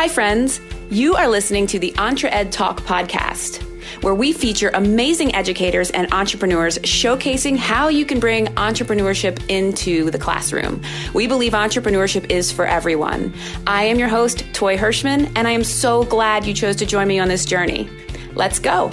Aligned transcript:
Hi, 0.00 0.08
friends. 0.08 0.62
You 0.88 1.14
are 1.16 1.28
listening 1.28 1.66
to 1.66 1.78
the 1.78 1.92
EntreEd 1.98 2.50
Talk 2.50 2.80
podcast, 2.80 3.62
where 4.02 4.14
we 4.14 4.32
feature 4.32 4.70
amazing 4.72 5.34
educators 5.34 5.90
and 5.90 6.10
entrepreneurs 6.10 6.78
showcasing 6.78 7.58
how 7.58 7.88
you 7.88 8.06
can 8.06 8.18
bring 8.18 8.46
entrepreneurship 8.46 9.44
into 9.50 10.10
the 10.10 10.16
classroom. 10.16 10.80
We 11.12 11.26
believe 11.26 11.52
entrepreneurship 11.52 12.30
is 12.30 12.50
for 12.50 12.64
everyone. 12.64 13.34
I 13.66 13.84
am 13.84 13.98
your 13.98 14.08
host, 14.08 14.46
Toy 14.54 14.78
Hirschman, 14.78 15.30
and 15.36 15.46
I 15.46 15.50
am 15.50 15.62
so 15.62 16.04
glad 16.04 16.46
you 16.46 16.54
chose 16.54 16.76
to 16.76 16.86
join 16.86 17.06
me 17.06 17.18
on 17.18 17.28
this 17.28 17.44
journey. 17.44 17.86
Let's 18.34 18.58
go. 18.58 18.90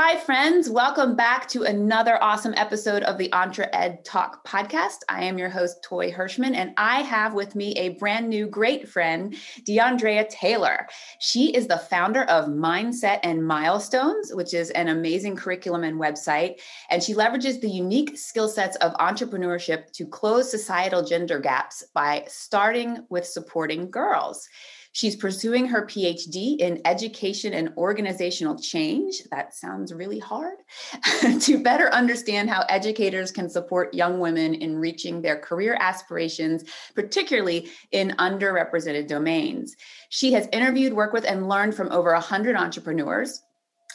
Hi, 0.00 0.16
friends. 0.16 0.70
Welcome 0.70 1.16
back 1.16 1.48
to 1.48 1.64
another 1.64 2.22
awesome 2.22 2.54
episode 2.56 3.02
of 3.02 3.18
the 3.18 3.28
EntreEd 3.30 4.04
Talk 4.04 4.46
podcast. 4.46 4.98
I 5.08 5.24
am 5.24 5.38
your 5.38 5.48
host, 5.48 5.82
Toy 5.82 6.12
Hirschman, 6.12 6.54
and 6.54 6.72
I 6.76 7.00
have 7.00 7.34
with 7.34 7.56
me 7.56 7.72
a 7.72 7.88
brand 7.88 8.28
new 8.28 8.46
great 8.46 8.88
friend, 8.88 9.34
DeAndrea 9.66 10.28
Taylor. 10.28 10.86
She 11.18 11.52
is 11.52 11.66
the 11.66 11.78
founder 11.78 12.22
of 12.22 12.44
Mindset 12.44 13.18
and 13.24 13.44
Milestones, 13.44 14.32
which 14.32 14.54
is 14.54 14.70
an 14.70 14.86
amazing 14.86 15.34
curriculum 15.34 15.82
and 15.82 16.00
website. 16.00 16.60
And 16.90 17.02
she 17.02 17.14
leverages 17.14 17.60
the 17.60 17.68
unique 17.68 18.16
skill 18.16 18.48
sets 18.48 18.76
of 18.76 18.94
entrepreneurship 18.98 19.90
to 19.94 20.06
close 20.06 20.48
societal 20.48 21.02
gender 21.02 21.40
gaps 21.40 21.82
by 21.92 22.24
starting 22.28 23.04
with 23.10 23.26
supporting 23.26 23.90
girls. 23.90 24.48
She's 24.92 25.16
pursuing 25.16 25.66
her 25.66 25.86
PhD 25.86 26.58
in 26.58 26.80
education 26.84 27.54
and 27.54 27.72
organizational 27.76 28.58
change. 28.58 29.22
That 29.30 29.54
sounds 29.54 29.92
really 29.92 30.18
hard. 30.18 30.56
to 31.40 31.62
better 31.62 31.92
understand 31.92 32.50
how 32.50 32.64
educators 32.68 33.30
can 33.30 33.48
support 33.48 33.94
young 33.94 34.20
women 34.20 34.54
in 34.54 34.76
reaching 34.76 35.22
their 35.22 35.38
career 35.38 35.76
aspirations, 35.78 36.64
particularly 36.94 37.70
in 37.92 38.10
underrepresented 38.18 39.06
domains. 39.08 39.76
She 40.08 40.32
has 40.32 40.48
interviewed, 40.52 40.94
worked 40.94 41.14
with, 41.14 41.24
and 41.24 41.48
learned 41.48 41.74
from 41.74 41.92
over 41.92 42.12
100 42.12 42.56
entrepreneurs 42.56 43.42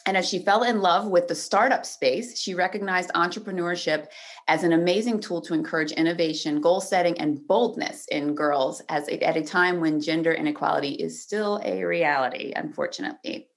and 0.06 0.18
as 0.18 0.28
she 0.28 0.40
fell 0.40 0.64
in 0.64 0.82
love 0.82 1.08
with 1.08 1.28
the 1.28 1.36
startup 1.36 1.86
space, 1.86 2.38
she 2.38 2.54
recognized 2.54 3.12
entrepreneurship 3.14 4.08
as 4.48 4.64
an 4.64 4.73
amazing 4.73 5.22
tool 5.22 5.42
to 5.42 5.54
encourage 5.54 5.92
innovation, 5.94 6.59
goal 6.59 6.82
setting, 6.82 7.18
and 7.20 7.48
boldness 7.48 8.06
in 8.08 8.36
girls 8.36 8.81
as 8.90 9.08
at 9.08 9.38
a 9.38 9.42
time 9.42 9.80
when 9.80 10.02
gender 10.02 10.34
inequality 10.34 10.92
is 10.92 11.22
still 11.22 11.62
a 11.64 11.84
reality, 11.84 12.52
unfortunately. 12.56 13.48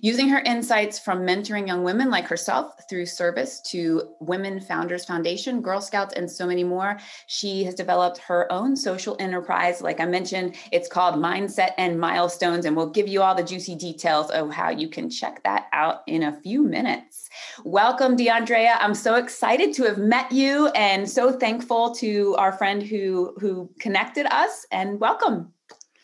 Using 0.00 0.28
her 0.28 0.38
insights 0.40 0.98
from 0.98 1.26
mentoring 1.26 1.66
young 1.66 1.82
women 1.82 2.08
like 2.08 2.28
herself 2.28 2.72
through 2.88 3.06
service 3.06 3.60
to 3.62 4.14
Women 4.20 4.60
Founders 4.60 5.04
Foundation, 5.04 5.60
Girl 5.60 5.80
Scouts, 5.80 6.14
and 6.14 6.30
so 6.30 6.46
many 6.46 6.62
more, 6.62 7.00
she 7.26 7.64
has 7.64 7.74
developed 7.74 8.18
her 8.18 8.50
own 8.52 8.76
social 8.76 9.16
enterprise. 9.18 9.80
Like 9.80 9.98
I 9.98 10.06
mentioned, 10.06 10.54
it's 10.70 10.88
called 10.88 11.16
Mindset 11.16 11.72
and 11.78 11.98
Milestones, 11.98 12.64
and 12.64 12.76
we'll 12.76 12.90
give 12.90 13.08
you 13.08 13.22
all 13.22 13.34
the 13.34 13.42
juicy 13.42 13.74
details 13.74 14.30
of 14.30 14.52
how 14.52 14.70
you 14.70 14.88
can 14.88 15.10
check 15.10 15.42
that 15.42 15.66
out 15.72 16.02
in 16.06 16.22
a 16.22 16.40
few 16.42 16.62
minutes. 16.62 17.28
Welcome, 17.64 18.16
DeAndrea. 18.16 18.76
I'm 18.78 18.94
so 18.94 19.16
excited 19.16 19.72
to 19.74 19.84
have 19.84 19.98
met 19.98 20.30
you 20.30 20.68
and 20.68 21.08
so 21.08 21.32
thankful 21.32 21.94
to 21.96 22.36
our 22.36 22.52
friend 22.52 22.82
who, 22.82 23.34
who 23.40 23.68
connected 23.80 24.26
us, 24.26 24.64
and 24.70 25.00
welcome. 25.00 25.52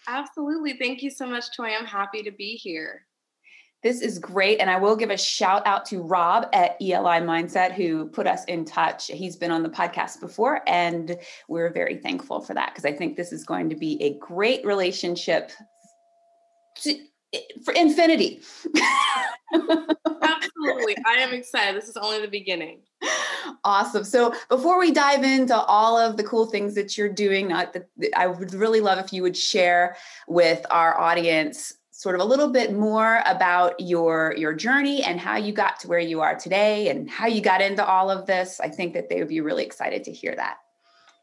Absolutely. 0.06 0.74
Thank 0.74 1.02
you 1.02 1.10
so 1.10 1.26
much, 1.26 1.56
Toy. 1.56 1.70
I'm 1.78 1.86
happy 1.86 2.22
to 2.22 2.30
be 2.30 2.56
here. 2.56 3.03
This 3.84 4.00
is 4.00 4.18
great. 4.18 4.60
And 4.60 4.70
I 4.70 4.78
will 4.78 4.96
give 4.96 5.10
a 5.10 5.16
shout 5.18 5.64
out 5.66 5.84
to 5.86 6.02
Rob 6.02 6.46
at 6.54 6.78
ELI 6.80 7.20
Mindset 7.20 7.72
who 7.72 8.08
put 8.08 8.26
us 8.26 8.42
in 8.46 8.64
touch. 8.64 9.08
He's 9.08 9.36
been 9.36 9.50
on 9.50 9.62
the 9.62 9.68
podcast 9.68 10.20
before, 10.20 10.62
and 10.66 11.18
we're 11.48 11.70
very 11.70 11.98
thankful 11.98 12.40
for 12.40 12.54
that 12.54 12.70
because 12.70 12.86
I 12.86 12.92
think 12.92 13.14
this 13.14 13.30
is 13.30 13.44
going 13.44 13.68
to 13.68 13.76
be 13.76 14.02
a 14.02 14.18
great 14.18 14.64
relationship 14.64 15.52
to, 16.76 16.98
for 17.62 17.74
infinity. 17.74 18.40
Absolutely. 19.52 20.96
I 21.06 21.16
am 21.18 21.34
excited. 21.34 21.76
This 21.76 21.90
is 21.90 21.98
only 21.98 22.22
the 22.22 22.28
beginning. 22.28 22.80
Awesome. 23.64 24.04
So 24.04 24.34
before 24.48 24.78
we 24.78 24.92
dive 24.92 25.24
into 25.24 25.54
all 25.54 25.98
of 25.98 26.16
the 26.16 26.24
cool 26.24 26.46
things 26.46 26.74
that 26.74 26.96
you're 26.96 27.12
doing, 27.12 27.48
not 27.48 27.74
that 27.74 27.88
I 28.16 28.28
would 28.28 28.54
really 28.54 28.80
love 28.80 28.98
if 28.98 29.12
you 29.12 29.20
would 29.22 29.36
share 29.36 29.96
with 30.26 30.64
our 30.70 30.98
audience 30.98 31.74
sort 31.96 32.16
of 32.16 32.20
a 32.20 32.24
little 32.24 32.48
bit 32.48 32.72
more 32.72 33.22
about 33.24 33.78
your 33.78 34.34
your 34.36 34.52
journey 34.52 35.04
and 35.04 35.20
how 35.20 35.36
you 35.36 35.52
got 35.52 35.78
to 35.78 35.86
where 35.86 36.00
you 36.00 36.20
are 36.20 36.34
today 36.34 36.88
and 36.88 37.08
how 37.08 37.28
you 37.28 37.40
got 37.40 37.60
into 37.60 37.86
all 37.86 38.10
of 38.10 38.26
this. 38.26 38.58
I 38.60 38.68
think 38.68 38.94
that 38.94 39.08
they 39.08 39.20
would 39.20 39.28
be 39.28 39.40
really 39.40 39.64
excited 39.64 40.02
to 40.04 40.12
hear 40.12 40.34
that. 40.34 40.56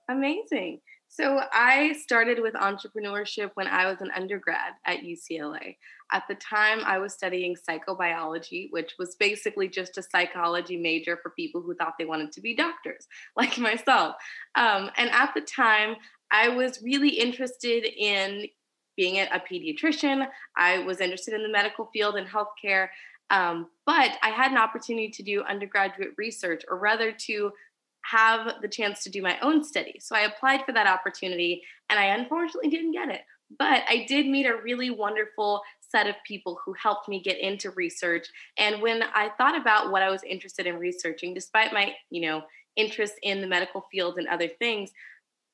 Amazing. 0.09 0.79
So 1.09 1.41
i 1.51 1.91
started 1.91 2.39
with 2.39 2.53
entrepreneurship 2.53 3.51
when 3.55 3.67
i 3.67 3.85
was 3.85 3.99
an 3.99 4.11
undergrad 4.15 4.71
at 4.85 5.01
ucla 5.01 5.75
at 6.13 6.23
the 6.29 6.35
time 6.35 6.79
i 6.85 6.97
was 6.99 7.13
studying 7.13 7.53
psychobiology 7.53 8.71
which 8.71 8.93
was 8.97 9.15
basically 9.15 9.67
just 9.67 9.97
a 9.97 10.03
psychology 10.03 10.77
major 10.77 11.19
for 11.21 11.31
people 11.31 11.61
who 11.61 11.75
thought 11.75 11.95
they 11.99 12.05
wanted 12.05 12.31
to 12.31 12.39
be 12.39 12.55
doctors 12.55 13.07
like 13.35 13.57
myself. 13.57 14.15
Um, 14.55 14.89
and 14.95 15.09
at 15.09 15.33
the 15.35 15.41
time 15.41 15.97
I 16.31 16.47
was 16.47 16.81
really 16.81 17.09
interested 17.09 17.85
in 17.85 18.47
being 18.97 19.19
a, 19.19 19.41
pediatrician. 19.51 20.27
I 20.57 20.79
was 20.79 20.99
interested 20.99 21.33
in 21.33 21.43
the 21.43 21.49
medical 21.49 21.89
field 21.93 22.15
and 22.15 22.27
healthcare. 22.27 22.89
Um, 23.29 23.67
but 23.85 24.17
I 24.21 24.29
had 24.29 24.51
an 24.51 24.57
opportunity 24.57 25.09
to 25.09 25.23
do 25.23 25.43
undergraduate 25.43 26.11
research, 26.17 26.63
or 26.69 26.77
rather 26.77 27.11
to 27.11 27.51
have 28.03 28.61
the 28.61 28.67
chance 28.67 29.03
to 29.03 29.09
do 29.09 29.21
my 29.21 29.39
own 29.41 29.63
study. 29.63 29.99
So 29.99 30.15
I 30.15 30.21
applied 30.21 30.65
for 30.65 30.71
that 30.73 30.87
opportunity 30.87 31.61
and 31.89 31.99
I 31.99 32.05
unfortunately 32.05 32.69
didn't 32.69 32.93
get 32.93 33.09
it. 33.09 33.21
But 33.57 33.83
I 33.89 34.05
did 34.07 34.27
meet 34.27 34.45
a 34.45 34.55
really 34.55 34.89
wonderful 34.89 35.61
set 35.81 36.07
of 36.07 36.15
people 36.25 36.59
who 36.65 36.73
helped 36.73 37.09
me 37.09 37.21
get 37.21 37.37
into 37.37 37.71
research. 37.71 38.27
And 38.57 38.81
when 38.81 39.03
I 39.03 39.29
thought 39.37 39.59
about 39.59 39.91
what 39.91 40.01
I 40.01 40.09
was 40.09 40.23
interested 40.23 40.65
in 40.65 40.79
researching, 40.79 41.33
despite 41.33 41.73
my, 41.73 41.93
you 42.09 42.21
know, 42.21 42.43
interest 42.77 43.15
in 43.21 43.41
the 43.41 43.47
medical 43.47 43.85
field 43.91 44.17
and 44.17 44.27
other 44.27 44.47
things, 44.47 44.91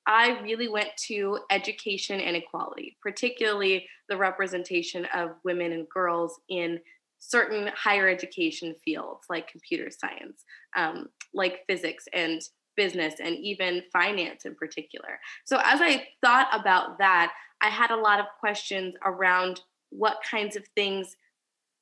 I 0.07 0.40
really 0.41 0.69
went 0.69 0.90
to 1.07 1.40
education 1.51 2.22
and 2.22 2.35
equality, 2.38 2.97
particularly 3.03 3.88
the 4.07 4.16
representation 4.16 5.06
of 5.13 5.31
women 5.44 5.73
and 5.73 5.88
girls 5.90 6.40
in 6.50 6.79
certain 7.19 7.69
higher 7.75 8.07
education 8.07 8.73
fields 8.85 9.25
like 9.29 9.51
computer 9.51 9.90
science, 9.91 10.46
um, 10.78 11.07
like 11.34 11.66
physics 11.67 12.06
and 12.13 12.41
business, 12.78 13.16
and 13.19 13.35
even 13.35 13.84
finance 13.91 14.46
in 14.46 14.56
particular. 14.56 15.19
So, 15.46 15.59
as 15.63 15.81
I 15.81 16.07
thought 16.23 16.47
about 16.53 17.00
that, 17.00 17.34
I 17.62 17.69
had 17.69 17.91
a 17.91 17.97
lot 17.97 18.19
of 18.19 18.28
questions 18.40 18.94
around 19.03 19.62
what 19.90 20.19
kinds 20.29 20.56
of 20.56 20.63
things 20.75 21.17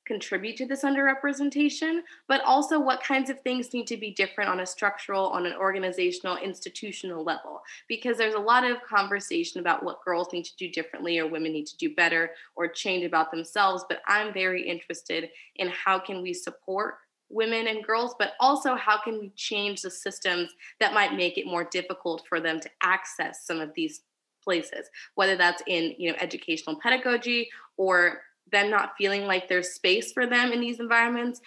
contribute 0.06 0.56
to 0.56 0.66
this 0.66 0.82
underrepresentation, 0.82 2.00
but 2.28 2.40
also 2.44 2.78
what 2.78 3.02
kinds 3.02 3.28
of 3.28 3.40
things 3.40 3.74
need 3.74 3.86
to 3.88 3.96
be 3.96 4.12
different 4.12 4.48
on 4.48 4.60
a 4.60 4.66
structural, 4.66 5.26
on 5.28 5.46
an 5.46 5.54
organizational, 5.54 6.36
institutional 6.36 7.24
level. 7.24 7.60
Because 7.88 8.16
there's 8.16 8.34
a 8.34 8.38
lot 8.38 8.64
of 8.64 8.82
conversation 8.82 9.60
about 9.60 9.82
what 9.82 10.04
girls 10.04 10.32
need 10.32 10.44
to 10.44 10.56
do 10.56 10.70
differently 10.70 11.18
or 11.18 11.26
women 11.26 11.52
need 11.52 11.66
to 11.66 11.76
do 11.76 11.94
better 11.94 12.30
or 12.54 12.68
change 12.68 13.04
about 13.04 13.30
themselves. 13.30 13.84
But 13.88 14.00
I'm 14.06 14.32
very 14.32 14.66
interested 14.66 15.30
in 15.56 15.68
how 15.68 15.98
can 15.98 16.22
we 16.22 16.32
support 16.32 16.96
women 17.28 17.66
and 17.66 17.84
girls 17.84 18.14
but 18.18 18.34
also 18.38 18.76
how 18.76 19.00
can 19.02 19.18
we 19.18 19.30
change 19.34 19.82
the 19.82 19.90
systems 19.90 20.50
that 20.78 20.94
might 20.94 21.16
make 21.16 21.36
it 21.36 21.44
more 21.44 21.64
difficult 21.64 22.22
for 22.28 22.40
them 22.40 22.60
to 22.60 22.70
access 22.82 23.44
some 23.44 23.60
of 23.60 23.72
these 23.74 24.02
places 24.44 24.88
whether 25.16 25.36
that's 25.36 25.60
in 25.66 25.92
you 25.98 26.08
know 26.08 26.16
educational 26.20 26.78
pedagogy 26.80 27.48
or 27.76 28.20
them 28.50 28.70
not 28.70 28.92
feeling 28.96 29.26
like 29.26 29.48
there's 29.48 29.70
space 29.70 30.12
for 30.12 30.26
them 30.26 30.52
in 30.52 30.60
these 30.60 30.80
environments 30.80 31.40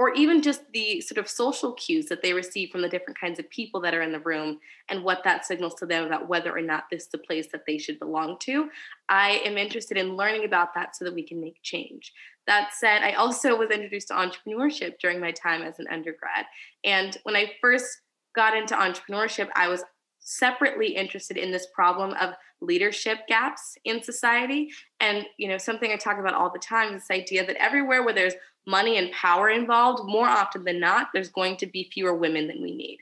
or 0.00 0.14
even 0.14 0.40
just 0.40 0.62
the 0.72 0.98
sort 1.02 1.18
of 1.18 1.28
social 1.28 1.74
cues 1.74 2.06
that 2.06 2.22
they 2.22 2.32
receive 2.32 2.70
from 2.70 2.80
the 2.80 2.88
different 2.88 3.20
kinds 3.20 3.38
of 3.38 3.50
people 3.50 3.82
that 3.82 3.92
are 3.92 4.00
in 4.00 4.12
the 4.12 4.20
room 4.20 4.58
and 4.88 5.04
what 5.04 5.22
that 5.24 5.44
signals 5.44 5.74
to 5.74 5.84
them 5.84 6.06
about 6.06 6.26
whether 6.26 6.56
or 6.56 6.62
not 6.62 6.84
this 6.90 7.02
is 7.02 7.08
the 7.08 7.18
place 7.18 7.48
that 7.52 7.66
they 7.66 7.76
should 7.76 7.98
belong 7.98 8.38
to. 8.40 8.70
I 9.10 9.42
am 9.44 9.58
interested 9.58 9.98
in 9.98 10.16
learning 10.16 10.46
about 10.46 10.72
that 10.72 10.96
so 10.96 11.04
that 11.04 11.14
we 11.14 11.22
can 11.22 11.38
make 11.38 11.62
change. 11.62 12.14
That 12.46 12.70
said, 12.72 13.02
I 13.02 13.12
also 13.12 13.58
was 13.58 13.68
introduced 13.68 14.08
to 14.08 14.14
entrepreneurship 14.14 14.98
during 15.00 15.20
my 15.20 15.32
time 15.32 15.60
as 15.60 15.78
an 15.78 15.86
undergrad. 15.90 16.46
And 16.82 17.18
when 17.24 17.36
I 17.36 17.52
first 17.60 18.00
got 18.34 18.56
into 18.56 18.74
entrepreneurship, 18.74 19.50
I 19.54 19.68
was 19.68 19.84
separately 20.30 20.94
interested 20.94 21.36
in 21.36 21.50
this 21.50 21.66
problem 21.74 22.14
of 22.20 22.34
leadership 22.60 23.18
gaps 23.26 23.76
in 23.84 24.02
society. 24.02 24.70
And 25.00 25.26
you 25.38 25.48
know 25.48 25.58
something 25.58 25.90
i 25.90 25.96
talk 25.96 26.18
about 26.18 26.34
all 26.34 26.50
the 26.50 26.58
time 26.58 26.94
is 26.94 27.02
this 27.02 27.16
idea 27.16 27.46
that 27.46 27.56
everywhere 27.56 28.02
where 28.02 28.14
there's 28.14 28.34
money 28.66 28.96
and 28.96 29.10
power 29.12 29.48
involved 29.48 30.08
more 30.08 30.28
often 30.28 30.64
than 30.64 30.78
not 30.78 31.08
there's 31.12 31.30
going 31.30 31.56
to 31.56 31.66
be 31.66 31.90
fewer 31.92 32.14
women 32.14 32.46
than 32.46 32.62
we 32.62 32.74
need. 32.74 32.98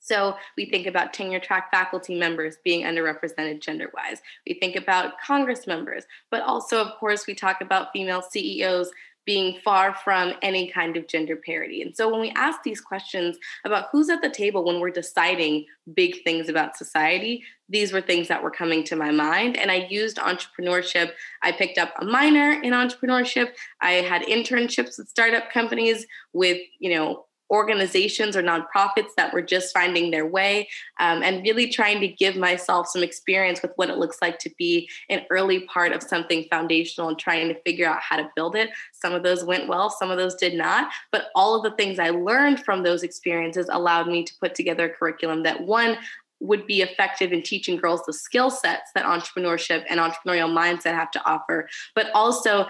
So 0.00 0.36
we 0.56 0.64
think 0.64 0.86
about 0.86 1.12
tenure 1.12 1.40
track 1.40 1.70
faculty 1.70 2.18
members 2.18 2.56
being 2.64 2.84
underrepresented 2.84 3.60
gender 3.60 3.90
wise 3.94 4.22
we 4.46 4.54
think 4.54 4.76
about 4.76 5.20
congress 5.24 5.66
members 5.66 6.04
but 6.30 6.42
also 6.42 6.80
of 6.80 6.98
course 6.98 7.26
we 7.26 7.34
talk 7.34 7.60
about 7.60 7.92
female 7.92 8.22
ceos 8.22 8.90
being 9.28 9.58
far 9.62 9.92
from 9.92 10.32
any 10.40 10.70
kind 10.70 10.96
of 10.96 11.06
gender 11.06 11.36
parity. 11.36 11.82
And 11.82 11.94
so 11.94 12.10
when 12.10 12.18
we 12.18 12.30
ask 12.30 12.62
these 12.62 12.80
questions 12.80 13.36
about 13.66 13.88
who's 13.92 14.08
at 14.08 14.22
the 14.22 14.30
table 14.30 14.64
when 14.64 14.80
we're 14.80 14.88
deciding 14.88 15.66
big 15.92 16.24
things 16.24 16.48
about 16.48 16.78
society, 16.78 17.44
these 17.68 17.92
were 17.92 18.00
things 18.00 18.28
that 18.28 18.42
were 18.42 18.50
coming 18.50 18.82
to 18.84 18.96
my 18.96 19.10
mind. 19.10 19.58
And 19.58 19.70
I 19.70 19.86
used 19.90 20.16
entrepreneurship. 20.16 21.10
I 21.42 21.52
picked 21.52 21.76
up 21.76 21.92
a 22.00 22.06
minor 22.06 22.52
in 22.62 22.72
entrepreneurship. 22.72 23.50
I 23.82 23.92
had 24.12 24.22
internships 24.22 24.96
with 24.96 25.10
startup 25.10 25.52
companies 25.52 26.06
with, 26.32 26.62
you 26.78 26.94
know, 26.94 27.26
organizations 27.50 28.36
or 28.36 28.42
nonprofits 28.42 29.14
that 29.16 29.32
were 29.32 29.42
just 29.42 29.72
finding 29.72 30.10
their 30.10 30.26
way 30.26 30.68
um, 31.00 31.22
and 31.22 31.42
really 31.42 31.68
trying 31.68 32.00
to 32.00 32.08
give 32.08 32.36
myself 32.36 32.88
some 32.88 33.02
experience 33.02 33.62
with 33.62 33.72
what 33.76 33.90
it 33.90 33.98
looks 33.98 34.18
like 34.20 34.38
to 34.38 34.50
be 34.58 34.88
an 35.08 35.22
early 35.30 35.60
part 35.60 35.92
of 35.92 36.02
something 36.02 36.44
foundational 36.50 37.08
and 37.08 37.18
trying 37.18 37.48
to 37.48 37.60
figure 37.62 37.86
out 37.86 38.00
how 38.00 38.16
to 38.16 38.30
build 38.36 38.54
it. 38.54 38.70
Some 38.92 39.14
of 39.14 39.22
those 39.22 39.44
went 39.44 39.68
well, 39.68 39.90
some 39.90 40.10
of 40.10 40.18
those 40.18 40.34
did 40.34 40.54
not. 40.54 40.90
But 41.12 41.28
all 41.34 41.54
of 41.54 41.62
the 41.62 41.76
things 41.76 41.98
I 41.98 42.10
learned 42.10 42.64
from 42.64 42.82
those 42.82 43.02
experiences 43.02 43.68
allowed 43.70 44.08
me 44.08 44.24
to 44.24 44.32
put 44.40 44.54
together 44.54 44.86
a 44.86 44.94
curriculum 44.94 45.42
that 45.44 45.62
one, 45.62 45.98
would 46.40 46.66
be 46.66 46.82
effective 46.82 47.32
in 47.32 47.42
teaching 47.42 47.76
girls 47.76 48.02
the 48.06 48.12
skill 48.12 48.50
sets 48.50 48.92
that 48.94 49.04
entrepreneurship 49.04 49.84
and 49.88 49.98
entrepreneurial 49.98 50.48
mindset 50.48 50.94
have 50.94 51.10
to 51.10 51.24
offer, 51.24 51.68
but 51.94 52.10
also 52.14 52.66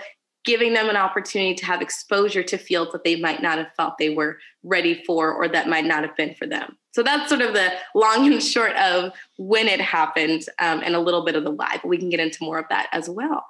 giving 0.49 0.73
them 0.73 0.89
an 0.89 0.97
opportunity 0.97 1.55
to 1.55 1.67
have 1.67 1.83
exposure 1.83 2.43
to 2.43 2.57
fields 2.57 2.91
that 2.93 3.05
they 3.05 3.21
might 3.21 3.43
not 3.43 3.59
have 3.59 3.71
felt 3.77 3.99
they 3.99 4.09
were 4.09 4.39
ready 4.63 5.05
for 5.05 5.31
or 5.31 5.47
that 5.47 5.69
might 5.69 5.85
not 5.85 6.03
have 6.03 6.17
been 6.17 6.35
for 6.35 6.47
them. 6.47 6.75
So 6.93 7.03
that's 7.03 7.29
sort 7.29 7.43
of 7.43 7.53
the 7.53 7.71
long 7.95 8.33
and 8.33 8.43
short 8.43 8.75
of 8.77 9.13
when 9.37 9.69
it 9.69 9.79
happened 9.79 10.47
um, 10.59 10.81
and 10.83 10.95
a 10.95 11.01
little 11.01 11.23
bit 11.23 11.37
of 11.37 11.45
the 11.45 11.51
why, 11.51 11.79
but 11.83 11.87
we 11.87 11.99
can 11.99 12.09
get 12.09 12.19
into 12.19 12.43
more 12.43 12.59
of 12.59 12.65
that 12.71 12.89
as 12.93 13.11
well. 13.11 13.45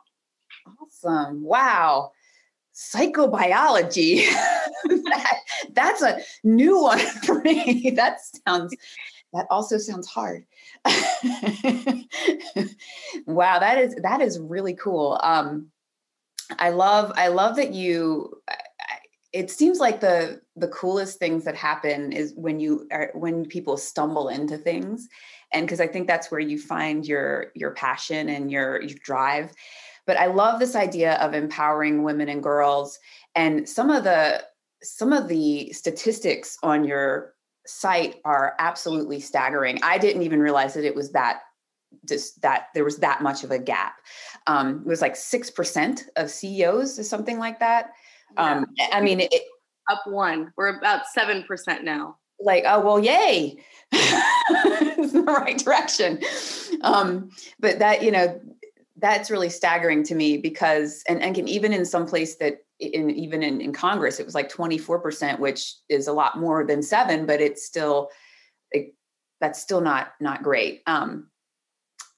Awesome. 0.82 1.44
Wow. 1.44 2.10
Psychobiology. 2.74 4.26
that, 4.84 5.38
that's 5.70 6.02
a 6.02 6.18
new 6.42 6.82
one 6.82 6.98
for 7.24 7.40
me. 7.42 7.92
That 7.94 8.18
sounds 8.44 8.74
that 9.34 9.46
also 9.50 9.76
sounds 9.76 10.06
hard 10.08 10.46
wow 13.26 13.58
that 13.58 13.76
is 13.76 13.94
that 13.96 14.22
is 14.22 14.38
really 14.38 14.72
cool 14.72 15.20
um 15.22 15.70
I 16.58 16.70
love 16.70 17.12
I 17.16 17.28
love 17.28 17.56
that 17.56 17.74
you 17.74 18.40
it 19.32 19.50
seems 19.50 19.78
like 19.78 20.00
the 20.00 20.40
the 20.56 20.68
coolest 20.68 21.18
things 21.18 21.44
that 21.44 21.54
happen 21.54 22.12
is 22.12 22.32
when 22.36 22.60
you 22.60 22.86
are 22.90 23.10
when 23.14 23.44
people 23.44 23.76
stumble 23.76 24.28
into 24.28 24.56
things. 24.56 25.08
And 25.52 25.66
because 25.66 25.80
I 25.80 25.86
think 25.86 26.06
that's 26.06 26.30
where 26.30 26.40
you 26.40 26.58
find 26.58 27.06
your 27.06 27.52
your 27.54 27.72
passion 27.72 28.28
and 28.28 28.50
your 28.50 28.80
your 28.82 28.98
drive. 29.02 29.52
But 30.06 30.16
I 30.16 30.26
love 30.26 30.58
this 30.58 30.74
idea 30.74 31.14
of 31.16 31.34
empowering 31.34 32.02
women 32.02 32.28
and 32.28 32.42
girls. 32.42 32.98
And 33.34 33.68
some 33.68 33.90
of 33.90 34.04
the 34.04 34.44
some 34.82 35.12
of 35.12 35.28
the 35.28 35.72
statistics 35.72 36.56
on 36.62 36.84
your 36.84 37.34
site 37.66 38.16
are 38.24 38.54
absolutely 38.58 39.20
staggering. 39.20 39.78
I 39.82 39.98
didn't 39.98 40.22
even 40.22 40.40
realize 40.40 40.72
that 40.74 40.84
it 40.84 40.94
was 40.94 41.12
that 41.12 41.40
just 42.08 42.40
that 42.42 42.68
there 42.74 42.84
was 42.84 42.98
that 42.98 43.22
much 43.22 43.44
of 43.44 43.50
a 43.50 43.58
gap. 43.58 43.96
Um, 44.46 44.82
it 44.84 44.86
was 44.86 45.00
like 45.00 45.16
six 45.16 45.50
percent 45.50 46.06
of 46.16 46.30
CEOs, 46.30 46.98
or 46.98 47.04
something 47.04 47.38
like 47.38 47.60
that. 47.60 47.90
Um, 48.36 48.66
I 48.92 49.00
mean, 49.00 49.20
it, 49.20 49.42
up 49.90 50.02
one. 50.06 50.52
We're 50.56 50.76
about 50.76 51.06
seven 51.06 51.44
percent 51.44 51.84
now. 51.84 52.16
Like, 52.40 52.64
oh 52.66 52.80
well, 52.80 52.98
yay! 52.98 53.58
it's 53.92 55.14
in 55.14 55.24
the 55.24 55.32
right 55.32 55.58
direction. 55.58 56.20
Um, 56.82 57.30
but 57.58 57.78
that 57.78 58.02
you 58.02 58.10
know, 58.10 58.40
that's 58.96 59.30
really 59.30 59.48
staggering 59.48 60.04
to 60.04 60.14
me 60.14 60.38
because, 60.38 61.02
and 61.08 61.22
and 61.22 61.34
can 61.34 61.48
even 61.48 61.72
in 61.72 61.84
some 61.84 62.06
place 62.06 62.36
that 62.36 62.58
in 62.78 63.10
even 63.10 63.42
in, 63.42 63.60
in 63.60 63.72
Congress, 63.72 64.20
it 64.20 64.26
was 64.26 64.34
like 64.34 64.48
twenty 64.48 64.78
four 64.78 64.98
percent, 65.00 65.40
which 65.40 65.74
is 65.88 66.06
a 66.06 66.12
lot 66.12 66.38
more 66.38 66.64
than 66.64 66.82
seven, 66.82 67.26
but 67.26 67.40
it's 67.40 67.64
still. 67.64 68.08
It, 68.70 68.94
that's 69.40 69.60
still 69.60 69.80
not 69.80 70.12
not 70.20 70.42
great. 70.42 70.82
Um, 70.86 71.28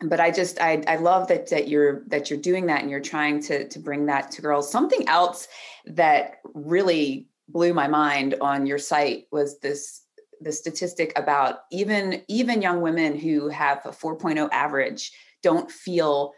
but 0.02 0.20
I 0.20 0.31
just 0.31 0.61
I 0.61 0.82
I 0.87 0.97
love 0.97 1.29
that 1.29 1.50
that 1.50 1.69
you're 1.69 2.02
that 2.06 2.31
you're 2.31 2.41
doing 2.41 2.67
that 2.67 2.82
and 2.82 2.91
you're 2.91 3.00
trying 3.00 3.43
to 3.44 3.69
to 3.69 3.79
bring 3.79 4.06
that 4.06 4.31
to 4.32 4.43
girls. 4.43 4.70
Something 4.70 5.08
else 5.08 5.49
that 5.87 6.38
really 6.55 7.29
blew 7.49 7.75
my 7.75 7.88
mind 7.88 8.37
on 8.41 8.67
your 8.67 8.79
site 8.79 9.26
was 9.31 9.58
this 9.61 10.02
the 10.41 10.52
statistic 10.52 11.12
about 11.17 11.61
even 11.70 12.23
even 12.29 12.62
young 12.62 12.81
women 12.81 13.19
who 13.19 13.49
have 13.49 13.85
a 13.85 13.91
4.0 13.91 14.49
average 14.52 15.12
don't 15.43 15.70
feel 15.70 16.32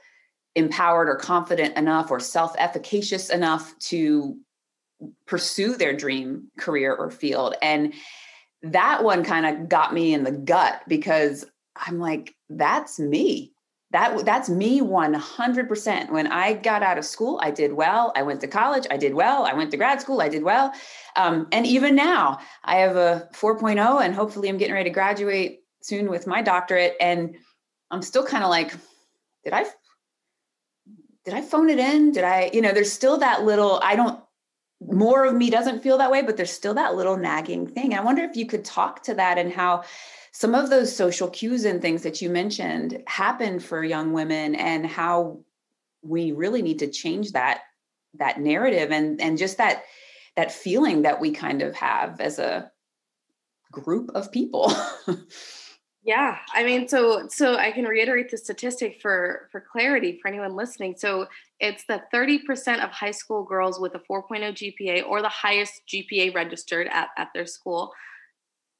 empowered 0.55 1.09
or 1.09 1.17
confident 1.17 1.77
enough 1.77 2.11
or 2.11 2.21
self-efficacious 2.21 3.31
enough 3.31 3.79
to 3.79 4.37
pursue 5.27 5.77
their 5.77 5.93
dream 5.93 6.49
career 6.59 6.95
or 6.95 7.11
field 7.11 7.55
and 7.63 7.95
that 8.63 9.03
one 9.03 9.25
kind 9.25 9.47
of 9.47 9.69
got 9.69 9.93
me 9.93 10.15
in 10.15 10.25
the 10.25 10.33
gut 10.33 10.83
because 10.87 11.45
I'm 11.77 11.99
like, 11.99 12.35
that's 12.49 12.99
me. 12.99 13.53
That 13.91 14.25
that's 14.25 14.49
me 14.49 14.81
100%. 14.81 16.11
When 16.11 16.27
I 16.27 16.55
got 16.55 16.83
out 16.83 16.97
of 16.97 17.05
school, 17.05 17.39
I 17.43 17.51
did 17.51 17.75
well. 17.75 18.13
I 18.17 18.23
went 18.23 18.41
to 18.41 18.47
college, 18.47 18.87
I 18.91 18.97
did 18.97 19.15
well. 19.15 19.45
I 19.45 19.53
went 19.53 19.71
to 19.73 19.77
grad 19.77 20.01
school, 20.01 20.23
I 20.23 20.31
did 20.31 20.43
well. 20.43 20.73
Um, 21.17 21.47
and 21.53 21.67
even 21.67 21.95
now, 21.95 22.39
I 22.65 22.77
have 22.77 22.97
a 22.97 23.29
4.0, 23.35 24.03
and 24.03 24.15
hopefully, 24.15 24.49
I'm 24.49 24.57
getting 24.57 24.75
ready 24.75 24.89
to 24.89 24.95
graduate 24.95 25.61
soon 25.83 26.09
with 26.09 26.27
my 26.27 26.41
doctorate. 26.41 26.97
And 27.01 27.37
I'm 27.91 28.01
still 28.01 28.25
kind 28.25 28.45
of 28.45 28.49
like, 28.49 28.73
did 29.45 29.53
I 29.53 29.67
did 31.25 31.35
I 31.35 31.41
phone 31.41 31.71
it 31.71 31.79
in? 31.79 32.13
Did 32.13 32.25
I, 32.25 32.51
you 32.53 32.61
know, 32.61 32.73
there's 32.73 32.93
still 32.93 33.19
that 33.19 33.45
little, 33.45 33.81
I 33.83 33.95
don't, 33.95 34.21
more 34.81 35.25
of 35.25 35.35
me 35.35 35.51
doesn't 35.51 35.83
feel 35.83 35.99
that 35.99 36.11
way, 36.11 36.23
but 36.23 36.37
there's 36.37 36.51
still 36.51 36.75
that 36.75 36.97
little 36.97 37.17
nagging 37.17 37.69
thing. 37.69 37.95
I 37.95 38.03
wonder 38.03 38.25
if 38.25 38.37
you 38.37 38.47
could 38.47 38.65
talk 38.65 39.03
to 39.05 39.15
that 39.15 39.39
and 39.39 39.53
how 39.53 39.85
some 40.33 40.55
of 40.55 40.71
those 40.71 40.95
social 40.95 41.29
cues 41.29 41.65
and 41.65 41.81
things 41.81 42.03
that 42.03 42.23
you 42.23 42.31
mentioned 42.31 43.03
happen 43.07 43.61
for 43.61 43.85
young 43.85 44.13
women 44.13 44.55
and 44.55 44.87
how 44.87 45.41
we 46.03 46.33
really 46.33 46.63
need 46.63 46.79
to 46.81 46.91
change 46.91 47.33
that 47.33 47.61
that 48.15 48.41
narrative 48.41 48.91
and 48.91 49.21
and 49.21 49.39
just 49.39 49.59
that 49.59 49.85
that 50.37 50.51
feeling 50.51 51.03
that 51.03 51.21
we 51.21 51.31
kind 51.31 51.63
of 51.63 51.75
have 51.75 52.21
as 52.21 52.39
a 52.39 52.71
group 53.71 54.11
of 54.15 54.33
people. 54.33 54.73
Yeah 56.05 56.39
i 56.53 56.65
mean 56.65 56.89
so 56.89 57.29
so 57.29 57.55
i 57.55 57.71
can 57.71 57.85
reiterate 57.85 58.29
the 58.29 58.37
statistic 58.37 59.01
for 59.01 59.49
for 59.53 59.61
clarity 59.61 60.19
for 60.21 60.27
anyone 60.27 60.57
listening. 60.57 60.97
So 60.99 61.29
it's 61.61 61.85
the 61.85 62.03
30% 62.13 62.83
of 62.83 62.91
high 62.91 63.13
school 63.13 63.45
girls 63.45 63.79
with 63.79 63.95
a 63.95 64.01
4.0 64.01 64.77
gpa 64.81 65.07
or 65.07 65.23
the 65.23 65.29
highest 65.29 65.83
gpa 65.87 66.35
registered 66.35 66.89
at, 66.89 67.11
at 67.17 67.29
their 67.33 67.47
school 67.47 67.93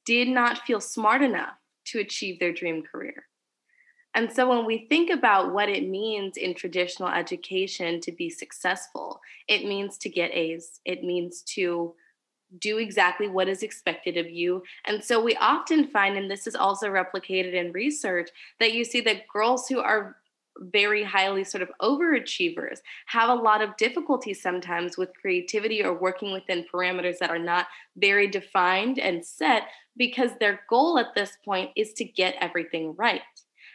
did 0.05 0.27
not 0.27 0.59
feel 0.59 0.81
smart 0.81 1.21
enough 1.21 1.55
to 1.85 1.99
achieve 1.99 2.39
their 2.39 2.53
dream 2.53 2.83
career. 2.83 3.25
And 4.15 4.31
so 4.31 4.47
when 4.47 4.65
we 4.65 4.85
think 4.89 5.09
about 5.09 5.53
what 5.53 5.69
it 5.69 5.89
means 5.89 6.37
in 6.37 6.53
traditional 6.53 7.09
education 7.09 7.99
to 8.01 8.11
be 8.11 8.29
successful, 8.29 9.19
it 9.47 9.65
means 9.65 9.97
to 9.99 10.09
get 10.09 10.33
A's, 10.33 10.79
it 10.85 11.03
means 11.03 11.41
to 11.55 11.95
do 12.59 12.77
exactly 12.77 13.27
what 13.27 13.49
is 13.49 13.63
expected 13.63 14.15
of 14.17 14.29
you. 14.29 14.61
And 14.85 15.03
so 15.03 15.19
we 15.19 15.35
often 15.37 15.87
find, 15.87 16.15
and 16.15 16.29
this 16.29 16.45
is 16.45 16.55
also 16.55 16.87
replicated 16.87 17.53
in 17.53 17.71
research, 17.71 18.29
that 18.59 18.73
you 18.73 18.85
see 18.85 19.01
that 19.01 19.27
girls 19.27 19.67
who 19.67 19.79
are 19.79 20.17
very 20.59 21.03
highly 21.03 21.43
sort 21.43 21.61
of 21.61 21.71
overachievers 21.81 22.79
have 23.07 23.29
a 23.29 23.41
lot 23.41 23.61
of 23.61 23.75
difficulty 23.77 24.33
sometimes 24.33 24.97
with 24.97 25.09
creativity 25.19 25.83
or 25.83 25.93
working 25.93 26.31
within 26.31 26.65
parameters 26.73 27.17
that 27.19 27.29
are 27.29 27.39
not 27.39 27.67
very 27.97 28.27
defined 28.27 28.99
and 28.99 29.25
set 29.25 29.63
because 29.97 30.31
their 30.39 30.61
goal 30.69 30.97
at 30.97 31.13
this 31.15 31.37
point 31.45 31.71
is 31.75 31.93
to 31.93 32.03
get 32.03 32.35
everything 32.39 32.95
right. 32.97 33.21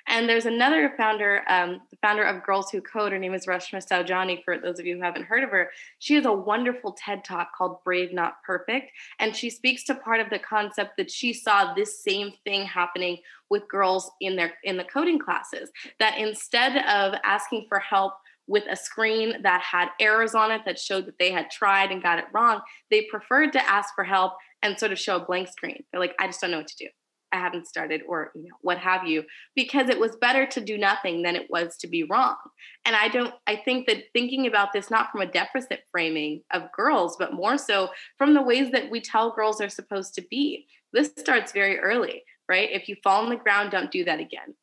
And 0.08 0.26
there's 0.26 0.46
another 0.46 0.94
founder, 0.96 1.42
um, 1.48 1.82
the 1.90 1.98
founder 2.00 2.22
of 2.22 2.42
Girls 2.42 2.70
Who 2.70 2.80
Code. 2.80 3.12
Her 3.12 3.18
name 3.18 3.34
is 3.34 3.46
Reshma 3.46 3.86
Saujani. 3.86 4.42
For 4.42 4.58
those 4.58 4.80
of 4.80 4.86
you 4.86 4.96
who 4.96 5.02
haven't 5.02 5.26
heard 5.26 5.44
of 5.44 5.50
her, 5.50 5.70
she 5.98 6.14
has 6.14 6.24
a 6.24 6.32
wonderful 6.32 6.96
TED 6.98 7.24
talk 7.24 7.54
called 7.56 7.84
"Brave 7.84 8.12
Not 8.12 8.42
Perfect," 8.44 8.90
and 9.18 9.36
she 9.36 9.50
speaks 9.50 9.84
to 9.84 9.94
part 9.94 10.20
of 10.20 10.30
the 10.30 10.38
concept 10.38 10.96
that 10.96 11.10
she 11.10 11.34
saw 11.34 11.74
this 11.74 12.02
same 12.02 12.32
thing 12.44 12.64
happening 12.64 13.18
with 13.50 13.68
girls 13.68 14.10
in 14.20 14.34
their 14.34 14.54
in 14.64 14.78
the 14.78 14.84
coding 14.84 15.18
classes. 15.18 15.70
That 15.98 16.18
instead 16.18 16.76
of 16.86 17.18
asking 17.22 17.66
for 17.68 17.78
help 17.78 18.14
with 18.46 18.64
a 18.70 18.76
screen 18.76 19.42
that 19.42 19.60
had 19.60 19.88
errors 20.00 20.34
on 20.34 20.50
it 20.50 20.62
that 20.64 20.78
showed 20.78 21.04
that 21.04 21.18
they 21.18 21.30
had 21.30 21.50
tried 21.50 21.92
and 21.92 22.02
got 22.02 22.18
it 22.18 22.24
wrong, 22.32 22.62
they 22.90 23.02
preferred 23.02 23.52
to 23.52 23.70
ask 23.70 23.94
for 23.94 24.04
help 24.04 24.32
and 24.62 24.78
sort 24.78 24.90
of 24.90 24.98
show 24.98 25.16
a 25.16 25.24
blank 25.24 25.48
screen. 25.48 25.84
They're 25.92 26.00
like, 26.00 26.14
I 26.18 26.26
just 26.26 26.40
don't 26.40 26.50
know 26.50 26.58
what 26.58 26.68
to 26.68 26.76
do. 26.76 26.88
I 27.32 27.36
haven't 27.36 27.66
started 27.66 28.02
or 28.08 28.32
you 28.34 28.42
know 28.44 28.56
what 28.62 28.78
have 28.78 29.06
you 29.06 29.24
because 29.54 29.88
it 29.88 30.00
was 30.00 30.16
better 30.16 30.46
to 30.46 30.60
do 30.60 30.78
nothing 30.78 31.22
than 31.22 31.36
it 31.36 31.50
was 31.50 31.76
to 31.78 31.86
be 31.86 32.04
wrong. 32.04 32.36
And 32.84 32.96
I 32.96 33.08
don't 33.08 33.34
I 33.46 33.56
think 33.56 33.86
that 33.86 34.04
thinking 34.12 34.46
about 34.46 34.72
this 34.72 34.90
not 34.90 35.10
from 35.10 35.20
a 35.20 35.26
deficit 35.26 35.84
framing 35.90 36.42
of 36.52 36.72
girls 36.72 37.16
but 37.18 37.34
more 37.34 37.58
so 37.58 37.90
from 38.16 38.34
the 38.34 38.42
ways 38.42 38.70
that 38.72 38.90
we 38.90 39.00
tell 39.00 39.34
girls 39.34 39.60
are 39.60 39.68
supposed 39.68 40.14
to 40.14 40.22
be. 40.22 40.66
This 40.92 41.12
starts 41.16 41.52
very 41.52 41.78
early, 41.78 42.22
right? 42.48 42.70
If 42.72 42.88
you 42.88 42.96
fall 43.02 43.24
on 43.24 43.30
the 43.30 43.36
ground 43.36 43.70
don't 43.70 43.90
do 43.90 44.04
that 44.04 44.20
again. 44.20 44.54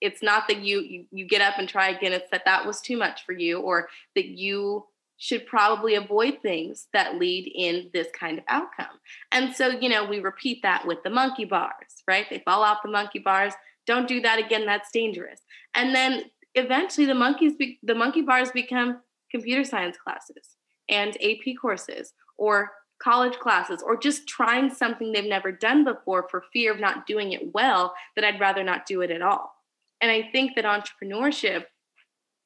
It's 0.00 0.22
not 0.22 0.48
that 0.48 0.60
you 0.60 0.80
you, 0.80 1.06
you 1.10 1.26
get 1.26 1.40
up 1.40 1.58
and 1.58 1.68
try 1.68 1.88
again 1.88 2.12
it's 2.12 2.30
that 2.30 2.44
that 2.44 2.66
was 2.66 2.80
too 2.80 2.96
much 2.96 3.24
for 3.24 3.32
you 3.32 3.60
or 3.60 3.88
that 4.14 4.26
you 4.26 4.86
should 5.16 5.46
probably 5.46 5.94
avoid 5.94 6.38
things 6.42 6.88
that 6.92 7.18
lead 7.18 7.50
in 7.54 7.90
this 7.92 8.08
kind 8.18 8.38
of 8.38 8.44
outcome. 8.48 8.98
And 9.32 9.54
so, 9.54 9.68
you 9.68 9.88
know, 9.88 10.04
we 10.04 10.18
repeat 10.18 10.60
that 10.62 10.86
with 10.86 11.02
the 11.02 11.10
monkey 11.10 11.44
bars, 11.44 12.02
right? 12.08 12.26
They 12.28 12.42
fall 12.44 12.62
off 12.62 12.78
the 12.84 12.90
monkey 12.90 13.20
bars. 13.20 13.54
Don't 13.86 14.08
do 14.08 14.20
that 14.22 14.38
again. 14.38 14.66
That's 14.66 14.90
dangerous. 14.90 15.40
And 15.74 15.94
then 15.94 16.24
eventually 16.54 17.06
the 17.06 17.14
monkeys 17.14 17.54
be- 17.54 17.78
the 17.82 17.94
monkey 17.94 18.22
bars 18.22 18.50
become 18.50 19.00
computer 19.30 19.64
science 19.64 19.96
classes 19.96 20.56
and 20.88 21.16
AP 21.22 21.56
courses 21.60 22.12
or 22.36 22.72
college 23.02 23.38
classes 23.38 23.82
or 23.84 23.96
just 23.96 24.26
trying 24.26 24.72
something 24.72 25.12
they've 25.12 25.24
never 25.24 25.52
done 25.52 25.84
before 25.84 26.26
for 26.30 26.44
fear 26.52 26.72
of 26.72 26.80
not 26.80 27.06
doing 27.06 27.32
it 27.32 27.52
well 27.52 27.94
that 28.16 28.24
I'd 28.24 28.40
rather 28.40 28.64
not 28.64 28.86
do 28.86 29.00
it 29.02 29.10
at 29.10 29.22
all. 29.22 29.52
And 30.00 30.10
I 30.10 30.28
think 30.32 30.52
that 30.54 30.64
entrepreneurship 30.64 31.64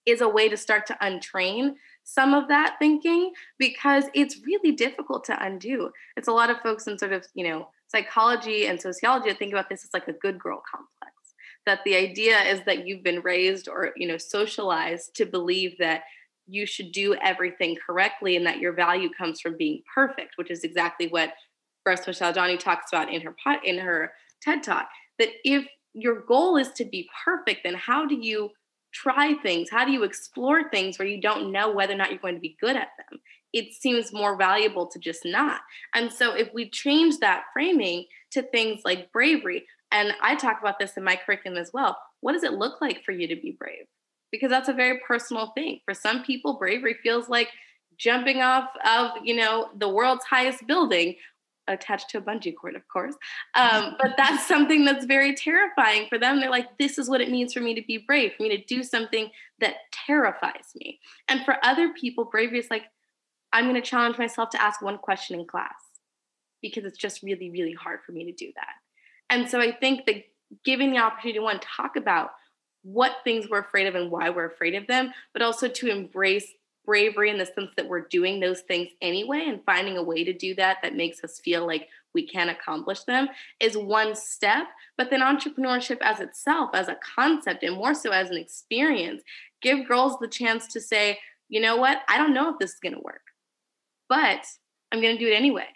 is 0.06 0.20
a 0.20 0.28
way 0.28 0.48
to 0.48 0.56
start 0.56 0.86
to 0.86 0.96
untrain 1.02 1.74
some 2.08 2.32
of 2.32 2.48
that 2.48 2.76
thinking 2.78 3.32
because 3.58 4.04
it's 4.14 4.40
really 4.46 4.72
difficult 4.72 5.24
to 5.24 5.44
undo. 5.44 5.90
It's 6.16 6.28
a 6.28 6.32
lot 6.32 6.48
of 6.48 6.60
folks 6.60 6.86
in 6.86 6.98
sort 6.98 7.12
of, 7.12 7.26
you 7.34 7.46
know, 7.46 7.68
psychology 7.88 8.66
and 8.66 8.80
sociology 8.80 9.32
think 9.34 9.52
about 9.52 9.68
this 9.68 9.84
as 9.84 9.90
like 9.92 10.08
a 10.08 10.14
good 10.14 10.38
girl 10.38 10.62
complex. 10.70 11.12
That 11.66 11.80
the 11.84 11.96
idea 11.96 12.38
is 12.44 12.62
that 12.64 12.86
you've 12.86 13.02
been 13.02 13.20
raised 13.20 13.68
or, 13.68 13.92
you 13.96 14.08
know, 14.08 14.16
socialized 14.16 15.14
to 15.16 15.26
believe 15.26 15.76
that 15.78 16.04
you 16.46 16.64
should 16.64 16.92
do 16.92 17.14
everything 17.16 17.76
correctly 17.86 18.36
and 18.36 18.46
that 18.46 18.58
your 18.58 18.72
value 18.72 19.10
comes 19.10 19.38
from 19.38 19.58
being 19.58 19.82
perfect, 19.94 20.32
which 20.36 20.50
is 20.50 20.64
exactly 20.64 21.08
what 21.08 21.34
Michelle 21.86 22.14
Saujani 22.14 22.58
talks 22.58 22.90
about 22.90 23.12
in 23.12 23.20
her 23.20 23.34
pot 23.42 23.66
in 23.66 23.78
her 23.78 24.12
TED 24.40 24.62
talk. 24.62 24.88
That 25.18 25.28
if 25.44 25.66
your 25.92 26.22
goal 26.22 26.56
is 26.56 26.70
to 26.72 26.86
be 26.86 27.08
perfect, 27.24 27.60
then 27.64 27.74
how 27.74 28.06
do 28.06 28.14
you 28.14 28.50
try 28.92 29.34
things? 29.34 29.68
How 29.70 29.84
do 29.84 29.92
you 29.92 30.04
explore 30.04 30.68
things 30.70 30.98
where 30.98 31.08
you 31.08 31.20
don't 31.20 31.52
know 31.52 31.70
whether 31.72 31.94
or 31.94 31.96
not 31.96 32.10
you're 32.10 32.18
going 32.18 32.34
to 32.34 32.40
be 32.40 32.56
good 32.60 32.76
at 32.76 32.90
them? 32.98 33.20
It 33.52 33.72
seems 33.74 34.12
more 34.12 34.36
valuable 34.36 34.86
to 34.86 34.98
just 34.98 35.24
not. 35.24 35.60
And 35.94 36.12
so 36.12 36.34
if 36.34 36.52
we 36.52 36.68
change 36.70 37.18
that 37.18 37.44
framing 37.52 38.04
to 38.32 38.42
things 38.42 38.82
like 38.84 39.12
bravery, 39.12 39.66
and 39.90 40.12
I 40.20 40.36
talk 40.36 40.58
about 40.60 40.78
this 40.78 40.96
in 40.96 41.04
my 41.04 41.16
curriculum 41.16 41.58
as 41.58 41.70
well, 41.72 41.96
what 42.20 42.32
does 42.32 42.42
it 42.42 42.52
look 42.52 42.80
like 42.80 43.04
for 43.04 43.12
you 43.12 43.26
to 43.28 43.36
be 43.36 43.56
brave? 43.58 43.86
because 44.30 44.50
that's 44.50 44.68
a 44.68 44.74
very 44.74 45.00
personal 45.06 45.52
thing. 45.54 45.80
For 45.84 45.94
some 45.94 46.22
people, 46.22 46.58
bravery 46.58 46.96
feels 47.02 47.28
like 47.28 47.48
jumping 47.96 48.40
off 48.40 48.68
of, 48.86 49.10
you 49.24 49.36
know, 49.36 49.70
the 49.76 49.88
world's 49.88 50.24
highest 50.24 50.66
building 50.66 51.16
attached 51.68 52.10
to 52.10 52.18
a 52.18 52.20
bungee 52.20 52.54
cord, 52.54 52.74
of 52.76 52.86
course. 52.88 53.14
Um, 53.54 53.96
but 54.00 54.14
that's 54.16 54.46
something 54.46 54.84
that's 54.84 55.04
very 55.04 55.34
terrifying 55.34 56.06
for 56.08 56.18
them. 56.18 56.40
They're 56.40 56.50
like, 56.50 56.78
this 56.78 56.98
is 56.98 57.08
what 57.08 57.20
it 57.20 57.30
means 57.30 57.52
for 57.52 57.60
me 57.60 57.74
to 57.74 57.82
be 57.86 57.98
brave, 57.98 58.32
for 58.36 58.42
me 58.42 58.56
to 58.56 58.64
do 58.64 58.82
something 58.82 59.30
that 59.60 59.74
terrifies 60.06 60.72
me. 60.74 61.00
And 61.28 61.44
for 61.44 61.56
other 61.62 61.92
people, 61.92 62.24
bravery 62.24 62.58
is 62.58 62.70
like, 62.70 62.84
I'm 63.52 63.64
going 63.64 63.74
to 63.74 63.80
challenge 63.80 64.18
myself 64.18 64.50
to 64.50 64.62
ask 64.62 64.82
one 64.82 64.98
question 64.98 65.38
in 65.38 65.46
class 65.46 65.74
because 66.60 66.84
it's 66.84 66.98
just 66.98 67.22
really, 67.22 67.50
really 67.50 67.72
hard 67.72 68.00
for 68.04 68.12
me 68.12 68.24
to 68.24 68.32
do 68.32 68.52
that. 68.56 68.74
And 69.30 69.48
so 69.48 69.60
I 69.60 69.72
think 69.72 70.06
that 70.06 70.24
giving 70.64 70.90
the 70.90 70.98
opportunity 70.98 71.38
to 71.38 71.44
one 71.44 71.60
talk 71.60 71.96
about 71.96 72.30
what 72.82 73.16
things 73.24 73.46
we're 73.50 73.60
afraid 73.60 73.86
of 73.86 73.94
and 73.94 74.10
why 74.10 74.30
we're 74.30 74.46
afraid 74.46 74.74
of 74.74 74.86
them, 74.86 75.12
but 75.32 75.42
also 75.42 75.68
to 75.68 75.88
embrace 75.88 76.52
bravery 76.88 77.28
in 77.28 77.36
the 77.36 77.44
sense 77.44 77.70
that 77.76 77.86
we're 77.86 78.08
doing 78.08 78.40
those 78.40 78.62
things 78.62 78.88
anyway 79.02 79.44
and 79.46 79.62
finding 79.66 79.98
a 79.98 80.02
way 80.02 80.24
to 80.24 80.32
do 80.32 80.54
that 80.54 80.78
that 80.82 80.96
makes 80.96 81.22
us 81.22 81.38
feel 81.38 81.66
like 81.66 81.86
we 82.14 82.26
can 82.26 82.48
accomplish 82.48 83.04
them 83.04 83.28
is 83.60 83.76
one 83.76 84.16
step. 84.16 84.68
But 84.96 85.10
then 85.10 85.20
entrepreneurship 85.20 85.98
as 86.00 86.20
itself, 86.20 86.70
as 86.72 86.88
a 86.88 86.96
concept, 87.14 87.62
and 87.62 87.76
more 87.76 87.92
so 87.92 88.10
as 88.10 88.30
an 88.30 88.38
experience, 88.38 89.20
give 89.60 89.86
girls 89.86 90.18
the 90.18 90.28
chance 90.28 90.66
to 90.68 90.80
say, 90.80 91.18
you 91.50 91.60
know 91.60 91.76
what, 91.76 91.98
I 92.08 92.16
don't 92.16 92.32
know 92.32 92.48
if 92.48 92.58
this 92.58 92.72
is 92.72 92.80
going 92.80 92.94
to 92.94 93.00
work, 93.00 93.20
but 94.08 94.46
I'm 94.90 95.02
going 95.02 95.14
to 95.14 95.22
do 95.22 95.30
it 95.30 95.36
anyway 95.36 95.66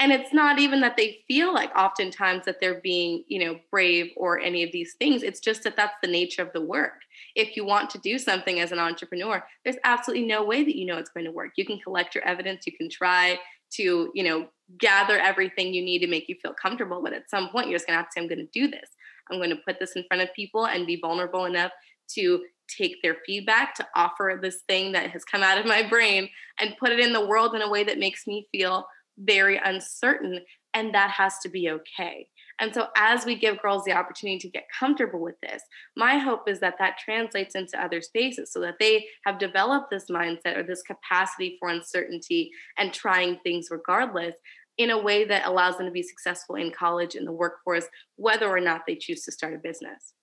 and 0.00 0.12
it's 0.12 0.32
not 0.32 0.58
even 0.58 0.80
that 0.80 0.96
they 0.96 1.18
feel 1.28 1.52
like 1.52 1.70
oftentimes 1.76 2.46
that 2.46 2.56
they're 2.60 2.80
being 2.80 3.22
you 3.28 3.44
know 3.44 3.60
brave 3.70 4.10
or 4.16 4.40
any 4.40 4.64
of 4.64 4.72
these 4.72 4.94
things. 4.94 5.22
It's 5.22 5.40
just 5.40 5.62
that 5.64 5.76
that's 5.76 5.94
the 6.02 6.08
nature 6.08 6.42
of 6.42 6.52
the 6.52 6.62
work. 6.62 7.02
If 7.36 7.56
you 7.56 7.64
want 7.64 7.90
to 7.90 7.98
do 7.98 8.18
something 8.18 8.58
as 8.58 8.72
an 8.72 8.78
entrepreneur 8.78 9.44
there's 9.64 9.76
absolutely 9.84 10.26
no 10.26 10.42
way 10.44 10.64
that 10.64 10.76
you 10.76 10.86
know 10.86 10.96
it's 10.96 11.10
going 11.10 11.26
to 11.26 11.32
work. 11.32 11.52
You 11.56 11.66
can 11.66 11.78
collect 11.78 12.14
your 12.14 12.24
evidence. 12.24 12.66
You 12.66 12.72
can 12.76 12.88
try 12.90 13.38
to 13.74 14.10
you 14.14 14.24
know 14.24 14.48
gather 14.78 15.18
everything 15.18 15.74
you 15.74 15.84
need 15.84 16.00
to 16.00 16.08
make 16.08 16.28
you 16.28 16.36
feel 16.42 16.54
comfortable. 16.60 17.02
But 17.02 17.12
at 17.12 17.30
some 17.30 17.50
point 17.50 17.68
you're 17.68 17.78
just 17.78 17.86
going 17.86 17.96
to 17.96 18.02
have 18.02 18.08
to 18.08 18.12
say 18.14 18.22
i'm 18.22 18.28
going 18.28 18.38
to 18.38 18.60
do 18.60 18.68
this. 18.68 18.88
I'm 19.30 19.38
going 19.38 19.50
to 19.50 19.62
put 19.66 19.78
this 19.78 19.92
in 19.94 20.04
front 20.08 20.22
of 20.22 20.34
people 20.34 20.66
and 20.66 20.86
be 20.86 20.98
vulnerable 21.00 21.44
enough 21.44 21.72
to 22.14 22.42
take 22.68 23.02
their 23.02 23.16
feedback 23.26 23.74
to 23.74 23.86
offer 23.96 24.38
this 24.40 24.62
thing 24.68 24.92
that 24.92 25.10
has 25.10 25.24
come 25.24 25.42
out 25.42 25.58
of 25.58 25.66
my 25.66 25.88
brain 25.88 26.28
and 26.60 26.76
put 26.78 26.90
it 26.90 27.00
in 27.00 27.12
the 27.12 27.26
world 27.26 27.54
in 27.54 27.62
a 27.62 27.70
way 27.70 27.84
that 27.84 27.98
makes 27.98 28.26
me 28.26 28.46
feel 28.52 28.86
very 29.20 29.60
uncertain, 29.62 30.40
and 30.74 30.94
that 30.94 31.10
has 31.10 31.38
to 31.42 31.48
be 31.48 31.70
okay. 31.70 32.28
And 32.60 32.74
so, 32.74 32.88
as 32.96 33.24
we 33.24 33.36
give 33.36 33.62
girls 33.62 33.84
the 33.84 33.92
opportunity 33.92 34.38
to 34.38 34.48
get 34.50 34.66
comfortable 34.78 35.20
with 35.20 35.40
this, 35.40 35.62
my 35.96 36.18
hope 36.18 36.48
is 36.48 36.60
that 36.60 36.76
that 36.78 36.98
translates 36.98 37.54
into 37.54 37.82
other 37.82 38.02
spaces 38.02 38.52
so 38.52 38.60
that 38.60 38.76
they 38.78 39.06
have 39.24 39.38
developed 39.38 39.90
this 39.90 40.10
mindset 40.10 40.56
or 40.56 40.62
this 40.62 40.82
capacity 40.82 41.56
for 41.58 41.70
uncertainty 41.70 42.50
and 42.78 42.92
trying 42.92 43.38
things 43.42 43.68
regardless 43.70 44.34
in 44.78 44.90
a 44.90 45.02
way 45.02 45.24
that 45.24 45.46
allows 45.46 45.76
them 45.76 45.86
to 45.86 45.92
be 45.92 46.02
successful 46.02 46.54
in 46.54 46.70
college, 46.70 47.14
in 47.14 47.24
the 47.24 47.32
workforce, 47.32 47.86
whether 48.16 48.48
or 48.48 48.60
not 48.60 48.82
they 48.86 48.96
choose 48.96 49.24
to 49.24 49.32
start 49.32 49.54
a 49.54 49.58
business. 49.58 50.14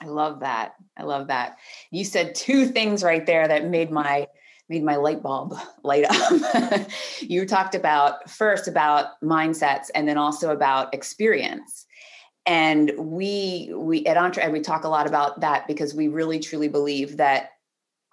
I 0.00 0.06
love 0.06 0.40
that. 0.40 0.74
I 0.96 1.02
love 1.02 1.28
that. 1.28 1.58
You 1.90 2.04
said 2.04 2.34
two 2.34 2.66
things 2.66 3.02
right 3.02 3.26
there 3.26 3.46
that 3.46 3.66
made 3.66 3.90
my 3.90 4.28
made 4.70 4.84
my 4.84 4.96
light 4.96 5.22
bulb 5.22 5.54
light 5.82 6.06
up. 6.08 6.88
you 7.20 7.44
talked 7.44 7.74
about 7.74 8.30
first 8.30 8.68
about 8.68 9.20
mindsets 9.22 9.90
and 9.94 10.08
then 10.08 10.16
also 10.16 10.52
about 10.52 10.94
experience. 10.94 11.84
And 12.46 12.92
we 12.96 13.70
we 13.74 14.06
at 14.06 14.16
Entre 14.16 14.48
we 14.48 14.60
talk 14.60 14.84
a 14.84 14.88
lot 14.88 15.06
about 15.06 15.40
that 15.40 15.66
because 15.66 15.92
we 15.92 16.08
really 16.08 16.38
truly 16.38 16.68
believe 16.68 17.18
that 17.18 17.50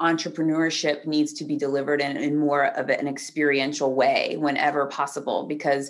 entrepreneurship 0.02 1.08
needs 1.08 1.34
to 1.34 1.46
be 1.46 1.56
delivered 1.56 2.02
in, 2.02 2.18
in 2.18 2.38
more 2.38 2.66
of 2.78 2.90
an 2.90 3.08
experiential 3.08 3.96
way 3.96 4.36
whenever 4.38 4.86
possible 4.88 5.48
because 5.48 5.90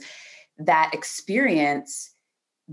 that 0.59 0.91
experience 0.93 2.13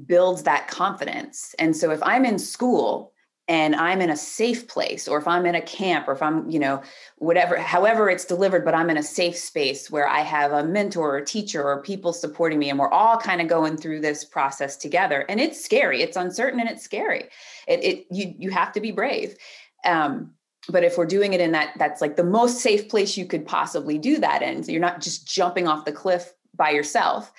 builds 0.07 0.43
that 0.43 0.69
confidence. 0.69 1.55
And 1.59 1.77
so 1.77 1.91
if 1.91 2.03
I'm 2.03 2.25
in 2.25 2.39
school 2.39 3.14
and 3.47 3.75
I'm 3.75 4.01
in 4.01 4.09
a 4.09 4.17
safe 4.17 4.69
place, 4.69 5.07
or 5.07 5.19
if 5.19 5.29
I'm 5.29 5.45
in 5.45 5.55
a 5.55 5.61
camp, 5.61 6.09
or 6.09 6.13
if 6.13 6.23
I'm, 6.23 6.49
you 6.51 6.59
know, 6.59 6.83
whatever, 7.19 7.59
however 7.59 8.09
it's 8.09 8.25
delivered, 8.25 8.65
but 8.65 8.75
I'm 8.75 8.89
in 8.89 8.97
a 8.97 9.03
safe 9.03 9.37
space 9.37 9.91
where 9.91 10.09
I 10.09 10.21
have 10.21 10.53
a 10.53 10.65
mentor 10.65 11.17
or 11.17 11.21
teacher 11.21 11.63
or 11.63 11.83
people 11.83 12.15
supporting 12.15 12.59
me, 12.59 12.71
and 12.71 12.79
we're 12.79 12.91
all 12.91 13.19
kind 13.19 13.43
of 13.43 13.49
going 13.49 13.77
through 13.77 14.01
this 14.01 14.25
process 14.25 14.77
together. 14.77 15.27
And 15.29 15.41
it's 15.41 15.63
scary, 15.63 16.01
it's 16.03 16.17
uncertain, 16.17 16.59
and 16.59 16.71
it's 16.71 16.83
scary. 16.83 17.29
It, 17.69 17.85
it 17.85 18.07
you 18.11 18.35
you 18.39 18.51
have 18.51 18.73
to 18.73 18.81
be 18.81 18.93
brave. 18.93 19.37
Um, 19.85 20.33
but 20.69 20.83
if 20.83 20.97
we're 20.97 21.05
doing 21.05 21.35
it 21.35 21.41
in 21.43 21.53
that, 21.53 21.75
that's 21.79 22.01
like 22.01 22.17
the 22.17 22.25
most 22.25 22.61
safe 22.61 22.89
place 22.89 23.19
you 23.19 23.27
could 23.27 23.47
possibly 23.47 23.99
do 23.99 24.19
that 24.19 24.41
in. 24.41 24.63
So 24.63 24.73
you're 24.73 24.81
not 24.81 25.03
just 25.03 25.27
jumping 25.27 25.69
off 25.69 25.85
the 25.85 25.93
cliff 25.93 26.33
by 26.55 26.71
yourself. 26.71 27.31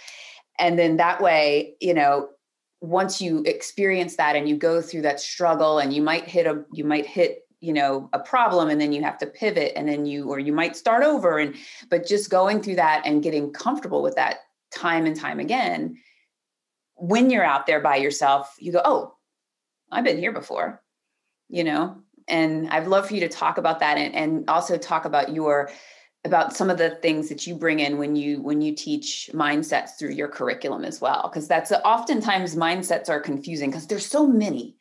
And 0.59 0.77
then 0.77 0.97
that 0.97 1.21
way, 1.21 1.74
you 1.81 1.93
know, 1.93 2.29
once 2.82 3.22
you 3.22 3.41
experience 3.46 4.15
that 4.15 4.36
and 4.36 4.48
you 4.48 4.55
go 4.55 4.82
through 4.82 5.01
that 5.01 5.20
struggle 5.20 5.79
and 5.79 5.94
you 5.94 6.01
might 6.01 6.25
hit 6.25 6.46
a 6.46 6.63
you 6.74 6.84
might 6.84 7.05
hit 7.05 7.46
you 7.62 7.74
know 7.74 8.10
a 8.13 8.20
problem 8.20 8.70
and 8.70 8.79
then 8.79 8.91
you 8.91 9.01
have 9.01 9.17
to 9.17 9.25
pivot 9.25 9.74
and 9.75 9.88
then 9.88 10.05
you 10.05 10.29
or 10.29 10.39
you 10.39 10.53
might 10.53 10.75
start 10.75 11.03
over 11.03 11.39
and 11.39 11.55
but 11.89 12.05
just 12.05 12.29
going 12.29 12.62
through 12.62 12.75
that 12.75 13.01
and 13.05 13.24
getting 13.24 13.51
comfortable 13.51 14.01
with 14.01 14.15
that 14.15 14.39
time 14.74 15.05
and 15.05 15.15
time 15.15 15.39
again 15.39 15.98
when 16.96 17.29
you're 17.29 17.44
out 17.44 17.65
there 17.65 17.79
by 17.79 17.96
yourself 17.96 18.55
you 18.60 18.72
go 18.72 18.82
oh 18.84 19.15
i've 19.91 20.03
been 20.03 20.17
here 20.17 20.34
before 20.34 20.82
you 21.50 21.63
know? 21.63 21.98
And 22.27 22.67
i'd 22.70 22.88
love 22.88 23.08
for 23.08 23.13
you 23.13 23.22
to 23.22 23.29
talk 23.29 23.58
about 23.58 23.79
that 23.79 23.98
and, 23.98 24.13
and 24.15 24.50
also 24.50 24.77
talk 24.77 25.05
about 25.05 25.34
your 25.34 25.70
about 26.25 26.55
some 26.55 26.70
of 26.70 26.77
the 26.77 26.89
things 26.89 27.29
that 27.29 27.48
you 27.48 27.55
bring 27.55 27.79
in 27.79 27.98
when 27.98 28.15
you 28.15 28.41
when 28.41 28.62
you 28.62 28.75
teach 28.75 29.29
mindsets 29.34 29.91
through 29.98 30.10
your 30.10 30.27
curriculum 30.27 30.84
as 30.84 31.00
well 31.00 31.29
because 31.32 31.48
that's 31.48 31.72
oftentimes 31.72 32.55
mindsets 32.55 33.10
are 33.10 33.20
confusing 33.20 33.70
because 33.70 33.88
there's 33.88 34.05
so 34.05 34.27
many. 34.27 34.75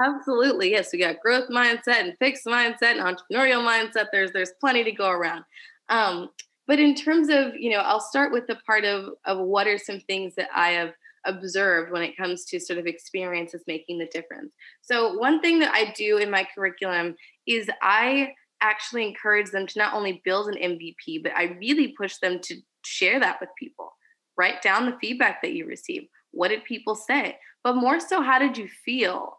Absolutely 0.00 0.70
yes 0.70 0.88
we 0.92 0.98
got 0.98 1.20
growth 1.20 1.50
mindset 1.50 2.00
and 2.00 2.16
fixed 2.18 2.46
mindset 2.46 2.98
and 2.98 3.00
entrepreneurial 3.00 3.62
mindset 3.62 4.06
there's 4.10 4.32
there's 4.32 4.52
plenty 4.58 4.82
to 4.82 4.92
go 4.92 5.10
around. 5.10 5.44
Um, 5.90 6.30
but 6.66 6.78
in 6.78 6.94
terms 6.94 7.28
of 7.28 7.54
you 7.56 7.70
know 7.70 7.80
i'll 7.80 8.00
start 8.00 8.32
with 8.32 8.46
the 8.46 8.56
part 8.66 8.84
of 8.84 9.10
of 9.26 9.38
what 9.38 9.66
are 9.66 9.76
some 9.78 10.00
things 10.00 10.34
that 10.36 10.48
i 10.54 10.70
have 10.70 10.94
observed 11.26 11.92
when 11.92 12.02
it 12.02 12.16
comes 12.16 12.46
to 12.46 12.58
sort 12.58 12.78
of 12.78 12.86
experiences 12.86 13.62
making 13.66 13.98
the 13.98 14.06
difference. 14.06 14.54
So 14.80 15.18
one 15.18 15.42
thing 15.42 15.58
that 15.58 15.74
i 15.74 15.92
do 15.94 16.16
in 16.16 16.30
my 16.30 16.48
curriculum 16.54 17.14
is 17.46 17.68
i 17.82 18.32
actually 18.60 19.06
encourage 19.06 19.50
them 19.50 19.66
to 19.66 19.78
not 19.78 19.94
only 19.94 20.20
build 20.24 20.48
an 20.48 20.56
MVP, 20.56 21.22
but 21.22 21.32
I 21.36 21.56
really 21.60 21.94
push 21.96 22.16
them 22.18 22.40
to 22.42 22.56
share 22.84 23.20
that 23.20 23.40
with 23.40 23.50
people. 23.58 23.92
Write 24.36 24.62
down 24.62 24.86
the 24.86 24.96
feedback 25.00 25.42
that 25.42 25.52
you 25.52 25.66
receive. 25.66 26.02
What 26.30 26.48
did 26.48 26.64
people 26.64 26.94
say? 26.94 27.38
But 27.62 27.76
more 27.76 28.00
so, 28.00 28.22
how 28.22 28.38
did 28.38 28.56
you 28.56 28.68
feel 28.84 29.38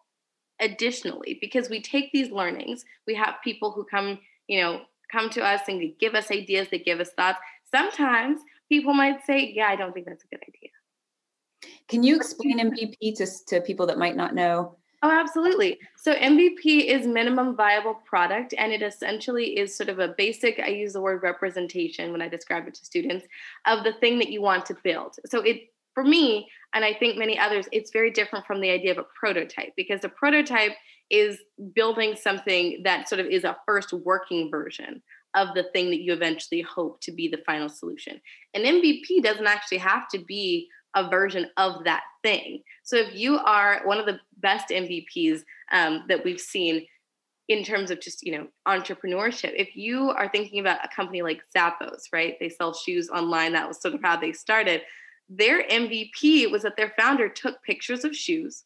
additionally? 0.59 1.37
Because 1.41 1.69
we 1.69 1.81
take 1.81 2.11
these 2.11 2.31
learnings, 2.31 2.83
we 3.07 3.15
have 3.15 3.35
people 3.43 3.71
who 3.71 3.85
come, 3.85 4.19
you 4.47 4.61
know, 4.61 4.81
come 5.11 5.29
to 5.31 5.43
us 5.43 5.61
and 5.67 5.81
they 5.81 5.95
give 5.99 6.15
us 6.15 6.31
ideas, 6.31 6.67
they 6.69 6.79
give 6.79 6.99
us 6.99 7.09
thoughts. 7.17 7.39
Sometimes 7.73 8.41
people 8.69 8.93
might 8.93 9.25
say, 9.25 9.51
Yeah, 9.53 9.67
I 9.67 9.75
don't 9.75 9.93
think 9.93 10.05
that's 10.05 10.23
a 10.23 10.27
good 10.27 10.43
idea. 10.43 10.69
Can 11.87 12.03
you 12.03 12.15
explain 12.15 12.59
MVP 12.59 13.17
to, 13.17 13.27
to 13.47 13.61
people 13.61 13.87
that 13.87 13.97
might 13.97 14.15
not 14.15 14.33
know? 14.33 14.77
Oh, 15.03 15.09
absolutely. 15.09 15.79
So 15.97 16.13
MVP 16.13 16.85
is 16.85 17.07
minimum 17.07 17.55
viable 17.55 17.95
product, 18.05 18.53
and 18.55 18.71
it 18.71 18.83
essentially 18.83 19.57
is 19.57 19.75
sort 19.75 19.89
of 19.89 19.97
a 19.97 20.13
basic, 20.15 20.59
I 20.59 20.67
use 20.67 20.93
the 20.93 21.01
word 21.01 21.23
representation 21.23 22.11
when 22.11 22.21
I 22.21 22.27
describe 22.27 22.67
it 22.67 22.75
to 22.75 22.85
students, 22.85 23.25
of 23.65 23.83
the 23.83 23.93
thing 23.93 24.19
that 24.19 24.29
you 24.29 24.41
want 24.41 24.65
to 24.67 24.77
build. 24.83 25.15
So 25.25 25.41
it 25.41 25.69
for 25.93 26.03
me, 26.03 26.47
and 26.73 26.85
I 26.85 26.93
think 26.93 27.17
many 27.17 27.37
others, 27.37 27.67
it's 27.71 27.91
very 27.91 28.11
different 28.11 28.45
from 28.45 28.61
the 28.61 28.69
idea 28.69 28.91
of 28.91 28.97
a 28.97 29.05
prototype 29.19 29.73
because 29.75 30.03
a 30.03 30.09
prototype 30.09 30.71
is 31.09 31.39
building 31.75 32.15
something 32.15 32.81
that 32.83 33.09
sort 33.09 33.19
of 33.19 33.27
is 33.27 33.43
a 33.43 33.57
first 33.65 33.91
working 33.91 34.49
version 34.49 35.01
of 35.35 35.49
the 35.53 35.63
thing 35.73 35.89
that 35.89 36.01
you 36.01 36.13
eventually 36.13 36.61
hope 36.61 37.01
to 37.01 37.11
be 37.11 37.27
the 37.27 37.41
final 37.45 37.69
solution. 37.69 38.21
An 38.53 38.63
MVP 38.63 39.21
doesn't 39.21 39.47
actually 39.47 39.79
have 39.79 40.07
to 40.09 40.19
be 40.19 40.69
a 40.95 41.09
version 41.09 41.47
of 41.57 41.83
that 41.85 42.03
thing. 42.23 42.61
So 42.83 42.97
if 42.97 43.15
you 43.15 43.37
are 43.37 43.81
one 43.85 43.99
of 43.99 44.05
the 44.05 44.19
best 44.37 44.69
MVPs 44.69 45.41
um, 45.71 46.03
that 46.07 46.23
we've 46.23 46.39
seen 46.39 46.85
in 47.47 47.63
terms 47.63 47.91
of 47.91 47.99
just 47.99 48.23
you 48.23 48.31
know 48.31 48.47
entrepreneurship, 48.67 49.53
if 49.55 49.75
you 49.75 50.09
are 50.11 50.29
thinking 50.29 50.59
about 50.59 50.83
a 50.83 50.95
company 50.95 51.21
like 51.21 51.41
Zappos, 51.55 52.03
right? 52.13 52.37
They 52.39 52.49
sell 52.49 52.73
shoes 52.73 53.09
online. 53.09 53.53
That 53.53 53.67
was 53.67 53.81
sort 53.81 53.93
of 53.93 54.01
how 54.01 54.17
they 54.17 54.33
started. 54.33 54.81
Their 55.29 55.63
MVP 55.63 56.51
was 56.51 56.63
that 56.63 56.75
their 56.75 56.93
founder 56.99 57.29
took 57.29 57.63
pictures 57.63 58.03
of 58.03 58.15
shoes, 58.15 58.65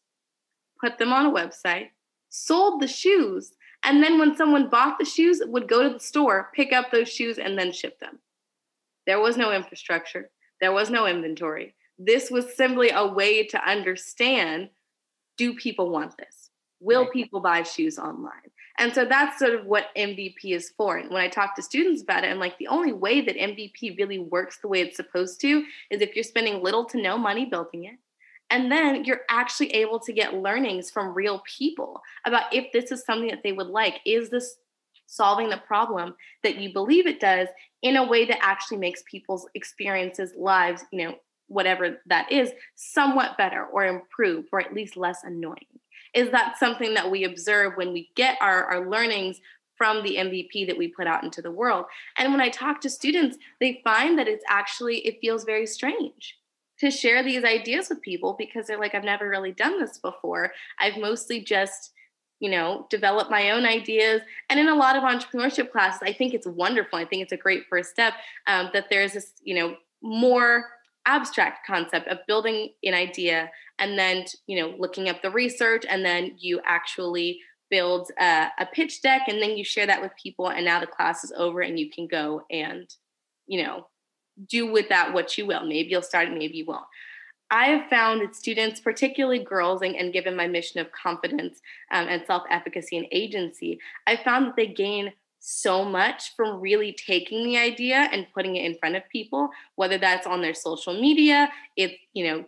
put 0.80 0.98
them 0.98 1.12
on 1.12 1.26
a 1.26 1.30
website, 1.30 1.90
sold 2.28 2.82
the 2.82 2.88
shoes, 2.88 3.52
and 3.84 4.02
then 4.02 4.18
when 4.18 4.36
someone 4.36 4.68
bought 4.68 4.98
the 4.98 5.04
shoes, 5.04 5.40
would 5.46 5.68
go 5.68 5.84
to 5.84 5.90
the 5.90 6.00
store, 6.00 6.50
pick 6.54 6.72
up 6.72 6.90
those 6.90 7.08
shoes, 7.08 7.38
and 7.38 7.56
then 7.56 7.72
ship 7.72 8.00
them. 8.00 8.18
There 9.06 9.20
was 9.20 9.36
no 9.36 9.52
infrastructure. 9.52 10.30
There 10.60 10.72
was 10.72 10.90
no 10.90 11.06
inventory 11.06 11.76
this 11.98 12.30
was 12.30 12.56
simply 12.56 12.90
a 12.90 13.06
way 13.06 13.46
to 13.46 13.68
understand 13.68 14.70
do 15.36 15.54
people 15.54 15.90
want 15.90 16.16
this? 16.16 16.50
Will 16.80 17.04
right. 17.04 17.12
people 17.12 17.40
buy 17.40 17.62
shoes 17.62 17.98
online? 17.98 18.50
And 18.78 18.92
so 18.92 19.06
that's 19.06 19.38
sort 19.38 19.54
of 19.54 19.64
what 19.64 19.86
MVP 19.96 20.44
is 20.44 20.72
for. 20.76 20.98
And 20.98 21.10
when 21.10 21.22
I 21.22 21.28
talk 21.28 21.56
to 21.56 21.62
students 21.62 22.02
about 22.02 22.24
it, 22.24 22.30
I'm 22.30 22.38
like, 22.38 22.58
the 22.58 22.68
only 22.68 22.92
way 22.92 23.22
that 23.22 23.36
MVP 23.36 23.96
really 23.96 24.18
works 24.18 24.58
the 24.58 24.68
way 24.68 24.82
it's 24.82 24.96
supposed 24.96 25.40
to 25.40 25.64
is 25.90 26.02
if 26.02 26.14
you're 26.14 26.22
spending 26.22 26.62
little 26.62 26.84
to 26.86 27.00
no 27.00 27.16
money 27.16 27.46
building 27.46 27.84
it. 27.84 27.98
And 28.50 28.70
then 28.70 29.04
you're 29.04 29.22
actually 29.28 29.70
able 29.74 29.98
to 30.00 30.12
get 30.12 30.34
learnings 30.34 30.90
from 30.90 31.14
real 31.14 31.42
people 31.58 32.00
about 32.26 32.52
if 32.54 32.70
this 32.72 32.92
is 32.92 33.04
something 33.04 33.28
that 33.28 33.42
they 33.42 33.52
would 33.52 33.66
like. 33.66 33.94
Is 34.04 34.30
this 34.30 34.56
solving 35.06 35.48
the 35.48 35.62
problem 35.66 36.14
that 36.42 36.56
you 36.56 36.72
believe 36.72 37.06
it 37.06 37.20
does 37.20 37.48
in 37.82 37.96
a 37.96 38.06
way 38.06 38.24
that 38.26 38.38
actually 38.42 38.78
makes 38.78 39.02
people's 39.10 39.48
experiences, 39.54 40.32
lives, 40.36 40.84
you 40.92 41.04
know, 41.04 41.14
whatever 41.48 41.98
that 42.06 42.30
is, 42.30 42.52
somewhat 42.74 43.38
better 43.38 43.64
or 43.64 43.86
improved 43.86 44.48
or 44.52 44.60
at 44.60 44.74
least 44.74 44.96
less 44.96 45.24
annoying? 45.24 45.66
Is 46.14 46.30
that 46.30 46.58
something 46.58 46.94
that 46.94 47.10
we 47.10 47.24
observe 47.24 47.74
when 47.76 47.92
we 47.92 48.10
get 48.14 48.38
our, 48.40 48.64
our 48.64 48.88
learnings 48.88 49.40
from 49.76 50.02
the 50.02 50.16
MVP 50.16 50.66
that 50.66 50.78
we 50.78 50.88
put 50.88 51.06
out 51.06 51.24
into 51.24 51.42
the 51.42 51.50
world? 51.50 51.84
And 52.16 52.32
when 52.32 52.40
I 52.40 52.48
talk 52.48 52.80
to 52.80 52.90
students, 52.90 53.36
they 53.60 53.80
find 53.84 54.18
that 54.18 54.28
it's 54.28 54.44
actually, 54.48 54.98
it 54.98 55.20
feels 55.20 55.44
very 55.44 55.66
strange 55.66 56.36
to 56.80 56.90
share 56.90 57.22
these 57.22 57.44
ideas 57.44 57.88
with 57.88 58.02
people 58.02 58.34
because 58.38 58.66
they're 58.66 58.78
like, 58.78 58.94
I've 58.94 59.04
never 59.04 59.28
really 59.28 59.52
done 59.52 59.80
this 59.80 59.98
before. 59.98 60.52
I've 60.78 60.96
mostly 60.98 61.40
just 61.40 61.92
you 62.40 62.50
know, 62.50 62.86
develop 62.90 63.30
my 63.30 63.50
own 63.50 63.64
ideas. 63.64 64.20
And 64.50 64.60
in 64.60 64.68
a 64.68 64.74
lot 64.74 64.96
of 64.96 65.02
entrepreneurship 65.02 65.72
classes, 65.72 66.02
I 66.04 66.12
think 66.12 66.34
it's 66.34 66.46
wonderful. 66.46 66.98
I 66.98 67.04
think 67.04 67.22
it's 67.22 67.32
a 67.32 67.36
great 67.36 67.64
first 67.68 67.90
step 67.90 68.14
um, 68.46 68.70
that 68.72 68.90
there's 68.90 69.14
this, 69.14 69.32
you 69.42 69.54
know, 69.54 69.76
more 70.02 70.66
abstract 71.06 71.66
concept 71.66 72.08
of 72.08 72.18
building 72.26 72.70
an 72.84 72.94
idea 72.94 73.50
and 73.78 73.98
then 73.98 74.24
you 74.46 74.60
know 74.60 74.74
looking 74.78 75.08
up 75.08 75.22
the 75.22 75.30
research 75.30 75.84
and 75.88 76.04
then 76.04 76.32
you 76.38 76.60
actually 76.66 77.40
build 77.70 78.10
a, 78.20 78.48
a, 78.60 78.66
pitch 78.66 79.02
deck 79.02 79.22
and 79.26 79.42
then 79.42 79.56
you 79.56 79.64
share 79.64 79.86
that 79.86 80.00
with 80.00 80.12
people 80.22 80.48
and 80.48 80.64
now 80.64 80.78
the 80.78 80.86
class 80.86 81.24
is 81.24 81.32
over 81.36 81.62
and 81.62 81.78
you 81.80 81.90
can 81.90 82.06
go 82.06 82.42
and 82.50 82.94
you 83.46 83.62
know 83.62 83.86
do 84.48 84.70
with 84.70 84.88
that 84.88 85.12
what 85.12 85.38
you 85.38 85.46
will. 85.46 85.64
Maybe 85.64 85.90
you'll 85.90 86.02
start 86.02 86.30
maybe 86.30 86.58
you 86.58 86.66
won't. 86.66 86.84
I 87.50 87.66
have 87.66 87.88
found 87.88 88.22
that 88.22 88.34
students 88.34 88.80
particularly 88.80 89.38
girls 89.38 89.82
and, 89.82 89.94
and 89.94 90.12
given 90.12 90.34
my 90.34 90.48
mission 90.48 90.80
of 90.80 90.90
confidence 90.90 91.60
um, 91.92 92.08
and 92.08 92.22
self-efficacy 92.26 92.96
and 92.96 93.06
agency 93.12 93.78
i 94.08 94.16
found 94.16 94.46
that 94.46 94.56
they 94.56 94.66
gain 94.66 95.12
so 95.48 95.84
much 95.84 96.34
from 96.34 96.60
really 96.60 96.92
taking 96.92 97.44
the 97.44 97.56
idea 97.56 98.08
and 98.10 98.26
putting 98.34 98.56
it 98.56 98.64
in 98.64 98.76
front 98.78 98.96
of 98.96 99.08
people, 99.10 99.48
whether 99.76 99.96
that's 99.96 100.26
on 100.26 100.42
their 100.42 100.54
social 100.54 101.00
media, 101.00 101.48
if, 101.76 101.92
you 102.14 102.26
know, 102.26 102.44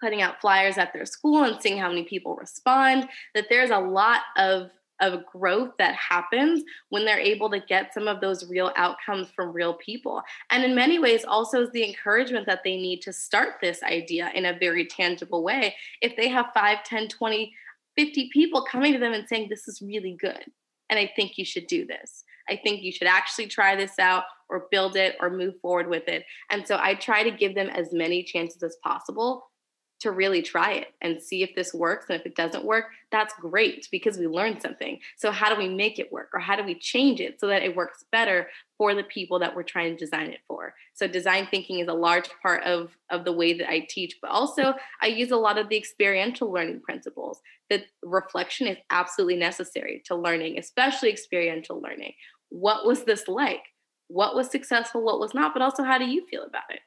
putting 0.00 0.20
out 0.20 0.40
flyers 0.40 0.78
at 0.78 0.92
their 0.92 1.06
school 1.06 1.44
and 1.44 1.62
seeing 1.62 1.78
how 1.78 1.88
many 1.88 2.02
people 2.02 2.34
respond, 2.34 3.08
that 3.36 3.46
there's 3.48 3.70
a 3.70 3.78
lot 3.78 4.22
of 4.36 4.70
of 5.00 5.24
growth 5.26 5.70
that 5.78 5.94
happens 5.94 6.64
when 6.88 7.04
they're 7.04 7.20
able 7.20 7.48
to 7.48 7.60
get 7.60 7.94
some 7.94 8.08
of 8.08 8.20
those 8.20 8.50
real 8.50 8.72
outcomes 8.74 9.28
from 9.30 9.52
real 9.52 9.74
people. 9.74 10.20
And 10.50 10.64
in 10.64 10.74
many 10.74 10.98
ways, 10.98 11.24
also 11.24 11.62
is 11.62 11.70
the 11.70 11.86
encouragement 11.86 12.46
that 12.46 12.64
they 12.64 12.76
need 12.76 13.00
to 13.02 13.12
start 13.12 13.60
this 13.62 13.80
idea 13.84 14.32
in 14.34 14.44
a 14.44 14.58
very 14.58 14.86
tangible 14.86 15.44
way. 15.44 15.76
If 16.02 16.16
they 16.16 16.26
have 16.26 16.46
5, 16.52 16.82
10, 16.82 17.06
20, 17.06 17.54
50 17.96 18.30
people 18.32 18.64
coming 18.64 18.92
to 18.92 18.98
them 18.98 19.12
and 19.12 19.28
saying, 19.28 19.46
This 19.48 19.68
is 19.68 19.80
really 19.80 20.16
good 20.20 20.46
and 20.90 20.98
I 20.98 21.10
think 21.14 21.38
you 21.38 21.44
should 21.44 21.66
do 21.66 21.86
this. 21.86 22.24
I 22.48 22.56
think 22.56 22.82
you 22.82 22.92
should 22.92 23.08
actually 23.08 23.46
try 23.46 23.76
this 23.76 23.98
out 23.98 24.24
or 24.48 24.68
build 24.70 24.96
it 24.96 25.16
or 25.20 25.30
move 25.30 25.54
forward 25.60 25.88
with 25.88 26.08
it. 26.08 26.24
And 26.50 26.66
so 26.66 26.78
I 26.80 26.94
try 26.94 27.22
to 27.22 27.30
give 27.30 27.54
them 27.54 27.68
as 27.68 27.92
many 27.92 28.22
chances 28.22 28.62
as 28.62 28.76
possible 28.82 29.47
to 30.00 30.12
really 30.12 30.42
try 30.42 30.72
it 30.72 30.88
and 31.00 31.20
see 31.20 31.42
if 31.42 31.54
this 31.54 31.74
works. 31.74 32.06
And 32.08 32.20
if 32.20 32.26
it 32.26 32.36
doesn't 32.36 32.64
work, 32.64 32.86
that's 33.10 33.34
great 33.40 33.88
because 33.90 34.16
we 34.16 34.26
learned 34.26 34.62
something. 34.62 34.98
So, 35.16 35.30
how 35.32 35.52
do 35.52 35.60
we 35.60 35.68
make 35.68 35.98
it 35.98 36.12
work 36.12 36.30
or 36.32 36.40
how 36.40 36.56
do 36.56 36.64
we 36.64 36.74
change 36.74 37.20
it 37.20 37.40
so 37.40 37.46
that 37.48 37.62
it 37.62 37.74
works 37.74 38.04
better 38.12 38.48
for 38.76 38.94
the 38.94 39.02
people 39.02 39.38
that 39.40 39.56
we're 39.56 39.64
trying 39.64 39.96
to 39.96 40.04
design 40.04 40.30
it 40.30 40.40
for? 40.46 40.74
So, 40.94 41.08
design 41.08 41.48
thinking 41.50 41.80
is 41.80 41.88
a 41.88 41.94
large 41.94 42.28
part 42.42 42.62
of, 42.64 42.96
of 43.10 43.24
the 43.24 43.32
way 43.32 43.54
that 43.54 43.70
I 43.70 43.86
teach, 43.88 44.18
but 44.22 44.30
also 44.30 44.74
I 45.02 45.06
use 45.06 45.30
a 45.30 45.36
lot 45.36 45.58
of 45.58 45.68
the 45.68 45.76
experiential 45.76 46.52
learning 46.52 46.80
principles. 46.82 47.40
That 47.70 47.84
reflection 48.02 48.66
is 48.66 48.78
absolutely 48.90 49.36
necessary 49.36 50.02
to 50.06 50.14
learning, 50.14 50.58
especially 50.58 51.10
experiential 51.10 51.80
learning. 51.80 52.14
What 52.48 52.86
was 52.86 53.04
this 53.04 53.28
like? 53.28 53.62
What 54.06 54.34
was 54.34 54.50
successful? 54.50 55.02
What 55.02 55.20
was 55.20 55.34
not? 55.34 55.52
But 55.52 55.62
also, 55.62 55.82
how 55.82 55.98
do 55.98 56.06
you 56.06 56.26
feel 56.30 56.44
about 56.44 56.70
it? 56.70 56.80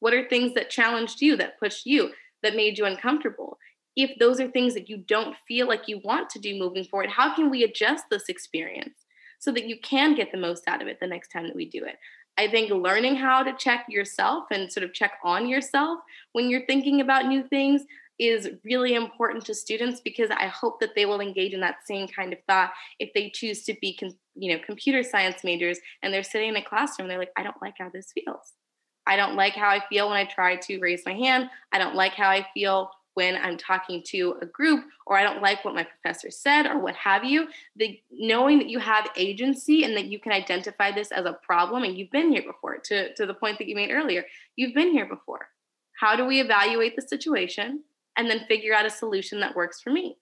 What 0.00 0.12
are 0.12 0.28
things 0.28 0.52
that 0.54 0.68
challenged 0.68 1.22
you, 1.22 1.36
that 1.36 1.58
pushed 1.58 1.86
you? 1.86 2.10
That 2.46 2.56
made 2.56 2.78
you 2.78 2.84
uncomfortable. 2.84 3.58
If 3.96 4.18
those 4.18 4.38
are 4.40 4.48
things 4.48 4.74
that 4.74 4.88
you 4.88 4.98
don't 4.98 5.34
feel 5.48 5.66
like 5.66 5.88
you 5.88 6.00
want 6.04 6.30
to 6.30 6.38
do 6.38 6.58
moving 6.58 6.84
forward 6.84 7.10
how 7.10 7.34
can 7.34 7.50
we 7.50 7.64
adjust 7.64 8.04
this 8.10 8.28
experience 8.28 9.04
so 9.38 9.50
that 9.52 9.66
you 9.66 9.78
can 9.80 10.14
get 10.14 10.30
the 10.30 10.38
most 10.38 10.68
out 10.68 10.80
of 10.80 10.88
it 10.88 10.98
the 11.00 11.06
next 11.06 11.28
time 11.28 11.46
that 11.46 11.56
we 11.56 11.68
do 11.68 11.84
it? 11.84 11.96
I 12.38 12.48
think 12.48 12.70
learning 12.70 13.16
how 13.16 13.42
to 13.42 13.54
check 13.58 13.86
yourself 13.88 14.44
and 14.50 14.70
sort 14.70 14.84
of 14.84 14.92
check 14.92 15.12
on 15.24 15.48
yourself 15.48 15.98
when 16.32 16.48
you're 16.50 16.66
thinking 16.66 17.00
about 17.00 17.26
new 17.26 17.42
things 17.48 17.82
is 18.18 18.50
really 18.64 18.94
important 18.94 19.44
to 19.44 19.54
students 19.54 20.00
because 20.00 20.30
i 20.30 20.46
hope 20.46 20.80
that 20.80 20.94
they 20.94 21.04
will 21.04 21.20
engage 21.20 21.52
in 21.52 21.60
that 21.60 21.86
same 21.86 22.08
kind 22.08 22.32
of 22.32 22.38
thought 22.48 22.70
if 22.98 23.10
they 23.12 23.28
choose 23.28 23.62
to 23.62 23.74
be 23.82 23.98
you 24.34 24.50
know 24.50 24.62
computer 24.64 25.02
science 25.02 25.44
majors 25.44 25.78
and 26.02 26.14
they're 26.14 26.22
sitting 26.22 26.48
in 26.48 26.56
a 26.56 26.64
classroom 26.64 27.08
they're 27.08 27.18
like 27.18 27.32
i 27.36 27.42
don't 27.42 27.60
like 27.60 27.74
how 27.78 27.90
this 27.90 28.12
feels 28.14 28.54
I 29.06 29.16
don't 29.16 29.36
like 29.36 29.54
how 29.54 29.68
I 29.68 29.82
feel 29.88 30.08
when 30.08 30.16
I 30.16 30.24
try 30.24 30.56
to 30.56 30.78
raise 30.80 31.02
my 31.06 31.14
hand. 31.14 31.48
I 31.72 31.78
don't 31.78 31.94
like 31.94 32.14
how 32.14 32.28
I 32.28 32.46
feel 32.54 32.90
when 33.14 33.36
I'm 33.36 33.56
talking 33.56 34.02
to 34.08 34.36
a 34.42 34.46
group, 34.46 34.84
or 35.06 35.16
I 35.16 35.22
don't 35.22 35.40
like 35.40 35.64
what 35.64 35.74
my 35.74 35.84
professor 35.84 36.30
said, 36.30 36.66
or 36.66 36.78
what 36.78 36.94
have 36.96 37.24
you. 37.24 37.48
The 37.76 37.98
knowing 38.10 38.58
that 38.58 38.68
you 38.68 38.78
have 38.78 39.08
agency 39.16 39.84
and 39.84 39.96
that 39.96 40.04
you 40.04 40.18
can 40.18 40.32
identify 40.32 40.92
this 40.92 41.10
as 41.12 41.24
a 41.24 41.32
problem, 41.32 41.82
and 41.82 41.96
you've 41.96 42.10
been 42.10 42.30
here 42.30 42.42
before, 42.42 42.76
to, 42.76 43.14
to 43.14 43.24
the 43.24 43.32
point 43.32 43.56
that 43.56 43.68
you 43.68 43.74
made 43.74 43.90
earlier, 43.90 44.26
you've 44.56 44.74
been 44.74 44.90
here 44.90 45.06
before. 45.06 45.48
How 45.98 46.14
do 46.14 46.26
we 46.26 46.40
evaluate 46.40 46.94
the 46.94 47.00
situation 47.00 47.84
and 48.18 48.28
then 48.28 48.44
figure 48.48 48.74
out 48.74 48.84
a 48.84 48.90
solution 48.90 49.40
that 49.40 49.56
works 49.56 49.80
for 49.80 49.90
me? 49.90 50.18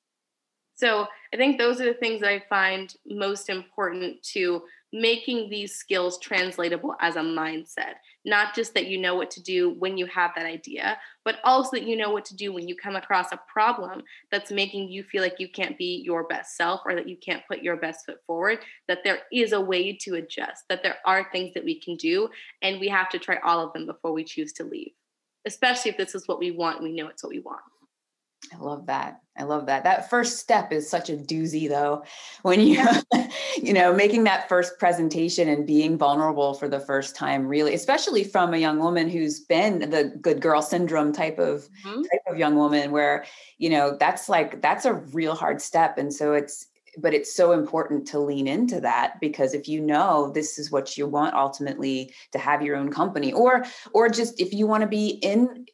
So 0.77 1.07
I 1.33 1.37
think 1.37 1.59
those 1.59 1.81
are 1.81 1.87
the 1.87 1.95
things 1.95 2.21
that 2.21 2.31
I 2.31 2.45
find 2.49 2.95
most 3.07 3.49
important 3.49 4.23
to 4.35 4.63
making 4.93 5.51
these 5.51 5.75
skills 5.75 6.19
translatable 6.19 6.95
as 7.01 7.17
a 7.17 7.21
mindset 7.21 7.95
not 8.25 8.55
just 8.55 8.75
that 8.75 8.87
you 8.87 8.99
know 8.99 9.15
what 9.15 9.31
to 9.31 9.43
do 9.43 9.71
when 9.79 9.97
you 9.97 10.07
have 10.07 10.31
that 10.37 10.47
idea 10.47 10.97
but 11.25 11.37
also 11.45 11.71
that 11.73 11.87
you 11.87 11.97
know 11.97 12.11
what 12.11 12.25
to 12.25 12.37
do 12.37 12.53
when 12.53 12.69
you 12.69 12.75
come 12.77 12.97
across 12.97 13.33
a 13.33 13.41
problem 13.53 14.03
that's 14.31 14.51
making 14.51 14.89
you 14.89 15.03
feel 15.03 15.23
like 15.23 15.39
you 15.39 15.49
can't 15.49 15.79
be 15.79 16.03
your 16.05 16.25
best 16.25 16.57
self 16.57 16.81
or 16.87 16.95
that 16.95 17.09
you 17.09 17.17
can't 17.17 17.47
put 17.49 17.63
your 17.63 17.77
best 17.77 18.05
foot 18.07 18.19
forward 18.27 18.59
that 18.89 18.99
there 19.05 19.21
is 19.33 19.53
a 19.53 19.61
way 19.61 19.97
to 19.97 20.15
adjust 20.15 20.65
that 20.69 20.83
there 20.83 20.97
are 21.05 21.29
things 21.33 21.53
that 21.55 21.65
we 21.65 21.79
can 21.79 21.97
do 21.97 22.29
and 22.63 22.81
we 22.81 22.89
have 22.89 23.09
to 23.09 23.19
try 23.19 23.39
all 23.45 23.65
of 23.65 23.73
them 23.73 23.87
before 23.87 24.13
we 24.13 24.25
choose 24.25 24.53
to 24.53 24.65
leave. 24.65 24.93
Especially 25.47 25.91
if 25.91 25.97
this 25.97 26.15
is 26.15 26.27
what 26.27 26.39
we 26.39 26.51
want 26.51 26.83
we 26.83 26.93
know 26.93 27.09
it's 27.09 27.23
what 27.23 27.31
we 27.31 27.41
want 27.41 27.61
I 28.53 28.59
love 28.59 28.87
that. 28.87 29.21
I 29.37 29.43
love 29.43 29.67
that. 29.67 29.83
That 29.83 30.09
first 30.09 30.39
step 30.39 30.73
is 30.73 30.89
such 30.89 31.11
a 31.11 31.17
doozy 31.17 31.69
though. 31.69 32.05
When 32.43 32.61
you 32.61 32.85
you 33.63 33.73
know, 33.73 33.93
making 33.93 34.25
that 34.25 34.49
first 34.49 34.79
presentation 34.79 35.49
and 35.49 35.67
being 35.67 35.99
vulnerable 35.99 36.55
for 36.55 36.69
the 36.69 36.79
first 36.79 37.17
time 37.17 37.47
really, 37.47 37.75
especially 37.75 38.23
from 38.23 38.55
a 38.55 38.59
young 38.59 38.79
woman 38.79 39.09
who's 39.09 39.41
been 39.41 39.91
the 39.91 40.13
good 40.21 40.41
girl 40.41 40.63
syndrome 40.63 41.13
type 41.13 41.39
of 41.39 41.69
mm-hmm. 41.85 42.03
type 42.03 42.23
of 42.29 42.39
young 42.39 42.55
woman 42.57 42.93
where, 42.93 43.25
you 43.59 43.71
know, 43.71 43.97
that's 43.99 44.29
like 44.29 44.63
that's 44.63 44.85
a 44.85 44.95
real 44.95 45.35
hard 45.35 45.61
step 45.61 45.99
and 45.99 46.13
so 46.13 46.33
it's 46.33 46.69
but 46.97 47.13
it's 47.13 47.35
so 47.35 47.51
important 47.51 48.07
to 48.07 48.21
lean 48.21 48.47
into 48.47 48.81
that 48.81 49.15
because 49.21 49.53
if 49.55 49.69
you 49.69 49.81
know 49.81 50.31
this 50.33 50.59
is 50.61 50.71
what 50.71 50.97
you 50.97 51.09
want 51.09 51.35
ultimately 51.35 52.13
to 52.31 52.39
have 52.39 52.63
your 52.63 52.77
own 52.77 52.91
company 52.91 53.33
or 53.33 53.65
or 53.93 54.09
just 54.09 54.41
if 54.41 54.53
you 54.53 54.67
want 54.67 54.83
to 54.83 54.87
be 54.87 55.19
in 55.23 55.67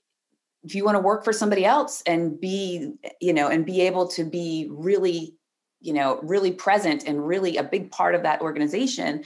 if 0.64 0.74
you 0.74 0.84
want 0.84 0.96
to 0.96 1.00
work 1.00 1.24
for 1.24 1.32
somebody 1.32 1.64
else 1.64 2.02
and 2.06 2.40
be 2.40 2.92
you 3.20 3.32
know 3.32 3.48
and 3.48 3.64
be 3.64 3.80
able 3.82 4.08
to 4.08 4.24
be 4.24 4.68
really 4.70 5.34
you 5.80 5.92
know 5.92 6.20
really 6.22 6.52
present 6.52 7.04
and 7.06 7.26
really 7.26 7.56
a 7.56 7.62
big 7.62 7.90
part 7.90 8.14
of 8.14 8.22
that 8.22 8.40
organization 8.40 9.24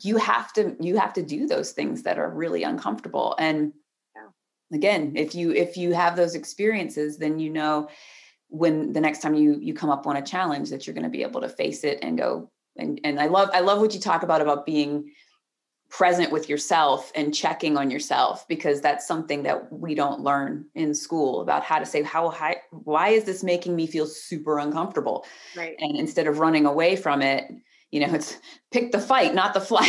you 0.00 0.16
have 0.16 0.52
to 0.52 0.76
you 0.80 0.96
have 0.96 1.12
to 1.14 1.22
do 1.22 1.46
those 1.46 1.72
things 1.72 2.02
that 2.02 2.18
are 2.18 2.30
really 2.30 2.62
uncomfortable. 2.62 3.34
And 3.38 3.72
again 4.70 5.14
if 5.16 5.34
you 5.34 5.50
if 5.52 5.78
you 5.78 5.94
have 5.94 6.14
those 6.14 6.34
experiences 6.34 7.16
then 7.16 7.38
you 7.38 7.48
know 7.48 7.88
when 8.48 8.92
the 8.92 9.00
next 9.00 9.20
time 9.20 9.34
you 9.34 9.58
you 9.62 9.72
come 9.72 9.88
up 9.88 10.06
on 10.06 10.16
a 10.16 10.22
challenge 10.22 10.68
that 10.68 10.86
you're 10.86 10.92
going 10.92 11.04
to 11.04 11.08
be 11.08 11.22
able 11.22 11.40
to 11.40 11.48
face 11.48 11.84
it 11.84 11.98
and 12.02 12.18
go 12.18 12.50
and 12.76 13.00
and 13.02 13.18
I 13.18 13.28
love 13.28 13.48
I 13.54 13.60
love 13.60 13.80
what 13.80 13.94
you 13.94 14.00
talk 14.00 14.22
about 14.22 14.42
about 14.42 14.66
being 14.66 15.10
present 15.90 16.30
with 16.30 16.48
yourself 16.48 17.10
and 17.14 17.34
checking 17.34 17.78
on 17.78 17.90
yourself 17.90 18.46
because 18.46 18.80
that's 18.80 19.06
something 19.06 19.42
that 19.42 19.72
we 19.72 19.94
don't 19.94 20.20
learn 20.20 20.66
in 20.74 20.94
school 20.94 21.40
about 21.40 21.64
how 21.64 21.78
to 21.78 21.86
say 21.86 22.02
how 22.02 22.28
high 22.28 22.56
why 22.70 23.08
is 23.08 23.24
this 23.24 23.42
making 23.42 23.74
me 23.74 23.86
feel 23.86 24.06
super 24.06 24.58
uncomfortable? 24.58 25.24
Right. 25.56 25.76
And 25.78 25.96
instead 25.96 26.26
of 26.26 26.38
running 26.38 26.66
away 26.66 26.96
from 26.96 27.22
it 27.22 27.50
you 27.90 28.00
know 28.00 28.14
it's 28.14 28.36
pick 28.70 28.92
the 28.92 29.00
fight 29.00 29.34
not 29.34 29.54
the 29.54 29.60
flight. 29.60 29.88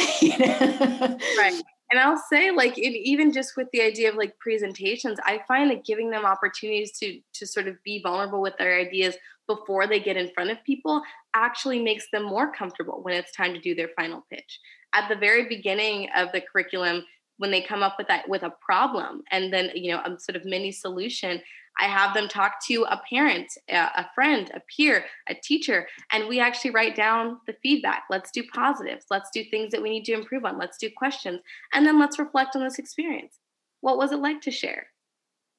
Right. 1.38 1.62
And 1.92 2.00
i'll 2.00 2.22
say 2.32 2.52
like 2.52 2.78
it, 2.78 2.82
even 2.82 3.34
just 3.34 3.58
with 3.58 3.68
the 3.74 3.82
idea 3.82 4.10
of 4.10 4.16
like 4.16 4.38
presentations 4.38 5.18
i 5.26 5.42
find 5.48 5.72
that 5.72 5.84
giving 5.84 6.12
them 6.12 6.24
opportunities 6.24 6.92
to 7.00 7.20
to 7.34 7.48
sort 7.48 7.68
of 7.68 7.82
be 7.84 8.00
vulnerable 8.00 8.42
with 8.42 8.56
their 8.60 8.78
ideas 8.78 9.16
before 9.48 9.88
they 9.88 10.00
get 10.00 10.16
in 10.16 10.30
front 10.36 10.52
of 10.52 10.64
people 10.64 11.02
actually 11.34 11.82
makes 11.82 12.06
them 12.12 12.22
more 12.22 12.54
comfortable 12.54 13.00
when 13.02 13.16
it's 13.16 13.36
time 13.36 13.54
to 13.54 13.60
do 13.60 13.74
their 13.74 13.90
final 13.98 14.24
pitch 14.32 14.60
at 14.94 15.08
the 15.10 15.16
very 15.16 15.48
beginning 15.48 16.10
of 16.16 16.32
the 16.32 16.42
curriculum 16.42 17.04
when 17.38 17.52
they 17.52 17.62
come 17.62 17.84
up 17.84 17.96
with 17.98 18.08
that 18.08 18.28
with 18.28 18.44
a 18.44 18.54
problem 18.62 19.22
and 19.32 19.54
then 19.54 19.72
you 19.74 19.92
know 19.92 20.02
a 20.04 20.20
sort 20.20 20.36
of 20.36 20.44
mini 20.46 20.72
solution 20.72 21.42
i 21.80 21.86
have 21.86 22.14
them 22.14 22.28
talk 22.28 22.54
to 22.68 22.84
a 22.90 23.02
parent 23.10 23.48
a 23.70 24.06
friend 24.14 24.52
a 24.54 24.62
peer 24.76 25.06
a 25.30 25.36
teacher 25.36 25.88
and 26.12 26.28
we 26.28 26.40
actually 26.40 26.72
write 26.72 26.96
down 26.96 27.38
the 27.48 27.56
feedback. 27.62 28.04
Let's 28.10 28.32
do 28.32 28.44
positives. 28.54 29.06
Let's 29.10 29.30
do 29.32 29.44
things 29.44 29.72
that 29.72 29.82
we 29.82 29.90
need 29.90 30.06
to 30.06 30.14
improve 30.14 30.46
on. 30.46 30.58
Let's 30.58 30.78
do 30.78 30.90
questions. 30.96 31.42
And 31.74 31.86
then 31.86 32.00
let's 32.00 32.20
reflect 32.20 32.56
on 32.56 32.64
this 32.64 32.80
experience. 32.80 33.40
What 33.82 33.98
was 33.98 34.12
it 34.12 34.18
like 34.18 34.42
to 34.42 34.52
share? 34.52 34.88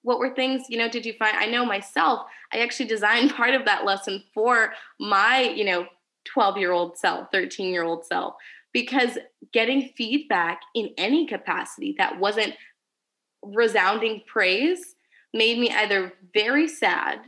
What 0.03 0.19
were 0.19 0.35
things 0.35 0.65
you 0.69 0.79
know 0.79 0.89
did 0.89 1.05
you 1.05 1.13
find 1.19 1.37
i 1.37 1.45
know 1.45 1.67
myself 1.67 2.23
i 2.55 2.61
actually 2.61 2.87
designed 2.87 3.35
part 3.35 3.55
of 3.55 3.67
that 3.67 3.85
lesson 3.85 4.23
for 4.33 4.73
my 4.99 5.43
you 5.43 5.63
know 5.63 5.85
12 6.25 6.57
year 6.57 6.73
old 6.73 6.97
self 6.97 7.29
13 7.33 7.71
year 7.71 7.85
old 7.85 8.07
self 8.07 8.35
because 8.73 9.19
getting 9.53 9.91
feedback 9.97 10.61
in 10.75 10.91
any 10.97 11.27
capacity 11.27 11.95
that 11.99 12.19
wasn't 12.19 12.55
resounding 13.43 14.23
praise 14.27 14.95
made 15.33 15.59
me 15.59 15.71
either 15.71 16.13
very 16.35 16.69
sad 16.69 17.19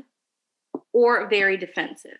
or 0.92 1.28
very 1.28 1.56
defensive. 1.56 2.18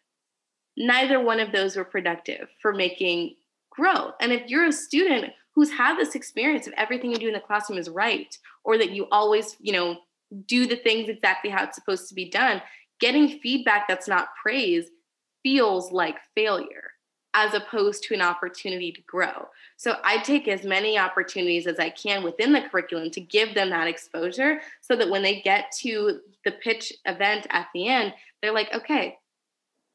Neither 0.76 1.20
one 1.20 1.40
of 1.40 1.52
those 1.52 1.76
were 1.76 1.84
productive 1.84 2.48
for 2.60 2.72
making 2.72 3.34
growth. 3.70 4.14
And 4.20 4.32
if 4.32 4.48
you're 4.48 4.66
a 4.66 4.72
student 4.72 5.32
who's 5.54 5.70
had 5.70 5.98
this 5.98 6.14
experience 6.14 6.66
of 6.66 6.72
everything 6.76 7.10
you 7.10 7.18
do 7.18 7.28
in 7.28 7.34
the 7.34 7.40
classroom 7.40 7.78
is 7.78 7.90
right, 7.90 8.36
or 8.64 8.78
that 8.78 8.92
you 8.92 9.06
always, 9.12 9.56
you 9.60 9.72
know, 9.72 9.98
do 10.46 10.66
the 10.66 10.76
things 10.76 11.08
exactly 11.08 11.50
how 11.50 11.64
it's 11.64 11.76
supposed 11.76 12.08
to 12.08 12.14
be 12.14 12.30
done, 12.30 12.62
getting 13.00 13.38
feedback 13.40 13.86
that's 13.86 14.08
not 14.08 14.28
praise 14.40 14.86
feels 15.42 15.92
like 15.92 16.16
failure 16.34 16.91
as 17.34 17.54
opposed 17.54 18.02
to 18.04 18.14
an 18.14 18.20
opportunity 18.20 18.92
to 18.92 19.00
grow. 19.02 19.48
So 19.76 19.96
I 20.04 20.18
take 20.18 20.48
as 20.48 20.64
many 20.64 20.98
opportunities 20.98 21.66
as 21.66 21.78
I 21.78 21.90
can 21.90 22.22
within 22.22 22.52
the 22.52 22.60
curriculum 22.60 23.10
to 23.10 23.20
give 23.20 23.54
them 23.54 23.70
that 23.70 23.88
exposure 23.88 24.60
so 24.82 24.96
that 24.96 25.08
when 25.08 25.22
they 25.22 25.40
get 25.40 25.72
to 25.80 26.20
the 26.44 26.52
pitch 26.52 26.92
event 27.06 27.46
at 27.50 27.68
the 27.74 27.88
end, 27.88 28.12
they're 28.40 28.52
like, 28.52 28.72
okay, 28.74 29.16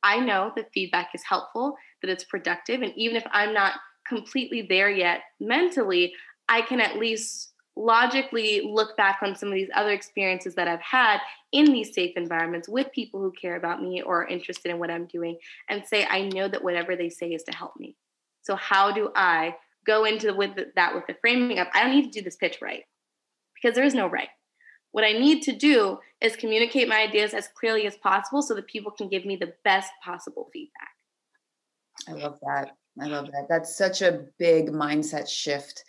I 0.02 0.20
know 0.20 0.52
that 0.56 0.72
feedback 0.74 1.10
is 1.14 1.24
helpful, 1.24 1.76
that 2.02 2.10
it's 2.10 2.24
productive. 2.24 2.82
And 2.82 2.94
even 2.96 3.16
if 3.16 3.26
I'm 3.32 3.54
not 3.54 3.74
completely 4.08 4.66
there 4.68 4.90
yet 4.90 5.22
mentally, 5.40 6.14
I 6.50 6.62
can 6.62 6.80
at 6.80 6.98
least 6.98 7.47
logically 7.78 8.62
look 8.66 8.98
back 8.98 9.20
on 9.22 9.36
some 9.36 9.50
of 9.50 9.56
these 9.56 9.70
other 9.76 9.92
experiences 9.92 10.56
that 10.56 10.68
I've 10.68 10.82
had 10.82 11.20
in 11.52 11.66
these 11.66 11.94
safe 11.94 12.18
environments 12.18 12.68
with 12.68 12.92
people 12.92 13.22
who 13.22 13.32
care 13.32 13.56
about 13.56 13.82
me 13.82 14.02
or 14.02 14.24
are 14.24 14.28
interested 14.28 14.72
in 14.72 14.80
what 14.80 14.90
I'm 14.90 15.06
doing 15.06 15.38
and 15.70 15.86
say, 15.86 16.06
I 16.06 16.24
know 16.24 16.48
that 16.48 16.64
whatever 16.64 16.96
they 16.96 17.10
say 17.10 17.30
is 17.30 17.44
to 17.44 17.56
help 17.56 17.74
me. 17.78 17.96
So, 18.42 18.56
how 18.56 18.92
do 18.92 19.12
I 19.16 19.56
go 19.86 20.06
into 20.06 20.34
with 20.34 20.52
that 20.76 20.96
with 20.96 21.06
the 21.08 21.16
framing 21.22 21.60
of, 21.60 21.68
I 21.74 21.84
don't 21.84 21.96
need 21.96 22.12
to 22.12 22.20
do 22.20 22.24
this 22.24 22.36
pitch 22.36 22.58
right 22.62 22.84
because 23.56 23.76
there 23.76 23.86
is 23.86 23.94
no 23.94 24.08
right. 24.08 24.30
What 24.92 25.04
I 25.04 25.14
need 25.14 25.44
to 25.44 25.56
do 25.56 26.00
is 26.22 26.36
communicate 26.36 26.88
my 26.88 27.02
ideas 27.02 27.34
as 27.34 27.48
clearly 27.48 27.86
as 27.86 27.98
possible 27.98 28.42
so 28.42 28.56
that 28.56 28.68
people 28.68 28.92
can 28.92 29.10
give 29.10 29.26
me 29.26 29.36
the 29.36 29.54
best 29.64 29.92
possible 30.04 30.50
feedback. 30.52 30.90
I 32.08 32.14
love 32.14 32.40
that. 32.42 32.72
I 33.00 33.06
love 33.06 33.28
that. 33.28 33.48
That's 33.50 33.76
such 33.76 34.02
a 34.02 34.26
big 34.40 34.72
mindset 34.72 35.28
shift 35.28 35.84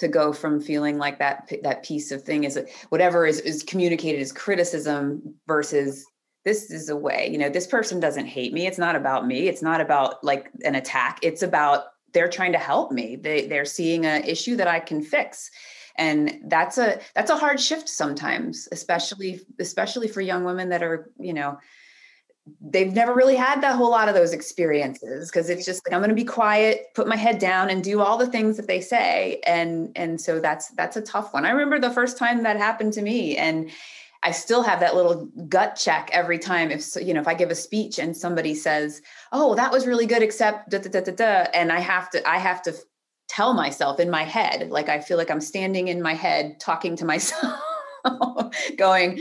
to 0.00 0.08
go 0.08 0.32
from 0.32 0.60
feeling 0.60 0.96
like 0.98 1.18
that 1.18 1.52
that 1.62 1.84
piece 1.84 2.10
of 2.10 2.22
thing 2.22 2.44
is 2.44 2.58
whatever 2.88 3.26
is, 3.26 3.38
is 3.40 3.62
communicated 3.62 4.20
as 4.20 4.32
criticism 4.32 5.34
versus 5.46 6.06
this 6.46 6.70
is 6.70 6.88
a 6.88 6.96
way 6.96 7.28
you 7.30 7.36
know 7.36 7.50
this 7.50 7.66
person 7.66 8.00
doesn't 8.00 8.26
hate 8.26 8.52
me. 8.52 8.66
It's 8.66 8.78
not 8.78 8.96
about 8.96 9.26
me. 9.26 9.46
It's 9.46 9.62
not 9.62 9.80
about 9.80 10.24
like 10.24 10.50
an 10.64 10.74
attack. 10.74 11.18
It's 11.22 11.42
about 11.42 11.84
they're 12.14 12.30
trying 12.30 12.52
to 12.52 12.58
help 12.58 12.90
me. 12.92 13.16
They 13.16 13.46
they're 13.46 13.66
seeing 13.66 14.06
an 14.06 14.24
issue 14.24 14.56
that 14.56 14.66
i 14.66 14.80
can 14.80 15.02
fix. 15.02 15.50
And 15.96 16.40
that's 16.46 16.78
a 16.78 16.98
that's 17.14 17.30
a 17.30 17.36
hard 17.36 17.60
shift 17.60 17.88
sometimes 17.88 18.68
especially 18.72 19.40
especially 19.58 20.08
for 20.08 20.22
young 20.22 20.44
women 20.44 20.70
that 20.70 20.82
are 20.82 21.10
you 21.18 21.34
know 21.34 21.58
they've 22.60 22.92
never 22.92 23.14
really 23.14 23.36
had 23.36 23.60
that 23.62 23.76
whole 23.76 23.90
lot 23.90 24.08
of 24.08 24.14
those 24.14 24.32
experiences 24.32 25.30
because 25.30 25.50
it's 25.50 25.64
just 25.64 25.82
like 25.86 25.94
i'm 25.94 26.00
going 26.00 26.08
to 26.08 26.14
be 26.14 26.24
quiet 26.24 26.86
put 26.94 27.06
my 27.06 27.16
head 27.16 27.38
down 27.38 27.70
and 27.70 27.84
do 27.84 28.00
all 28.00 28.16
the 28.16 28.26
things 28.26 28.56
that 28.56 28.66
they 28.66 28.80
say. 28.80 29.40
And 29.46 29.92
and 29.96 30.20
so 30.20 30.40
that's 30.40 30.68
that's 30.70 30.96
a 30.96 31.02
tough 31.02 31.32
one. 31.32 31.44
I 31.44 31.50
remember 31.50 31.78
the 31.78 31.94
first 31.94 32.18
time 32.18 32.42
that 32.42 32.56
happened 32.56 32.92
to 32.94 33.02
me 33.02 33.36
and 33.36 33.70
i 34.22 34.30
still 34.30 34.62
have 34.62 34.80
that 34.80 34.94
little 34.94 35.26
gut 35.48 35.76
check 35.76 36.10
every 36.12 36.38
time 36.38 36.70
if 36.70 36.84
you 37.00 37.14
know 37.14 37.20
if 37.20 37.28
i 37.28 37.32
give 37.32 37.50
a 37.50 37.54
speech 37.54 37.98
and 37.98 38.14
somebody 38.14 38.54
says 38.54 39.00
oh 39.32 39.54
that 39.54 39.72
was 39.72 39.86
really 39.86 40.04
good 40.04 40.22
except 40.22 40.68
da, 40.68 40.78
da, 40.78 40.90
da, 40.90 41.00
da, 41.00 41.12
da, 41.12 41.50
and 41.54 41.72
i 41.72 41.80
have 41.80 42.10
to 42.10 42.28
i 42.28 42.36
have 42.36 42.60
to 42.60 42.74
tell 43.28 43.54
myself 43.54 43.98
in 43.98 44.10
my 44.10 44.22
head 44.22 44.70
like 44.70 44.90
i 44.90 45.00
feel 45.00 45.16
like 45.16 45.30
i'm 45.30 45.40
standing 45.40 45.88
in 45.88 46.02
my 46.02 46.12
head 46.12 46.60
talking 46.60 46.96
to 46.96 47.04
myself 47.12 47.58
going 48.76 49.20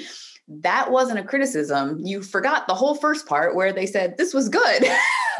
that 0.49 0.91
wasn't 0.91 1.19
a 1.19 1.23
criticism. 1.23 1.99
You 2.03 2.23
forgot 2.23 2.67
the 2.67 2.73
whole 2.73 2.95
first 2.95 3.27
part 3.27 3.55
where 3.55 3.71
they 3.71 3.85
said 3.85 4.17
this 4.17 4.33
was 4.33 4.49
good. 4.49 4.83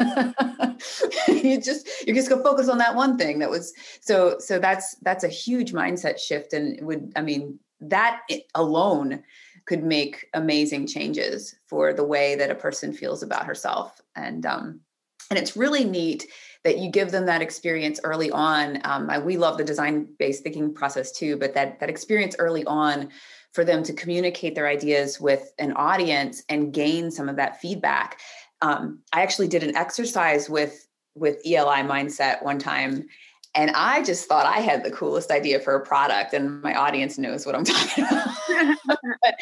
you 1.28 1.60
just 1.60 1.88
you're 2.06 2.16
just 2.16 2.28
gonna 2.28 2.42
focus 2.42 2.68
on 2.68 2.78
that 2.78 2.94
one 2.94 3.18
thing 3.18 3.40
that 3.40 3.50
was 3.50 3.74
so 4.00 4.38
so 4.38 4.58
that's 4.58 4.94
that's 5.02 5.24
a 5.24 5.28
huge 5.28 5.72
mindset 5.72 6.18
shift 6.18 6.52
and 6.52 6.80
would 6.86 7.12
I 7.16 7.22
mean 7.22 7.58
that 7.80 8.20
alone 8.54 9.22
could 9.66 9.82
make 9.82 10.26
amazing 10.32 10.86
changes 10.86 11.54
for 11.66 11.92
the 11.92 12.04
way 12.04 12.34
that 12.36 12.50
a 12.50 12.54
person 12.54 12.92
feels 12.92 13.22
about 13.22 13.46
herself 13.46 14.00
and 14.16 14.46
um 14.46 14.80
and 15.28 15.38
it's 15.38 15.56
really 15.56 15.84
neat 15.84 16.26
that 16.64 16.78
you 16.78 16.90
give 16.90 17.10
them 17.10 17.26
that 17.26 17.42
experience 17.42 18.00
early 18.04 18.30
on 18.30 18.80
um, 18.84 19.08
I, 19.10 19.18
we 19.18 19.36
love 19.36 19.58
the 19.58 19.64
design 19.64 20.08
based 20.18 20.42
thinking 20.42 20.72
process 20.72 21.12
too 21.12 21.36
but 21.36 21.54
that 21.54 21.80
that 21.80 21.90
experience 21.90 22.36
early 22.38 22.64
on 22.64 23.10
for 23.52 23.64
them 23.64 23.82
to 23.82 23.92
communicate 23.92 24.54
their 24.54 24.68
ideas 24.68 25.20
with 25.20 25.52
an 25.58 25.72
audience 25.72 26.42
and 26.48 26.72
gain 26.72 27.10
some 27.10 27.28
of 27.28 27.36
that 27.36 27.60
feedback. 27.60 28.20
Um, 28.62 29.00
I 29.12 29.22
actually 29.22 29.48
did 29.48 29.62
an 29.62 29.76
exercise 29.76 30.48
with 30.48 30.86
with 31.16 31.38
ELI 31.44 31.82
mindset 31.82 32.42
one 32.42 32.58
time 32.58 33.08
and 33.54 33.70
I 33.72 34.02
just 34.02 34.28
thought 34.28 34.46
I 34.46 34.60
had 34.60 34.84
the 34.84 34.90
coolest 34.90 35.30
idea 35.30 35.58
for 35.58 35.74
a 35.74 35.84
product, 35.84 36.34
and 36.34 36.62
my 36.62 36.74
audience 36.74 37.18
knows 37.18 37.46
what 37.46 37.54
I'm 37.54 37.64
talking 37.64 38.04
about. 38.04 38.78
but, 38.86 39.34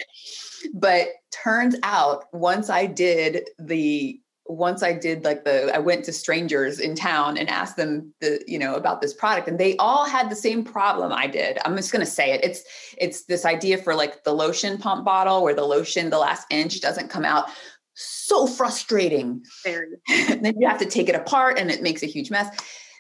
but 0.73 1.09
turns 1.31 1.77
out, 1.83 2.25
once 2.33 2.71
I 2.71 2.87
did 2.87 3.51
the 3.59 4.21
once 4.49 4.83
I 4.83 4.95
did 4.95 5.25
like 5.25 5.45
the, 5.45 5.75
I 5.75 5.79
went 5.79 6.05
to 6.07 6.13
strangers 6.13 6.81
in 6.81 6.95
town 6.95 7.37
and 7.37 7.49
asked 7.51 7.77
them 7.77 8.13
the, 8.21 8.43
you 8.47 8.59
know, 8.59 8.75
about 8.75 9.03
this 9.03 9.13
product 9.13 9.47
and 9.47 9.59
they 9.59 9.77
all 9.77 10.07
had 10.07 10.31
the 10.31 10.37
same 10.37 10.65
problem 10.65 11.13
I 11.13 11.27
did. 11.27 11.59
I'm 11.65 11.77
just 11.77 11.93
going 11.93 12.05
to 12.05 12.11
say 12.11 12.33
it. 12.33 12.43
It's, 12.43 12.63
it's 12.97 13.25
this 13.25 13.45
idea 13.45 13.77
for 13.79 13.95
like 13.95 14.25
the 14.25 14.33
lotion 14.33 14.79
pump 14.79 15.05
bottle 15.05 15.43
where 15.43 15.55
the 15.55 15.65
lotion, 15.65 16.09
the 16.09 16.19
last 16.19 16.47
inch 16.51 16.81
doesn't 16.81 17.11
come 17.11 17.27
out. 17.27 17.51
So 17.95 18.47
frustrating. 18.47 19.43
Very. 19.65 19.89
then 20.29 20.55
you 20.59 20.67
have 20.67 20.79
to 20.79 20.87
take 20.87 21.09
it 21.09 21.15
apart 21.15 21.59
and 21.59 21.71
it 21.71 21.83
makes 21.83 22.03
a 22.03 22.07
huge 22.07 22.31
mess. 22.31 22.49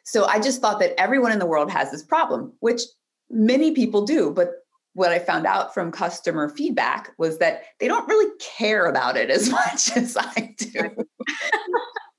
So 0.05 0.27
I 0.27 0.41
just 0.41 0.61
thought 0.61 0.81
that 0.81 1.01
everyone 1.01 1.33
in 1.33 1.39
the 1.39 1.47
world 1.47 1.71
has 1.71 1.91
this 1.91 2.03
problem, 2.03 2.53
which 2.61 2.83
many 3.31 3.73
people 3.73 4.05
do, 4.05 4.31
but 4.31 4.51
what 4.99 5.13
I 5.13 5.21
found 5.21 5.47
out 5.47 5.73
from 5.73 5.93
customer 5.93 6.49
feedback 6.49 7.13
was 7.19 7.39
that 7.39 7.63
they 7.79 7.87
don't 7.87 8.09
really 8.09 8.31
care 8.41 8.87
about 8.87 9.17
it 9.17 9.31
as 9.31 9.49
much 9.51 9.97
as 9.97 10.17
I 10.19 10.57
do. 10.59 10.91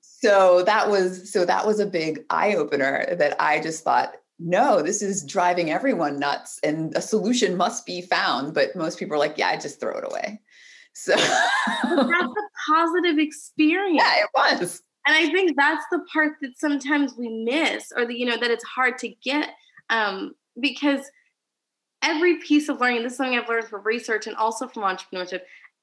so 0.01 0.63
that 0.63 0.89
was 0.89 1.31
so 1.31 1.43
that 1.43 1.67
was 1.67 1.79
a 1.79 1.85
big 1.85 2.23
eye 2.29 2.55
opener 2.55 3.15
that 3.17 3.35
I 3.39 3.59
just 3.59 3.83
thought 3.83 4.15
no, 4.41 4.81
this 4.81 5.01
is 5.01 5.25
driving 5.25 5.69
everyone 5.69 6.17
nuts 6.17 6.59
and 6.63 6.95
a 6.95 7.01
solution 7.01 7.57
must 7.57 7.85
be 7.85 8.01
found, 8.01 8.53
but 8.53 8.73
most 8.73 8.97
people 8.97 9.15
are 9.15 9.19
like, 9.19 9.37
yeah, 9.37 9.49
I 9.49 9.57
just 9.57 9.81
throw 9.81 9.97
it 9.97 10.05
away. 10.05 10.39
So 10.93 11.13
that's 11.83 11.83
a 11.83 12.71
positive 12.71 13.19
experience. 13.19 14.01
Yeah, 14.01 14.23
it 14.23 14.29
was. 14.33 14.81
And 15.05 15.17
I 15.17 15.29
think 15.33 15.57
that's 15.57 15.83
the 15.91 15.99
part 16.13 16.35
that 16.41 16.57
sometimes 16.57 17.15
we 17.17 17.43
miss 17.43 17.91
or 17.97 18.05
the 18.05 18.17
you 18.17 18.25
know 18.25 18.37
that 18.37 18.49
it's 18.49 18.63
hard 18.63 18.97
to 18.99 19.09
get 19.09 19.49
um 19.89 20.33
because 20.61 21.01
every 22.01 22.39
piece 22.39 22.69
of 22.69 22.79
learning, 22.79 23.03
this 23.03 23.13
is 23.13 23.17
something 23.17 23.37
I've 23.37 23.49
learned 23.49 23.67
from 23.67 23.83
research 23.83 24.27
and 24.27 24.35
also 24.35 24.67
from 24.67 24.83
entrepreneurship, 24.83 25.41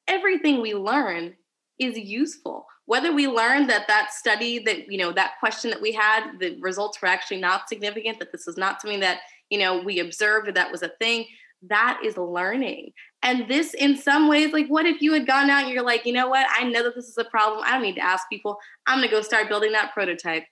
everything 0.08 0.60
we 0.60 0.74
learn 0.74 1.34
is 1.78 1.98
useful. 1.98 2.66
Whether 2.86 3.12
we 3.12 3.26
learn 3.26 3.66
that 3.66 3.88
that 3.88 4.12
study, 4.12 4.60
that, 4.60 4.90
you 4.90 4.98
know, 4.98 5.12
that 5.12 5.34
question 5.40 5.70
that 5.70 5.82
we 5.82 5.92
had, 5.92 6.38
the 6.38 6.56
results 6.60 7.02
were 7.02 7.08
actually 7.08 7.40
not 7.40 7.68
significant, 7.68 8.18
that 8.20 8.32
this 8.32 8.46
was 8.46 8.56
not 8.56 8.80
something 8.80 9.00
that, 9.00 9.20
you 9.50 9.58
know, 9.58 9.80
we 9.80 9.98
observed 9.98 10.48
or 10.48 10.52
that 10.52 10.70
was 10.70 10.82
a 10.82 10.92
thing, 11.00 11.26
that 11.62 12.00
is 12.04 12.16
learning. 12.16 12.92
And 13.22 13.48
this, 13.48 13.74
in 13.74 13.96
some 13.96 14.28
ways, 14.28 14.52
like, 14.52 14.68
what 14.68 14.86
if 14.86 15.02
you 15.02 15.12
had 15.12 15.26
gone 15.26 15.50
out 15.50 15.64
and 15.64 15.72
you're 15.72 15.82
like, 15.82 16.06
you 16.06 16.12
know 16.12 16.28
what, 16.28 16.46
I 16.50 16.64
know 16.64 16.84
that 16.84 16.94
this 16.94 17.08
is 17.08 17.18
a 17.18 17.24
problem. 17.24 17.64
I 17.64 17.72
don't 17.72 17.82
need 17.82 17.96
to 17.96 18.04
ask 18.04 18.28
people. 18.28 18.58
I'm 18.86 18.98
going 18.98 19.08
to 19.08 19.14
go 19.14 19.20
start 19.20 19.48
building 19.48 19.72
that 19.72 19.92
prototype. 19.92 20.44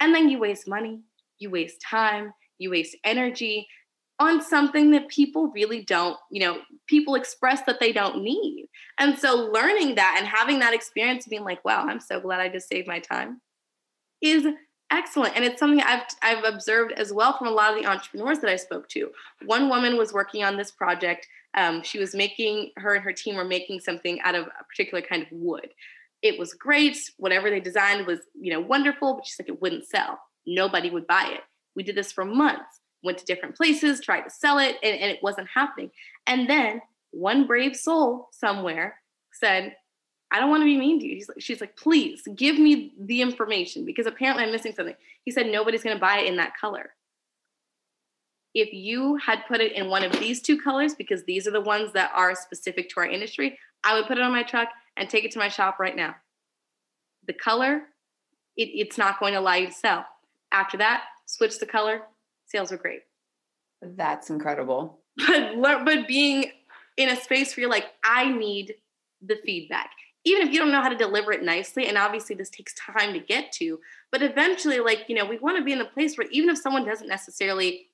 And 0.00 0.14
then 0.14 0.28
you 0.28 0.38
waste 0.38 0.68
money, 0.68 1.00
you 1.38 1.50
waste 1.50 1.80
time, 1.80 2.32
you 2.58 2.70
waste 2.70 2.96
energy, 3.04 3.66
on 4.20 4.42
something 4.42 4.90
that 4.90 5.08
people 5.08 5.48
really 5.48 5.84
don't, 5.84 6.16
you 6.30 6.40
know, 6.40 6.58
people 6.86 7.14
express 7.14 7.62
that 7.62 7.78
they 7.78 7.92
don't 7.92 8.22
need. 8.22 8.68
And 8.98 9.16
so 9.16 9.50
learning 9.52 9.94
that 9.94 10.16
and 10.18 10.26
having 10.26 10.58
that 10.58 10.74
experience 10.74 11.26
being 11.26 11.44
like, 11.44 11.64
wow, 11.64 11.86
I'm 11.86 12.00
so 12.00 12.20
glad 12.20 12.40
I 12.40 12.48
just 12.48 12.68
saved 12.68 12.88
my 12.88 12.98
time 12.98 13.40
is 14.20 14.46
excellent. 14.90 15.36
And 15.36 15.44
it's 15.44 15.60
something 15.60 15.80
I've 15.80 16.02
I've 16.22 16.44
observed 16.44 16.92
as 16.92 17.12
well 17.12 17.36
from 17.38 17.46
a 17.46 17.52
lot 17.52 17.72
of 17.72 17.80
the 17.80 17.88
entrepreneurs 17.88 18.40
that 18.40 18.50
I 18.50 18.56
spoke 18.56 18.88
to. 18.90 19.10
One 19.46 19.68
woman 19.68 19.96
was 19.96 20.12
working 20.12 20.42
on 20.42 20.56
this 20.56 20.72
project. 20.72 21.28
Um, 21.54 21.82
she 21.82 21.98
was 21.98 22.14
making 22.14 22.72
her 22.76 22.94
and 22.94 23.04
her 23.04 23.12
team 23.12 23.36
were 23.36 23.44
making 23.44 23.80
something 23.80 24.20
out 24.22 24.34
of 24.34 24.46
a 24.46 24.64
particular 24.64 25.02
kind 25.02 25.22
of 25.22 25.28
wood. 25.30 25.68
It 26.22 26.38
was 26.38 26.54
great. 26.54 26.98
Whatever 27.18 27.50
they 27.50 27.60
designed 27.60 28.06
was, 28.06 28.18
you 28.34 28.52
know, 28.52 28.60
wonderful, 28.60 29.14
but 29.14 29.26
she's 29.26 29.38
like, 29.38 29.48
it 29.48 29.62
wouldn't 29.62 29.86
sell. 29.86 30.18
Nobody 30.46 30.90
would 30.90 31.06
buy 31.06 31.30
it. 31.34 31.42
We 31.76 31.84
did 31.84 31.94
this 31.94 32.10
for 32.10 32.24
months 32.24 32.80
went 33.02 33.18
to 33.18 33.24
different 33.24 33.56
places, 33.56 34.00
tried 34.00 34.22
to 34.22 34.30
sell 34.30 34.58
it, 34.58 34.76
and, 34.82 34.98
and 34.98 35.10
it 35.10 35.22
wasn't 35.22 35.48
happening. 35.54 35.90
And 36.26 36.48
then 36.48 36.80
one 37.10 37.46
brave 37.46 37.76
soul 37.76 38.28
somewhere 38.32 38.96
said, 39.32 39.76
I 40.30 40.40
don't 40.40 40.50
want 40.50 40.60
to 40.60 40.66
be 40.66 40.76
mean 40.76 41.00
to 41.00 41.06
you. 41.06 41.24
Like, 41.26 41.40
she's 41.40 41.60
like, 41.60 41.76
please 41.76 42.22
give 42.34 42.58
me 42.58 42.92
the 43.00 43.22
information 43.22 43.84
because 43.84 44.06
apparently 44.06 44.44
I'm 44.44 44.52
missing 44.52 44.74
something. 44.74 44.96
He 45.24 45.30
said, 45.30 45.46
nobody's 45.46 45.82
going 45.82 45.96
to 45.96 46.00
buy 46.00 46.18
it 46.18 46.26
in 46.26 46.36
that 46.36 46.52
color. 46.60 46.90
If 48.54 48.72
you 48.72 49.16
had 49.16 49.46
put 49.46 49.60
it 49.60 49.72
in 49.72 49.88
one 49.88 50.04
of 50.04 50.12
these 50.12 50.42
two 50.42 50.60
colors, 50.60 50.94
because 50.94 51.24
these 51.24 51.46
are 51.46 51.50
the 51.52 51.60
ones 51.60 51.92
that 51.92 52.10
are 52.14 52.34
specific 52.34 52.90
to 52.90 53.00
our 53.00 53.06
industry, 53.06 53.58
I 53.84 53.94
would 53.94 54.06
put 54.06 54.18
it 54.18 54.24
on 54.24 54.32
my 54.32 54.42
truck 54.42 54.68
and 54.96 55.08
take 55.08 55.24
it 55.24 55.30
to 55.32 55.38
my 55.38 55.48
shop 55.48 55.78
right 55.78 55.94
now. 55.94 56.16
The 57.26 57.34
color, 57.34 57.82
it, 58.56 58.68
it's 58.74 58.98
not 58.98 59.20
going 59.20 59.34
to 59.34 59.38
allow 59.38 59.54
you 59.54 59.68
to 59.68 59.72
sell. 59.72 60.04
After 60.50 60.76
that, 60.78 61.04
switch 61.26 61.58
the 61.58 61.66
color, 61.66 62.02
sales 62.48 62.70
were 62.70 62.76
great. 62.76 63.02
That's 63.80 64.30
incredible. 64.30 64.98
But 65.16 65.84
but 65.84 66.08
being 66.08 66.50
in 66.96 67.08
a 67.08 67.16
space 67.16 67.56
where 67.56 67.62
you're 67.62 67.70
like, 67.70 67.86
I 68.04 68.30
need 68.30 68.74
the 69.22 69.36
feedback. 69.44 69.90
Even 70.24 70.46
if 70.46 70.52
you 70.52 70.58
don't 70.58 70.72
know 70.72 70.82
how 70.82 70.88
to 70.88 70.96
deliver 70.96 71.32
it 71.32 71.42
nicely, 71.42 71.86
and 71.86 71.96
obviously 71.96 72.34
this 72.34 72.50
takes 72.50 72.74
time 72.74 73.12
to 73.12 73.20
get 73.20 73.52
to, 73.52 73.78
but 74.10 74.22
eventually, 74.22 74.80
like, 74.80 75.04
you 75.08 75.14
know, 75.14 75.24
we 75.24 75.38
want 75.38 75.56
to 75.56 75.64
be 75.64 75.72
in 75.72 75.80
a 75.80 75.84
place 75.84 76.18
where 76.18 76.26
even 76.30 76.50
if 76.50 76.58
someone 76.58 76.84
doesn't 76.84 77.08
necessarily 77.08 77.86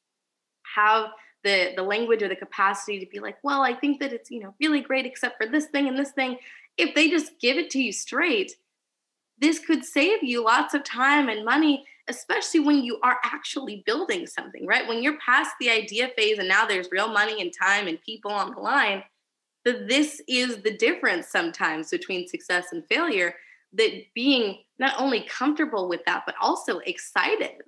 have 0.75 1.11
the 1.45 1.73
the 1.77 1.83
language 1.83 2.23
or 2.23 2.29
the 2.29 2.37
capacity 2.37 2.99
to 2.99 3.07
be 3.07 3.21
like, 3.21 3.37
well, 3.43 3.63
I 3.63 3.75
think 3.75 4.01
that 4.01 4.13
it's, 4.13 4.31
you 4.31 4.41
know, 4.41 4.55
really 4.61 4.81
great 4.81 5.07
except 5.07 5.37
for 5.37 5.51
this 5.51 5.67
thing 5.67 5.87
and 5.87 5.99
this 5.99 6.13
thing, 6.13 6.39
if 6.77 6.95
they 6.95 7.09
just 7.09 7.39
give 7.41 7.57
it 7.57 7.71
to 7.71 7.83
you 7.83 7.93
straight, 7.93 8.53
this 9.39 9.59
could 9.59 9.85
save 9.85 10.23
you 10.23 10.43
lots 10.43 10.75
of 10.75 10.83
time 10.83 11.29
and 11.29 11.45
money 11.45 11.85
especially 12.09 12.61
when 12.61 12.83
you 12.83 12.99
are 13.03 13.19
actually 13.25 13.83
building 13.87 14.27
something, 14.27 14.67
right? 14.67 14.87
When 14.87 15.03
you're 15.03 15.19
past 15.19 15.53
the 15.59 15.71
idea 15.71 16.11
phase 16.17 16.39
and 16.39 16.49
now 16.49 16.67
there's 16.67 16.89
real 16.91 17.09
money 17.09 17.41
and 17.41 17.53
time 17.59 17.87
and 17.87 18.01
people 18.03 18.31
on 18.31 18.55
the 18.55 18.61
line, 18.61 19.03
that 19.65 19.89
this 19.89 20.21
is 20.29 20.59
the 20.59 20.77
difference 20.77 21.29
sometimes 21.29 21.91
between 21.91 22.29
success 22.29 22.67
and 22.73 22.85
failure. 22.87 23.35
That 23.73 23.91
being 24.15 24.59
not 24.79 24.95
only 25.01 25.23
comfortable 25.23 25.89
with 25.89 26.05
that, 26.07 26.23
but 26.27 26.37
also 26.41 26.79
excited. 26.81 27.63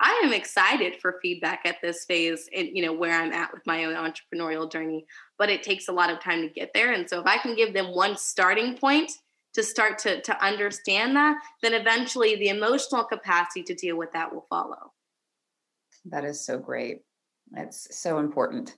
I 0.00 0.20
am 0.22 0.32
excited 0.32 0.96
for 1.00 1.18
feedback 1.22 1.62
at 1.64 1.76
this 1.80 2.04
phase 2.04 2.48
and 2.54 2.68
you 2.74 2.84
know 2.84 2.92
where 2.92 3.18
I'm 3.18 3.32
at 3.32 3.52
with 3.52 3.62
my 3.66 3.84
own 3.84 3.94
entrepreneurial 3.94 4.70
journey, 4.70 5.06
but 5.38 5.48
it 5.48 5.62
takes 5.62 5.88
a 5.88 5.92
lot 5.92 6.10
of 6.10 6.20
time 6.20 6.42
to 6.42 6.48
get 6.48 6.72
there. 6.74 6.92
And 6.92 7.08
so 7.08 7.20
if 7.20 7.26
I 7.26 7.38
can 7.38 7.56
give 7.56 7.72
them 7.72 7.94
one 7.94 8.16
starting 8.18 8.76
point 8.76 9.12
to 9.56 9.62
start 9.62 9.98
to, 9.98 10.20
to 10.20 10.44
understand 10.44 11.16
that, 11.16 11.34
then 11.62 11.72
eventually 11.72 12.36
the 12.36 12.50
emotional 12.50 13.04
capacity 13.04 13.62
to 13.62 13.74
deal 13.74 13.96
with 13.96 14.12
that 14.12 14.32
will 14.32 14.46
follow. 14.50 14.92
That 16.04 16.26
is 16.26 16.44
so 16.44 16.58
great. 16.58 16.98
That's 17.50 17.98
so 17.98 18.18
important. 18.18 18.76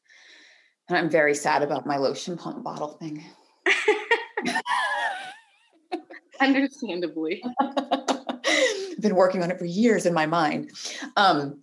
And 0.88 0.96
I'm 0.96 1.10
very 1.10 1.34
sad 1.34 1.64
about 1.64 1.84
my 1.84 1.96
lotion 1.96 2.38
pump 2.38 2.62
bottle 2.62 2.92
thing. 2.92 3.24
Understandably. 6.40 7.42
I've 7.60 9.00
been 9.00 9.16
working 9.16 9.42
on 9.42 9.50
it 9.50 9.58
for 9.58 9.64
years 9.64 10.06
in 10.06 10.14
my 10.14 10.26
mind. 10.26 10.70
Um, 11.16 11.60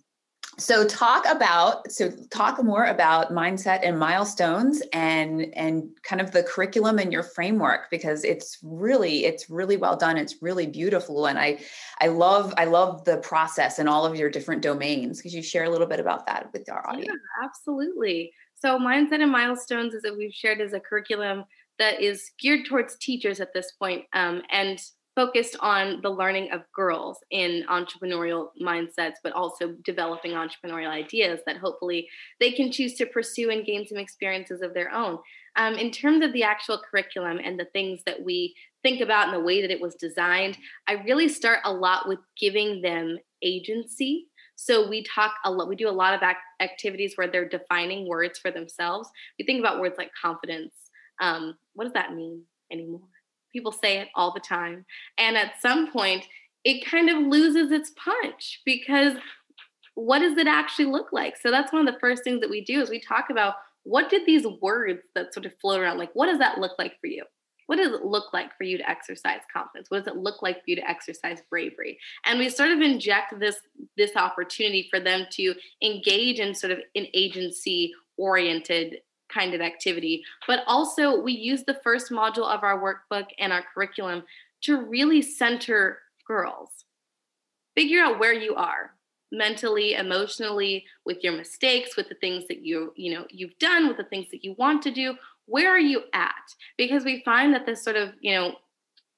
so 0.58 0.86
talk 0.86 1.24
about 1.28 1.90
so 1.90 2.10
talk 2.30 2.62
more 2.64 2.84
about 2.84 3.30
mindset 3.30 3.80
and 3.82 3.98
milestones 3.98 4.82
and 4.92 5.52
and 5.54 5.90
kind 6.02 6.20
of 6.20 6.30
the 6.30 6.42
curriculum 6.42 6.98
and 6.98 7.12
your 7.12 7.22
framework 7.22 7.90
because 7.90 8.24
it's 8.24 8.58
really 8.62 9.26
it's 9.26 9.50
really 9.50 9.76
well 9.76 9.96
done. 9.96 10.16
It's 10.16 10.36
really 10.40 10.66
beautiful. 10.66 11.26
And 11.26 11.38
i 11.38 11.58
i 12.00 12.06
love 12.06 12.54
i 12.56 12.64
love 12.64 13.04
the 13.04 13.18
process 13.18 13.78
and 13.78 13.88
all 13.88 14.06
of 14.06 14.16
your 14.16 14.30
different 14.30 14.62
domains. 14.62 15.20
Could 15.20 15.32
you 15.32 15.42
share 15.42 15.64
a 15.64 15.70
little 15.70 15.86
bit 15.86 16.00
about 16.00 16.26
that 16.26 16.50
with 16.52 16.70
our 16.70 16.88
audience? 16.88 17.08
yeah, 17.08 17.46
absolutely. 17.46 18.32
So 18.54 18.78
mindset 18.78 19.22
and 19.22 19.30
milestones 19.30 19.92
is 19.92 20.02
that 20.02 20.16
we've 20.16 20.32
shared 20.32 20.62
as 20.62 20.72
a 20.72 20.80
curriculum 20.80 21.44
that 21.78 22.00
is 22.00 22.30
geared 22.40 22.64
towards 22.66 22.96
teachers 22.96 23.40
at 23.40 23.52
this 23.52 23.72
point, 23.72 24.04
um, 24.14 24.40
and 24.50 24.80
focused 25.16 25.56
on 25.60 26.00
the 26.02 26.10
learning 26.10 26.52
of 26.52 26.60
girls 26.74 27.18
in 27.30 27.64
entrepreneurial 27.70 28.48
mindsets, 28.62 29.14
but 29.24 29.32
also 29.32 29.74
developing 29.82 30.32
entrepreneurial 30.32 30.90
ideas 30.90 31.40
that 31.46 31.56
hopefully 31.56 32.06
they 32.38 32.52
can 32.52 32.70
choose 32.70 32.94
to 32.94 33.06
pursue 33.06 33.50
and 33.50 33.64
gain 33.64 33.86
some 33.86 33.96
experiences 33.98 34.60
of 34.60 34.74
their 34.74 34.92
own. 34.92 35.18
Um, 35.56 35.74
in 35.74 35.90
terms 35.90 36.22
of 36.22 36.34
the 36.34 36.42
actual 36.42 36.78
curriculum 36.78 37.40
and 37.42 37.58
the 37.58 37.64
things 37.72 38.02
that 38.04 38.22
we 38.22 38.54
think 38.82 39.00
about 39.00 39.28
and 39.28 39.34
the 39.34 39.44
way 39.44 39.62
that 39.62 39.70
it 39.70 39.80
was 39.80 39.94
designed, 39.94 40.58
I 40.86 40.92
really 40.92 41.28
start 41.28 41.60
a 41.64 41.72
lot 41.72 42.06
with 42.06 42.18
giving 42.38 42.82
them 42.82 43.16
agency. 43.42 44.26
So 44.54 44.86
we 44.88 45.02
talk 45.02 45.32
a 45.46 45.50
lot, 45.50 45.68
we 45.68 45.76
do 45.76 45.88
a 45.88 45.90
lot 45.90 46.12
of 46.12 46.22
act- 46.22 46.40
activities 46.60 47.14
where 47.16 47.26
they're 47.26 47.48
defining 47.48 48.06
words 48.06 48.38
for 48.38 48.50
themselves. 48.50 49.08
We 49.38 49.46
think 49.46 49.60
about 49.60 49.80
words 49.80 49.96
like 49.96 50.10
confidence. 50.20 50.74
Um, 51.22 51.56
what 51.72 51.84
does 51.84 51.94
that 51.94 52.14
mean 52.14 52.42
anymore? 52.70 53.08
People 53.56 53.72
say 53.72 53.96
it 53.96 54.08
all 54.14 54.34
the 54.34 54.40
time. 54.40 54.84
And 55.16 55.34
at 55.34 55.62
some 55.62 55.90
point, 55.90 56.26
it 56.62 56.84
kind 56.84 57.08
of 57.08 57.16
loses 57.26 57.72
its 57.72 57.90
punch 57.96 58.60
because 58.66 59.14
what 59.94 60.18
does 60.18 60.36
it 60.36 60.46
actually 60.46 60.84
look 60.84 61.10
like? 61.10 61.38
So 61.38 61.50
that's 61.50 61.72
one 61.72 61.88
of 61.88 61.94
the 61.94 61.98
first 62.00 62.22
things 62.22 62.40
that 62.42 62.50
we 62.50 62.62
do 62.62 62.82
is 62.82 62.90
we 62.90 63.00
talk 63.00 63.30
about 63.30 63.54
what 63.84 64.10
did 64.10 64.26
these 64.26 64.46
words 64.60 65.00
that 65.14 65.32
sort 65.32 65.46
of 65.46 65.52
float 65.58 65.80
around 65.80 65.96
like 65.96 66.10
what 66.12 66.26
does 66.26 66.38
that 66.38 66.58
look 66.58 66.72
like 66.78 67.00
for 67.00 67.06
you? 67.06 67.24
What 67.66 67.76
does 67.76 67.94
it 67.94 68.04
look 68.04 68.34
like 68.34 68.54
for 68.58 68.64
you 68.64 68.76
to 68.76 68.90
exercise 68.90 69.40
confidence? 69.50 69.90
What 69.90 70.04
does 70.04 70.14
it 70.14 70.20
look 70.20 70.42
like 70.42 70.56
for 70.56 70.64
you 70.66 70.76
to 70.76 70.88
exercise 70.88 71.40
bravery? 71.48 71.98
And 72.26 72.38
we 72.38 72.50
sort 72.50 72.72
of 72.72 72.80
inject 72.82 73.40
this 73.40 73.56
this 73.96 74.14
opportunity 74.16 74.86
for 74.90 75.00
them 75.00 75.24
to 75.32 75.54
engage 75.82 76.40
in 76.40 76.54
sort 76.54 76.72
of 76.72 76.80
an 76.94 77.06
agency 77.14 77.94
oriented 78.18 78.98
kind 79.32 79.54
of 79.54 79.60
activity. 79.60 80.22
But 80.46 80.60
also, 80.66 81.20
we 81.20 81.32
use 81.32 81.64
the 81.64 81.80
first 81.82 82.10
module 82.10 82.48
of 82.48 82.62
our 82.62 82.80
workbook 82.80 83.26
and 83.38 83.52
our 83.52 83.64
curriculum 83.74 84.24
to 84.62 84.80
really 84.80 85.22
center 85.22 85.98
girls. 86.26 86.84
Figure 87.74 88.00
out 88.00 88.18
where 88.18 88.32
you 88.32 88.54
are 88.54 88.92
mentally, 89.32 89.94
emotionally, 89.94 90.84
with 91.04 91.22
your 91.22 91.36
mistakes, 91.36 91.96
with 91.96 92.08
the 92.08 92.14
things 92.16 92.46
that 92.48 92.64
you, 92.64 92.92
you 92.96 93.12
know, 93.12 93.26
you've 93.28 93.58
done, 93.58 93.88
with 93.88 93.96
the 93.96 94.04
things 94.04 94.26
that 94.30 94.44
you 94.44 94.54
want 94.56 94.82
to 94.82 94.90
do. 94.90 95.14
Where 95.46 95.70
are 95.70 95.78
you 95.78 96.04
at? 96.12 96.54
Because 96.78 97.04
we 97.04 97.22
find 97.24 97.52
that 97.52 97.66
this 97.66 97.82
sort 97.82 97.96
of, 97.96 98.12
you 98.20 98.34
know, 98.34 98.54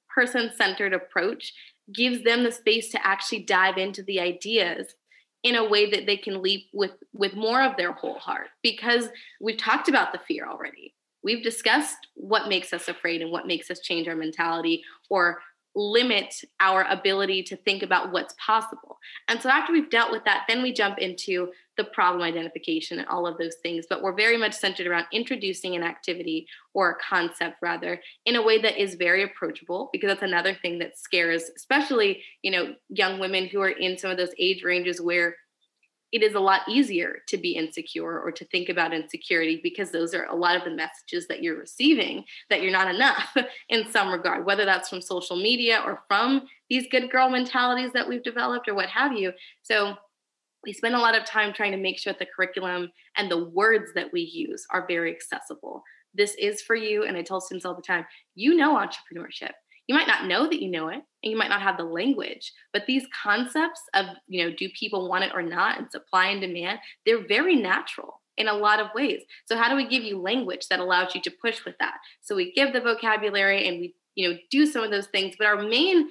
person-centered 0.08 0.92
approach 0.92 1.52
gives 1.92 2.24
them 2.24 2.42
the 2.42 2.50
space 2.50 2.90
to 2.90 3.06
actually 3.06 3.40
dive 3.40 3.78
into 3.78 4.02
the 4.02 4.20
ideas 4.20 4.94
in 5.42 5.54
a 5.54 5.68
way 5.68 5.90
that 5.90 6.06
they 6.06 6.16
can 6.16 6.42
leap 6.42 6.66
with 6.72 6.92
with 7.12 7.34
more 7.34 7.62
of 7.62 7.76
their 7.76 7.92
whole 7.92 8.18
heart 8.18 8.48
because 8.62 9.08
we've 9.40 9.56
talked 9.56 9.88
about 9.88 10.12
the 10.12 10.20
fear 10.26 10.46
already 10.48 10.94
we've 11.22 11.42
discussed 11.42 12.08
what 12.14 12.48
makes 12.48 12.72
us 12.72 12.88
afraid 12.88 13.22
and 13.22 13.30
what 13.30 13.46
makes 13.46 13.70
us 13.70 13.80
change 13.80 14.08
our 14.08 14.16
mentality 14.16 14.82
or 15.10 15.38
limit 15.74 16.34
our 16.60 16.84
ability 16.88 17.42
to 17.42 17.56
think 17.56 17.82
about 17.82 18.12
what's 18.12 18.34
possible. 18.44 18.98
And 19.28 19.40
so 19.40 19.48
after 19.48 19.72
we've 19.72 19.90
dealt 19.90 20.10
with 20.10 20.24
that, 20.24 20.44
then 20.48 20.62
we 20.62 20.72
jump 20.72 20.98
into 20.98 21.52
the 21.78 21.84
problem 21.84 22.22
identification 22.22 22.98
and 22.98 23.08
all 23.08 23.26
of 23.26 23.38
those 23.38 23.54
things. 23.62 23.86
But 23.88 24.02
we're 24.02 24.14
very 24.14 24.36
much 24.36 24.52
centered 24.52 24.86
around 24.86 25.06
introducing 25.12 25.74
an 25.74 25.82
activity 25.82 26.46
or 26.74 26.90
a 26.90 26.96
concept 26.96 27.56
rather 27.62 27.98
in 28.26 28.36
a 28.36 28.42
way 28.42 28.60
that 28.60 28.80
is 28.80 28.96
very 28.96 29.22
approachable 29.22 29.88
because 29.92 30.08
that's 30.08 30.22
another 30.22 30.52
thing 30.52 30.78
that 30.80 30.98
scares 30.98 31.44
especially, 31.56 32.22
you 32.42 32.50
know, 32.50 32.74
young 32.90 33.18
women 33.18 33.46
who 33.46 33.62
are 33.62 33.70
in 33.70 33.96
some 33.96 34.10
of 34.10 34.18
those 34.18 34.34
age 34.38 34.62
ranges 34.62 35.00
where 35.00 35.34
it 36.10 36.22
is 36.22 36.34
a 36.34 36.40
lot 36.40 36.62
easier 36.68 37.18
to 37.28 37.36
be 37.36 37.52
insecure 37.52 38.18
or 38.20 38.32
to 38.32 38.44
think 38.46 38.68
about 38.68 38.94
insecurity 38.94 39.60
because 39.62 39.90
those 39.90 40.14
are 40.14 40.24
a 40.24 40.34
lot 40.34 40.56
of 40.56 40.64
the 40.64 40.70
messages 40.70 41.26
that 41.28 41.42
you're 41.42 41.58
receiving 41.58 42.24
that 42.48 42.62
you're 42.62 42.72
not 42.72 42.92
enough 42.92 43.36
in 43.68 43.90
some 43.90 44.10
regard, 44.10 44.46
whether 44.46 44.64
that's 44.64 44.88
from 44.88 45.02
social 45.02 45.36
media 45.36 45.82
or 45.84 46.02
from 46.08 46.46
these 46.70 46.86
good 46.90 47.10
girl 47.10 47.28
mentalities 47.28 47.92
that 47.92 48.08
we've 48.08 48.22
developed 48.22 48.68
or 48.68 48.74
what 48.74 48.88
have 48.88 49.12
you. 49.12 49.32
So 49.62 49.96
we 50.64 50.72
spend 50.72 50.94
a 50.94 51.00
lot 51.00 51.16
of 51.16 51.24
time 51.24 51.52
trying 51.52 51.72
to 51.72 51.78
make 51.78 51.98
sure 51.98 52.12
that 52.12 52.18
the 52.18 52.26
curriculum 52.34 52.90
and 53.16 53.30
the 53.30 53.44
words 53.44 53.92
that 53.94 54.12
we 54.12 54.22
use 54.22 54.66
are 54.70 54.86
very 54.86 55.14
accessible. 55.14 55.82
This 56.14 56.34
is 56.34 56.62
for 56.62 56.74
you. 56.74 57.04
And 57.04 57.16
I 57.16 57.22
tell 57.22 57.40
students 57.40 57.64
all 57.64 57.74
the 57.74 57.82
time 57.82 58.04
you 58.34 58.54
know 58.54 58.76
entrepreneurship 58.76 59.52
you 59.88 59.94
might 59.94 60.06
not 60.06 60.26
know 60.26 60.46
that 60.46 60.62
you 60.62 60.70
know 60.70 60.88
it 60.88 61.02
and 61.22 61.32
you 61.32 61.36
might 61.36 61.48
not 61.48 61.62
have 61.62 61.76
the 61.76 61.84
language 61.84 62.52
but 62.72 62.86
these 62.86 63.04
concepts 63.22 63.80
of 63.94 64.06
you 64.28 64.44
know 64.44 64.54
do 64.56 64.68
people 64.78 65.08
want 65.08 65.24
it 65.24 65.32
or 65.34 65.42
not 65.42 65.78
and 65.78 65.90
supply 65.90 66.26
and 66.26 66.40
demand 66.40 66.78
they're 67.04 67.26
very 67.26 67.56
natural 67.56 68.20
in 68.36 68.46
a 68.46 68.54
lot 68.54 68.78
of 68.78 68.86
ways 68.94 69.22
so 69.46 69.56
how 69.56 69.68
do 69.68 69.74
we 69.74 69.88
give 69.88 70.04
you 70.04 70.20
language 70.20 70.68
that 70.68 70.78
allows 70.78 71.14
you 71.14 71.20
to 71.20 71.32
push 71.42 71.64
with 71.64 71.74
that 71.80 71.94
so 72.20 72.36
we 72.36 72.52
give 72.52 72.72
the 72.72 72.80
vocabulary 72.80 73.66
and 73.66 73.80
we 73.80 73.94
you 74.14 74.28
know 74.28 74.38
do 74.50 74.66
some 74.66 74.84
of 74.84 74.90
those 74.90 75.08
things 75.08 75.34
but 75.36 75.46
our 75.46 75.62
main 75.62 76.08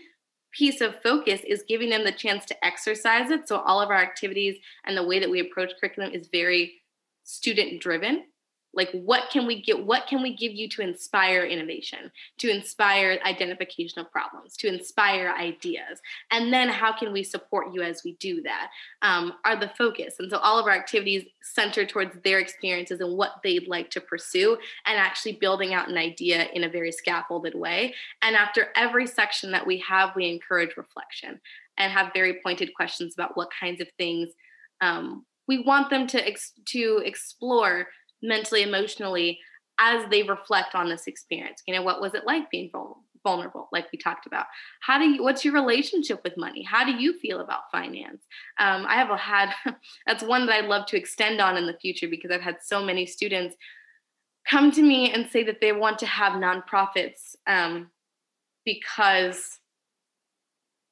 piece 0.58 0.82
of 0.82 1.02
focus 1.04 1.42
is 1.48 1.64
giving 1.68 1.90
them 1.90 2.04
the 2.04 2.12
chance 2.12 2.46
to 2.46 2.66
exercise 2.66 3.30
it. 3.30 3.48
So 3.48 3.60
all 3.60 3.80
of 3.80 3.90
our 3.90 4.02
activities 4.02 4.58
and 4.86 4.98
the 4.98 5.06
way 5.06 5.20
that 5.20 5.30
we 5.30 5.40
approach 5.40 5.72
curriculum 5.80 6.12
is 6.14 6.28
very 6.28 6.82
student 7.24 7.82
driven 7.82 8.24
like 8.78 8.92
what 8.92 9.30
can 9.32 9.48
we 9.48 9.62
get 9.62 9.84
what 9.84 10.06
can 10.08 10.22
we 10.22 10.36
give 10.36 10.54
you 10.54 10.70
to 10.70 10.82
inspire 10.84 11.44
innovation 11.44 12.12
to 12.38 12.50
inspire 12.50 13.20
identification 13.26 14.00
of 14.00 14.10
problems 14.12 14.56
to 14.58 14.68
inspire 14.68 15.34
ideas? 15.38 16.00
And 16.32 16.54
then 16.54 16.70
how 16.70 16.98
can 16.98 17.12
we 17.12 17.24
support 17.24 17.74
you 17.74 17.82
as 17.82 18.04
we 18.06 18.14
do 18.14 18.42
that 18.44 18.70
um, 19.02 19.34
are 19.44 19.60
the 19.60 19.72
focus. 19.78 20.16
And 20.20 20.30
so 20.30 20.38
all 20.38 20.60
of 20.60 20.68
our 20.68 20.74
activities 20.74 21.26
center 21.42 21.86
towards 21.86 22.16
their 22.24 22.40
experiences 22.40 23.02
and 23.02 23.18
what 23.18 23.38
they'd 23.44 23.68
like 23.68 23.90
to 23.92 24.02
pursue 24.02 24.58
and 24.86 24.98
actually 24.98 25.34
building 25.34 25.74
out 25.74 25.90
an 25.90 25.98
idea 25.98 26.48
in 26.54 26.64
a 26.64 26.70
very 26.70 26.92
scaffolded 26.92 27.56
way. 27.56 27.96
And 28.22 28.36
after 28.36 28.68
every 28.76 29.08
section 29.08 29.52
that 29.52 29.66
we 29.66 29.80
have 29.80 30.16
we 30.16 30.30
encourage 30.30 30.78
reflection 30.78 31.42
and 31.80 31.92
have 31.92 32.14
very 32.14 32.40
pointed 32.44 32.74
questions 32.76 33.16
about 33.16 33.36
what 33.36 33.50
kinds 33.60 33.82
of 33.82 33.88
things 33.98 34.30
um, 34.82 35.26
we 35.48 35.64
want 35.64 35.90
them 35.90 36.08
to 36.08 36.28
ex- 36.28 36.54
to 36.66 37.02
explore 37.06 37.88
mentally, 38.22 38.64
emotionally 38.64 39.40
as 39.80 40.10
they 40.10 40.24
reflect 40.24 40.76
on 40.76 40.90
this 40.90 41.08
experience. 41.08 41.62
You 41.68 41.76
know, 41.76 41.84
what 41.84 42.02
was 42.02 42.14
it 42.14 42.26
like 42.26 42.50
being 42.50 42.72
vulnerable, 43.24 43.70
like 43.72 43.92
we 43.92 44.00
talked 44.00 44.26
about? 44.26 44.46
How 44.82 44.98
do 44.98 45.06
you, 45.06 45.24
what's 45.24 45.46
your 45.46 45.54
relationship 45.54 46.22
with 46.24 46.38
money? 46.38 46.64
How 46.64 46.84
do 46.84 46.92
you 46.92 47.20
feel 47.20 47.42
about 47.42 47.72
finance? 47.72 48.24
Um, 48.60 48.86
I 48.88 48.96
have 48.96 49.10
had, 49.20 49.54
that's 50.08 50.24
one 50.24 50.46
that 50.46 50.56
I'd 50.56 50.70
love 50.70 50.88
to 50.88 50.98
extend 50.98 51.40
on 51.40 51.58
in 51.58 51.68
the 51.68 51.78
future 51.78 52.08
because 52.08 52.32
I've 52.32 52.42
had 52.42 52.58
so 52.64 52.84
many 52.84 53.06
students 53.06 53.56
come 54.50 54.72
to 54.72 54.82
me 54.82 55.12
and 55.12 55.30
say 55.30 55.44
that 55.44 55.62
they 55.62 55.74
want 55.74 56.00
to 56.00 56.06
have 56.06 56.34
nonprofits 56.34 57.36
um, 57.46 57.92
because 58.66 59.60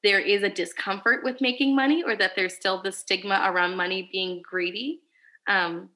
there 0.03 0.19
is 0.19 0.43
a 0.43 0.49
discomfort 0.49 1.23
with 1.23 1.41
making 1.41 1.75
money 1.75 2.03
or 2.03 2.15
that 2.15 2.33
there's 2.35 2.53
still 2.53 2.81
the 2.81 2.91
stigma 2.91 3.41
around 3.45 3.75
money 3.75 4.07
being 4.11 4.41
greedy. 4.47 4.99
Um, 5.47 5.89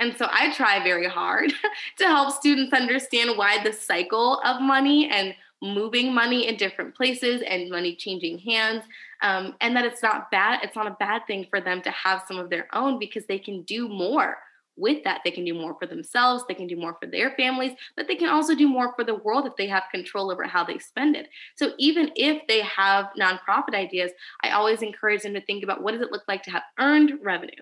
and 0.00 0.16
so 0.16 0.26
I 0.30 0.52
try 0.52 0.82
very 0.82 1.06
hard 1.06 1.52
to 1.98 2.04
help 2.04 2.34
students 2.34 2.72
understand 2.72 3.36
why 3.36 3.62
the 3.62 3.72
cycle 3.72 4.40
of 4.44 4.60
money 4.60 5.08
and 5.08 5.34
moving 5.62 6.12
money 6.12 6.48
in 6.48 6.56
different 6.56 6.94
places 6.94 7.42
and 7.46 7.70
money 7.70 7.94
changing 7.94 8.38
hands 8.38 8.82
um, 9.22 9.54
and 9.60 9.76
that 9.76 9.84
it's 9.84 10.02
not 10.02 10.30
bad 10.30 10.60
it's 10.62 10.74
not 10.74 10.86
a 10.86 10.96
bad 10.98 11.26
thing 11.26 11.46
for 11.50 11.60
them 11.60 11.82
to 11.82 11.90
have 11.90 12.24
some 12.26 12.38
of 12.38 12.48
their 12.48 12.66
own 12.74 12.98
because 12.98 13.26
they 13.26 13.38
can 13.38 13.62
do 13.62 13.88
more 13.88 14.38
with 14.76 15.04
that. 15.04 15.20
They 15.24 15.30
can 15.30 15.44
do 15.44 15.52
more 15.52 15.76
for 15.78 15.86
themselves 15.86 16.44
they 16.48 16.54
can 16.54 16.66
do 16.66 16.76
more 16.76 16.96
for 16.98 17.06
their 17.06 17.32
families 17.32 17.72
but 17.94 18.08
they 18.08 18.16
can 18.16 18.30
also 18.30 18.54
do 18.54 18.66
more 18.66 18.94
for 18.94 19.04
the 19.04 19.16
world 19.16 19.46
if 19.46 19.54
they 19.56 19.66
have 19.66 19.84
control 19.92 20.32
over 20.32 20.44
how 20.44 20.64
they 20.64 20.78
spend 20.78 21.14
it. 21.14 21.28
So 21.56 21.74
even 21.78 22.10
if 22.16 22.40
they 22.48 22.62
have 22.62 23.10
nonprofit 23.20 23.74
ideas 23.74 24.12
i 24.42 24.50
always 24.50 24.80
encourage 24.80 25.22
them 25.22 25.34
to 25.34 25.42
think 25.42 25.62
about 25.62 25.82
what 25.82 25.92
does 25.92 26.00
it 26.00 26.10
look 26.10 26.24
like 26.26 26.42
to 26.44 26.50
have 26.50 26.62
earned 26.78 27.18
revenue 27.22 27.52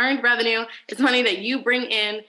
earned 0.00 0.22
revenue 0.22 0.64
is 0.88 0.98
money 0.98 1.22
that 1.22 1.38
you 1.38 1.62
bring 1.62 1.82
in 1.82 2.22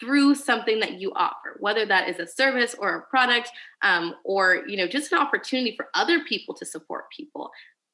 through 0.00 0.34
something 0.34 0.80
that 0.80 1.00
you 1.00 1.12
offer 1.14 1.56
whether 1.60 1.86
that 1.86 2.08
is 2.08 2.18
a 2.18 2.26
service 2.26 2.74
or 2.78 2.96
a 2.96 3.02
product 3.02 3.50
um, 3.82 4.14
or 4.24 4.64
you 4.66 4.76
know 4.76 4.86
just 4.86 5.12
an 5.12 5.18
opportunity 5.18 5.74
for 5.76 5.88
other 5.94 6.24
people 6.24 6.54
to 6.54 6.66
support 6.66 7.04
people. 7.16 7.50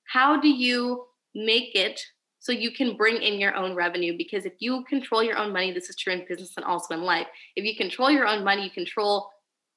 How 0.07 0.41
do 0.41 0.49
you 0.49 1.05
make 1.35 1.75
it 1.75 2.01
so 2.41 2.51
you 2.51 2.71
can 2.71 2.97
bring 2.97 3.21
in 3.21 3.39
your 3.39 3.55
own 3.55 3.75
revenue? 3.75 4.17
Because 4.17 4.47
if 4.47 4.55
you 4.59 4.85
control 4.85 5.23
your 5.23 5.37
own 5.37 5.53
money 5.53 5.71
this 5.73 5.91
is 5.91 5.97
true 5.97 6.15
in 6.15 6.25
business 6.27 6.55
and 6.57 6.65
also 6.65 6.95
in 6.95 7.03
life. 7.03 7.27
If 7.57 7.65
you 7.65 7.77
control 7.77 8.11
your 8.11 8.27
own 8.27 8.43
money 8.43 8.65
you 8.65 8.71
control 8.71 9.31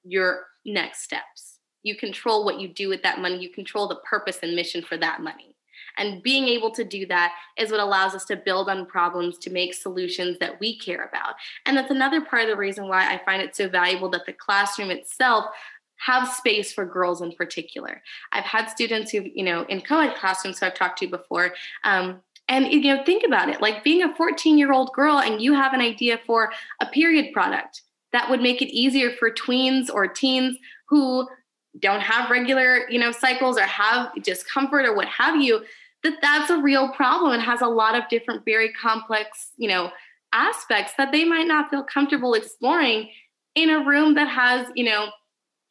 your 0.03 0.45
next 0.65 1.03
steps. 1.03 1.59
You 1.83 1.95
control 1.95 2.45
what 2.45 2.59
you 2.59 2.67
do 2.67 2.89
with 2.89 3.03
that 3.03 3.19
money. 3.19 3.41
You 3.41 3.49
control 3.49 3.87
the 3.87 3.99
purpose 4.09 4.39
and 4.43 4.55
mission 4.55 4.83
for 4.83 4.97
that 4.97 5.21
money 5.21 5.55
and 5.97 6.23
being 6.23 6.47
able 6.47 6.71
to 6.71 6.83
do 6.83 7.05
that 7.07 7.33
is 7.57 7.71
what 7.71 7.79
allows 7.79 8.15
us 8.15 8.25
to 8.25 8.35
build 8.35 8.69
on 8.69 8.85
problems 8.85 9.37
to 9.39 9.49
make 9.49 9.73
solutions 9.73 10.37
that 10.39 10.59
we 10.59 10.77
care 10.77 11.05
about. 11.05 11.35
And 11.65 11.75
that's 11.75 11.91
another 11.91 12.21
part 12.21 12.43
of 12.43 12.49
the 12.49 12.57
reason 12.57 12.87
why 12.87 13.11
I 13.11 13.21
find 13.25 13.41
it 13.41 13.55
so 13.55 13.69
valuable 13.69 14.09
that 14.09 14.25
the 14.25 14.33
classroom 14.33 14.91
itself 14.91 15.45
have 15.97 16.27
space 16.27 16.73
for 16.73 16.85
girls 16.85 17.21
in 17.21 17.31
particular. 17.33 18.01
I've 18.31 18.43
had 18.43 18.67
students 18.67 19.11
who, 19.11 19.23
you 19.33 19.43
know, 19.43 19.63
in 19.63 19.81
co-ed 19.81 20.15
classrooms 20.15 20.59
who 20.59 20.65
I've 20.65 20.73
talked 20.73 20.99
to 20.99 21.07
before, 21.07 21.53
um, 21.83 22.21
and 22.47 22.71
you 22.71 22.81
know, 22.81 23.03
think 23.05 23.23
about 23.23 23.49
it 23.49 23.61
like 23.61 23.83
being 23.83 24.03
a 24.03 24.13
14 24.15 24.57
year 24.57 24.73
old 24.73 24.91
girl 24.93 25.19
and 25.19 25.41
you 25.41 25.53
have 25.53 25.73
an 25.73 25.79
idea 25.79 26.19
for 26.25 26.51
a 26.81 26.85
period 26.87 27.31
product 27.33 27.81
that 28.11 28.29
would 28.29 28.41
make 28.41 28.61
it 28.61 28.75
easier 28.75 29.11
for 29.11 29.31
tweens 29.31 29.89
or 29.93 30.05
teens 30.07 30.57
who 30.89 31.27
don't 31.79 32.01
have 32.01 32.29
regular, 32.29 32.89
you 32.89 32.99
know, 32.99 33.11
cycles 33.11 33.57
or 33.57 33.61
have 33.61 34.11
discomfort 34.21 34.85
or 34.85 34.93
what 34.93 35.07
have 35.07 35.41
you 35.41 35.63
that 36.03 36.17
that's 36.21 36.49
a 36.49 36.57
real 36.57 36.89
problem 36.89 37.33
and 37.33 37.41
has 37.41 37.61
a 37.61 37.67
lot 37.67 37.95
of 37.95 38.07
different 38.09 38.43
very 38.45 38.71
complex 38.73 39.51
you 39.57 39.67
know 39.67 39.91
aspects 40.33 40.93
that 40.97 41.11
they 41.11 41.25
might 41.25 41.47
not 41.47 41.69
feel 41.69 41.83
comfortable 41.83 42.33
exploring 42.33 43.09
in 43.55 43.69
a 43.69 43.85
room 43.85 44.15
that 44.15 44.27
has 44.27 44.67
you 44.75 44.85
know 44.85 45.09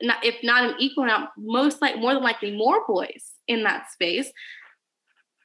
not, 0.02 0.24
if 0.24 0.36
not 0.42 0.64
an 0.64 0.76
equal 0.78 1.04
amount 1.04 1.30
most 1.36 1.82
like 1.82 1.98
more 1.98 2.14
than 2.14 2.22
likely 2.22 2.56
more 2.56 2.86
boys 2.86 3.32
in 3.46 3.64
that 3.64 3.90
space. 3.90 4.32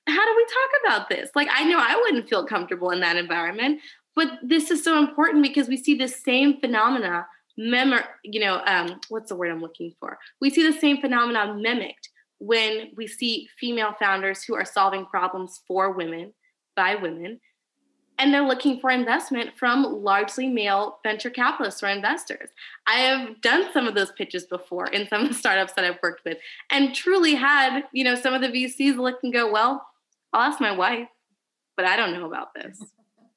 How 0.07 0.23
do 0.23 0.33
we 0.37 0.45
talk 0.45 0.69
about 0.85 1.09
this? 1.09 1.29
Like 1.35 1.47
i 1.51 1.63
know 1.63 1.79
i 1.79 1.95
wouldn't 1.95 2.29
feel 2.29 2.45
comfortable 2.45 2.91
in 2.91 2.99
that 3.01 3.15
environment 3.15 3.81
but 4.15 4.39
this 4.41 4.71
is 4.71 4.83
so 4.83 4.97
important 4.97 5.43
because 5.43 5.67
we 5.67 5.77
see 5.77 5.95
the 5.95 6.07
same 6.07 6.59
phenomena 6.59 7.27
mem- 7.57 8.03
you 8.23 8.39
know 8.39 8.61
um, 8.65 8.99
what's 9.09 9.29
the 9.29 9.35
word 9.35 9.51
i'm 9.51 9.61
looking 9.61 9.93
for? 9.99 10.17
We 10.41 10.49
see 10.49 10.65
the 10.65 10.77
same 10.77 10.99
phenomena 11.01 11.53
mimicked 11.53 12.09
when 12.45 12.91
we 12.95 13.07
see 13.07 13.49
female 13.59 13.93
founders 13.97 14.43
who 14.43 14.55
are 14.55 14.65
solving 14.65 15.05
problems 15.05 15.61
for 15.67 15.91
women 15.91 16.33
by 16.75 16.95
women 16.95 17.39
and 18.17 18.33
they're 18.33 18.47
looking 18.47 18.79
for 18.79 18.89
investment 18.89 19.57
from 19.57 19.83
largely 19.83 20.47
male 20.47 20.99
venture 21.03 21.29
capitalists 21.29 21.83
or 21.83 21.87
investors. 21.87 22.49
I 22.87 22.99
have 22.99 23.41
done 23.41 23.69
some 23.73 23.87
of 23.87 23.95
those 23.95 24.11
pitches 24.11 24.45
before 24.45 24.87
in 24.87 25.07
some 25.09 25.23
of 25.23 25.27
the 25.29 25.33
startups 25.33 25.73
that 25.73 25.83
I've 25.83 25.99
worked 26.01 26.23
with 26.23 26.37
and 26.71 26.95
truly 26.95 27.35
had, 27.35 27.83
you 27.91 28.03
know, 28.03 28.15
some 28.15 28.33
of 28.33 28.41
the 28.41 28.47
VCs 28.47 28.97
look 28.97 29.19
and 29.23 29.33
go, 29.33 29.51
well, 29.51 29.85
I'll 30.31 30.49
ask 30.49 30.61
my 30.61 30.71
wife, 30.71 31.07
but 31.75 31.85
I 31.85 31.97
don't 31.97 32.13
know 32.13 32.25
about 32.25 32.53
this. 32.53 32.81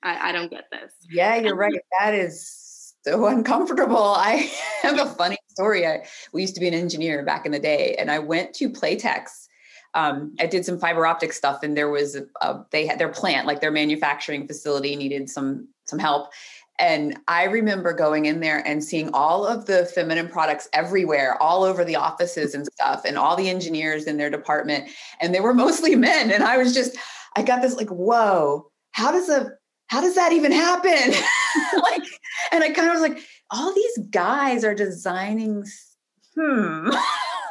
I, 0.02 0.28
I 0.28 0.32
don't 0.32 0.50
get 0.50 0.70
this. 0.70 0.92
Yeah, 1.10 1.36
you're 1.36 1.56
right. 1.56 1.80
That 1.98 2.14
is 2.14 2.94
so 3.04 3.26
uncomfortable. 3.26 4.14
I 4.16 4.50
have 4.82 4.98
a 4.98 5.06
funny 5.06 5.37
story. 5.58 5.86
I 5.86 6.04
we 6.32 6.42
used 6.42 6.54
to 6.54 6.60
be 6.60 6.68
an 6.68 6.74
engineer 6.74 7.24
back 7.24 7.44
in 7.44 7.52
the 7.52 7.58
day, 7.58 7.96
and 7.98 8.10
I 8.10 8.20
went 8.20 8.54
to 8.54 8.70
Playtex. 8.70 9.48
Um, 9.94 10.36
I 10.38 10.46
did 10.46 10.64
some 10.64 10.78
fiber 10.78 11.04
optic 11.04 11.32
stuff, 11.32 11.64
and 11.64 11.76
there 11.76 11.90
was 11.90 12.14
a, 12.14 12.26
a, 12.42 12.64
they 12.70 12.86
had 12.86 13.00
their 13.00 13.08
plant, 13.08 13.46
like 13.46 13.60
their 13.60 13.72
manufacturing 13.72 14.46
facility, 14.46 14.94
needed 14.94 15.28
some 15.28 15.66
some 15.84 15.98
help. 15.98 16.30
And 16.78 17.18
I 17.26 17.44
remember 17.44 17.92
going 17.92 18.26
in 18.26 18.38
there 18.38 18.62
and 18.64 18.84
seeing 18.84 19.10
all 19.12 19.44
of 19.44 19.66
the 19.66 19.86
feminine 19.86 20.28
products 20.28 20.68
everywhere, 20.72 21.36
all 21.42 21.64
over 21.64 21.84
the 21.84 21.96
offices 21.96 22.54
and 22.54 22.64
stuff, 22.66 23.04
and 23.04 23.18
all 23.18 23.34
the 23.34 23.50
engineers 23.50 24.04
in 24.04 24.16
their 24.16 24.30
department. 24.30 24.88
And 25.20 25.34
they 25.34 25.40
were 25.40 25.54
mostly 25.54 25.96
men. 26.08 26.30
And 26.30 26.44
I 26.44 26.56
was 26.56 26.72
just, 26.72 26.96
I 27.34 27.42
got 27.42 27.62
this 27.62 27.74
like, 27.74 27.88
whoa, 27.88 28.70
how 28.92 29.10
does 29.10 29.28
a 29.28 29.50
how 29.88 30.02
does 30.02 30.14
that 30.14 30.32
even 30.32 30.52
happen? 30.52 31.14
like, 31.82 32.02
and 32.52 32.62
I 32.62 32.70
kind 32.70 32.88
of 32.88 32.94
was 32.94 33.02
like, 33.02 33.24
all 33.50 33.74
these 33.74 33.98
guys 34.10 34.64
are 34.64 34.74
designing 34.74 35.64
hmm. 36.34 36.90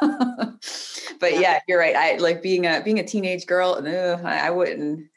but 1.20 1.38
yeah, 1.38 1.60
you're 1.66 1.78
right. 1.78 1.96
I 1.96 2.16
like 2.16 2.42
being 2.42 2.66
a 2.66 2.80
being 2.84 2.98
a 2.98 3.06
teenage 3.06 3.46
girl, 3.46 3.82
ugh, 3.84 4.24
I 4.24 4.50
wouldn't 4.50 5.08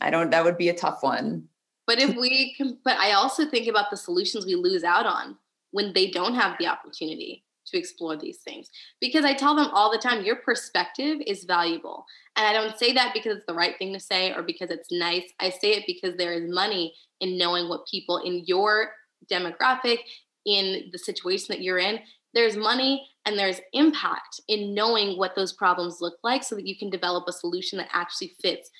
I 0.00 0.10
don't 0.10 0.30
that 0.30 0.44
would 0.44 0.58
be 0.58 0.68
a 0.68 0.74
tough 0.74 1.02
one. 1.02 1.48
But 1.86 2.00
if 2.00 2.16
we 2.16 2.54
can, 2.54 2.78
but 2.84 2.98
I 2.98 3.12
also 3.12 3.46
think 3.46 3.68
about 3.68 3.90
the 3.90 3.96
solutions 3.96 4.44
we 4.44 4.56
lose 4.56 4.82
out 4.82 5.06
on 5.06 5.36
when 5.70 5.92
they 5.92 6.10
don't 6.10 6.34
have 6.34 6.56
the 6.58 6.66
opportunity 6.66 7.44
to 7.68 7.78
explore 7.78 8.16
these 8.16 8.38
things. 8.38 8.70
Because 9.00 9.24
I 9.24 9.34
tell 9.34 9.54
them 9.54 9.70
all 9.72 9.90
the 9.90 9.98
time, 9.98 10.24
your 10.24 10.36
perspective 10.36 11.18
is 11.26 11.44
valuable. 11.44 12.04
And 12.36 12.46
I 12.46 12.52
don't 12.52 12.78
say 12.78 12.92
that 12.92 13.12
because 13.14 13.36
it's 13.36 13.46
the 13.46 13.54
right 13.54 13.76
thing 13.78 13.92
to 13.92 14.00
say 14.00 14.32
or 14.32 14.42
because 14.42 14.70
it's 14.70 14.90
nice. 14.90 15.24
I 15.40 15.50
say 15.50 15.72
it 15.72 15.84
because 15.86 16.16
there 16.16 16.32
is 16.32 16.50
money 16.50 16.94
in 17.20 17.38
knowing 17.38 17.68
what 17.68 17.86
people 17.86 18.18
in 18.18 18.44
your 18.46 18.90
demographic, 19.30 19.98
in 20.46 20.90
the 20.92 20.98
situation 20.98 21.46
that 21.48 21.60
you're 21.60 21.78
in, 21.78 21.98
there's 22.32 22.56
money 22.56 23.08
and 23.24 23.36
there's 23.36 23.60
impact 23.72 24.40
in 24.46 24.74
knowing 24.74 25.18
what 25.18 25.34
those 25.34 25.52
problems 25.52 26.00
look 26.00 26.18
like 26.22 26.44
so 26.44 26.54
that 26.54 26.66
you 26.66 26.76
can 26.78 26.88
develop 26.88 27.24
a 27.26 27.32
solution 27.32 27.78
that 27.78 27.88
actually 27.92 28.36
fits 28.40 28.70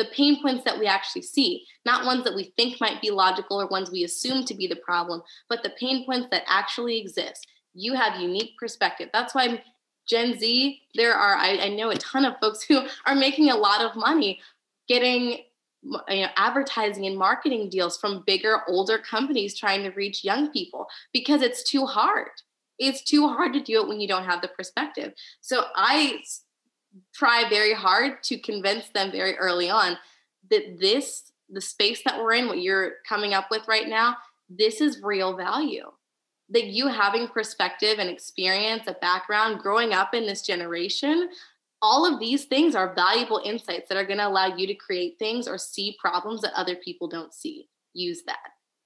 the 0.00 0.06
pain 0.16 0.40
points 0.40 0.64
that 0.64 0.78
we 0.78 0.86
actually 0.86 1.20
see, 1.20 1.66
not 1.84 2.06
ones 2.06 2.24
that 2.24 2.34
we 2.34 2.54
think 2.56 2.80
might 2.80 3.02
be 3.02 3.10
logical 3.10 3.60
or 3.60 3.66
ones 3.66 3.90
we 3.90 4.02
assume 4.02 4.46
to 4.46 4.54
be 4.54 4.66
the 4.66 4.76
problem, 4.76 5.20
but 5.50 5.62
the 5.62 5.74
pain 5.78 6.06
points 6.06 6.28
that 6.30 6.42
actually 6.48 6.98
exist. 6.98 7.46
You 7.74 7.92
have 7.92 8.18
unique 8.18 8.52
perspective. 8.58 9.10
That's 9.12 9.34
why 9.34 9.62
Gen 10.08 10.38
Z, 10.38 10.80
there 10.94 11.12
are, 11.12 11.36
I, 11.36 11.58
I 11.58 11.68
know 11.68 11.90
a 11.90 11.96
ton 11.96 12.24
of 12.24 12.34
folks 12.40 12.62
who 12.68 12.80
are 13.04 13.14
making 13.14 13.50
a 13.50 13.56
lot 13.56 13.82
of 13.82 13.94
money 13.94 14.40
getting 14.88 15.40
you 15.82 16.22
know, 16.22 16.28
advertising 16.36 17.06
and 17.06 17.16
marketing 17.16 17.68
deals 17.70 17.96
from 17.96 18.22
bigger, 18.26 18.60
older 18.68 18.98
companies 18.98 19.58
trying 19.58 19.82
to 19.82 19.90
reach 19.90 20.24
young 20.24 20.50
people 20.50 20.86
because 21.12 21.42
it's 21.42 21.62
too 21.62 21.86
hard. 21.86 22.28
It's 22.78 23.02
too 23.02 23.28
hard 23.28 23.52
to 23.54 23.62
do 23.62 23.80
it 23.80 23.88
when 23.88 24.00
you 24.00 24.08
don't 24.08 24.24
have 24.24 24.42
the 24.42 24.48
perspective. 24.48 25.12
So 25.40 25.64
I 25.74 26.20
try 27.14 27.48
very 27.48 27.74
hard 27.74 28.22
to 28.24 28.38
convince 28.38 28.88
them 28.88 29.12
very 29.12 29.36
early 29.36 29.70
on 29.70 29.96
that 30.50 30.80
this 30.80 31.32
the 31.48 31.60
space 31.60 32.02
that 32.04 32.18
we're 32.18 32.34
in 32.34 32.46
what 32.46 32.62
you're 32.62 32.94
coming 33.08 33.34
up 33.34 33.46
with 33.50 33.66
right 33.68 33.88
now 33.88 34.16
this 34.48 34.80
is 34.80 35.02
real 35.02 35.36
value 35.36 35.90
that 36.48 36.66
you 36.66 36.88
having 36.88 37.28
perspective 37.28 37.98
and 37.98 38.10
experience 38.10 38.82
a 38.88 38.94
background 38.94 39.60
growing 39.60 39.92
up 39.92 40.14
in 40.14 40.26
this 40.26 40.42
generation 40.42 41.28
all 41.82 42.10
of 42.10 42.20
these 42.20 42.44
things 42.44 42.74
are 42.74 42.94
valuable 42.94 43.40
insights 43.44 43.88
that 43.88 43.96
are 43.96 44.04
going 44.04 44.18
to 44.18 44.28
allow 44.28 44.54
you 44.54 44.66
to 44.66 44.74
create 44.74 45.18
things 45.18 45.48
or 45.48 45.56
see 45.56 45.96
problems 45.98 46.42
that 46.42 46.52
other 46.54 46.76
people 46.76 47.08
don't 47.08 47.34
see 47.34 47.68
use 47.94 48.22
that 48.26 48.38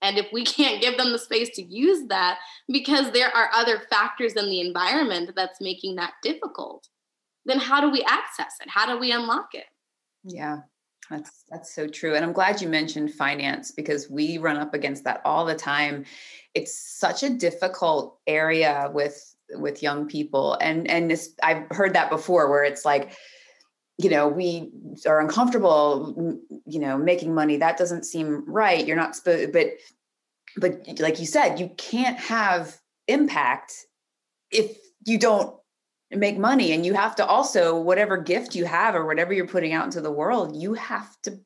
and 0.03 0.18
if 0.18 0.26
we 0.32 0.45
can't 0.57 0.80
give 0.80 0.97
them 0.97 1.12
the 1.12 1.18
space 1.18 1.51
to 1.51 1.62
use 1.62 2.07
that 2.09 2.38
because 2.68 3.11
there 3.12 3.34
are 3.34 3.51
other 3.53 3.82
factors 3.90 4.34
in 4.34 4.47
the 4.47 4.61
environment 4.61 5.30
that's 5.36 5.61
making 5.61 5.97
that 5.97 6.12
difficult 6.22 6.88
then 7.45 7.59
how 7.59 7.80
do 7.80 7.90
we 7.90 8.03
access 8.05 8.55
it? 8.61 8.68
How 8.68 8.86
do 8.86 8.99
we 8.99 9.12
unlock 9.12 9.55
it? 9.55 9.66
Yeah. 10.24 10.61
That's 11.11 11.45
that's 11.51 11.74
so 11.74 11.86
true. 11.86 12.14
And 12.14 12.24
I'm 12.24 12.32
glad 12.32 12.62
you 12.62 12.68
mentioned 12.68 13.12
finance 13.12 13.70
because 13.70 14.09
we 14.09 14.38
run 14.38 14.57
up 14.57 14.72
against 14.72 15.05
that 15.05 15.20
all 15.24 15.45
the 15.45 15.55
time. 15.55 16.07
It's 16.55 16.74
such 16.74 17.22
a 17.22 17.28
difficult 17.28 18.18
area 18.26 18.90
with 18.92 19.34
with 19.59 19.83
young 19.83 20.07
people. 20.07 20.57
And 20.61 20.89
and 20.91 21.11
this, 21.11 21.35
I've 21.43 21.65
heard 21.71 21.95
that 21.95 22.11
before 22.11 22.51
where 22.51 22.65
it's 22.65 22.85
like 22.85 23.17
you 23.99 24.11
know 24.11 24.27
we 24.27 24.71
are 25.07 25.21
uncomfortable 25.21 26.39
you 26.67 26.81
know 26.81 26.99
making 26.99 27.35
money. 27.35 27.57
That 27.57 27.77
doesn't 27.77 28.05
seem 28.05 28.45
right. 28.47 28.87
You're 28.87 28.97
not 28.97 29.17
supposed 29.17 29.53
but 29.53 29.67
but 30.57 30.73
like 30.99 31.21
you 31.21 31.27
said 31.27 31.59
you 31.59 31.71
can't 31.77 32.19
have 32.19 32.77
impact 33.09 33.73
if 34.51 34.77
you 35.05 35.19
don't 35.19 35.55
make 36.11 36.39
money. 36.39 36.73
And 36.73 36.85
you 36.87 36.95
have 36.95 37.17
to 37.17 37.27
also 37.27 37.79
whatever 37.81 38.17
gift 38.17 38.55
you 38.55 38.65
have 38.65 38.95
or 38.95 39.05
whatever 39.05 39.33
you're 39.33 39.47
putting 39.47 39.73
out 39.73 39.85
into 39.85 40.01
the 40.01 40.13
world 40.13 40.57
you 40.57 40.75
have 40.75 41.11
to 41.23 41.39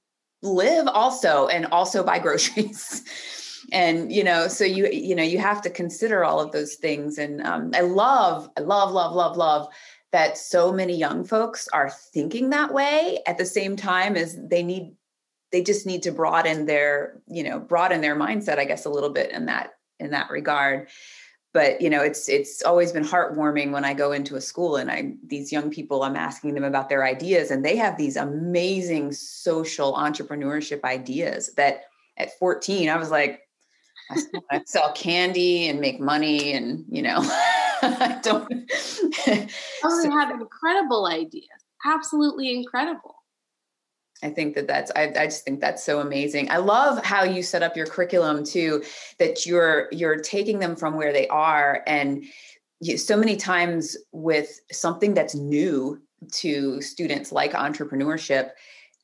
live 0.43 0.87
also 0.87 1.49
and 1.49 1.67
also 1.67 2.05
buy 2.05 2.19
groceries 2.19 3.05
and 3.73 4.13
you 4.13 4.25
know 4.25 4.49
so 4.49 4.65
you 4.65 4.89
you 4.89 5.15
know 5.15 5.23
you 5.23 5.39
have 5.39 5.61
to 5.63 5.71
consider 5.71 6.25
all 6.25 6.41
of 6.41 6.53
those 6.53 6.75
things. 6.75 7.19
And 7.19 7.43
um, 7.43 7.71
i 7.75 7.81
love 7.81 8.49
i 8.57 8.61
love 8.61 8.93
love 8.93 9.15
love 9.15 9.37
love 9.37 9.69
that 10.13 10.39
so 10.39 10.73
many 10.73 10.97
young 10.97 11.25
folks 11.25 11.69
are 11.73 11.91
thinking 11.91 12.51
that 12.51 12.73
way 12.73 13.21
at 13.27 13.39
the 13.39 13.45
same 13.45 13.77
time 13.77 14.17
as 14.17 14.39
they 14.49 14.63
need 14.63 14.95
they 15.53 15.63
just 15.63 15.87
need 15.87 16.03
to 16.03 16.13
broaden 16.13 16.67
their 16.67 17.21
you 17.27 17.43
know 17.43 17.59
broaden 17.59 18.01
their 18.01 18.17
mindset 18.17 18.59
i 18.59 18.65
guess 18.65 18.85
a 18.85 18.91
little 18.91 19.11
bit 19.11 19.31
in 19.33 19.47
that 19.47 19.75
in 20.01 20.11
that 20.11 20.31
regard. 20.31 20.89
But 21.55 21.81
you 21.81 21.91
know 21.91 22.03
it's 22.03 22.29
it's 22.29 22.63
always 22.63 22.93
been 22.93 23.05
heartwarming 23.05 23.73
when 23.73 23.85
i 23.85 23.95
go 23.95 24.13
into 24.13 24.37
a 24.37 24.41
school 24.41 24.77
and 24.77 24.91
i 24.91 25.15
these 25.27 25.51
young 25.51 25.71
people 25.71 26.03
i'm 26.03 26.15
asking 26.15 26.55
them 26.55 26.63
about 26.63 26.89
their 26.91 27.05
ideas 27.05 27.51
and 27.51 27.65
they 27.65 27.75
have 27.75 27.97
these 27.97 28.17
amazing 28.17 29.13
social 29.13 29.95
entrepreneurship 29.95 30.85
ideas 30.85 31.53
that 31.57 31.85
at 32.19 32.39
14 32.39 32.91
i 32.91 32.97
was 32.97 33.11
like 33.11 33.48
i 34.51 34.63
sell 34.67 34.93
candy 34.93 35.69
and 35.69 35.81
make 35.81 36.01
money 36.01 36.53
and 36.53 36.85
you 36.89 37.03
know 37.03 37.19
i 37.83 38.19
don't 38.23 38.53
oh 39.85 40.03
they 40.03 40.11
have 40.11 40.31
incredible 40.41 41.07
ideas 41.07 41.47
absolutely 41.87 42.55
incredible 42.55 43.15
I 44.23 44.31
think 44.31 44.57
that 44.57 44.67
that's 44.67 44.91
I, 44.97 45.13
I 45.17 45.27
just 45.27 45.45
think 45.45 45.61
that's 45.61 45.85
so 45.85 46.01
amazing. 46.01 46.51
I 46.51 46.57
love 46.57 47.05
how 47.05 47.23
you 47.23 47.41
set 47.41 47.63
up 47.63 47.77
your 47.77 47.87
curriculum 47.87 48.45
too, 48.45 48.83
that 49.19 49.47
you're 49.47 49.89
you're 49.93 50.17
taking 50.17 50.59
them 50.59 50.75
from 50.75 50.97
where 50.97 51.13
they 51.13 51.29
are 51.29 51.83
and 51.87 52.25
you, 52.81 52.97
so 52.97 53.17
many 53.17 53.37
times 53.37 53.97
with 54.13 54.61
something 54.71 55.15
that's 55.15 55.35
new 55.35 56.01
to 56.33 56.81
students 56.81 57.33
like 57.33 57.53
entrepreneurship, 57.53 58.51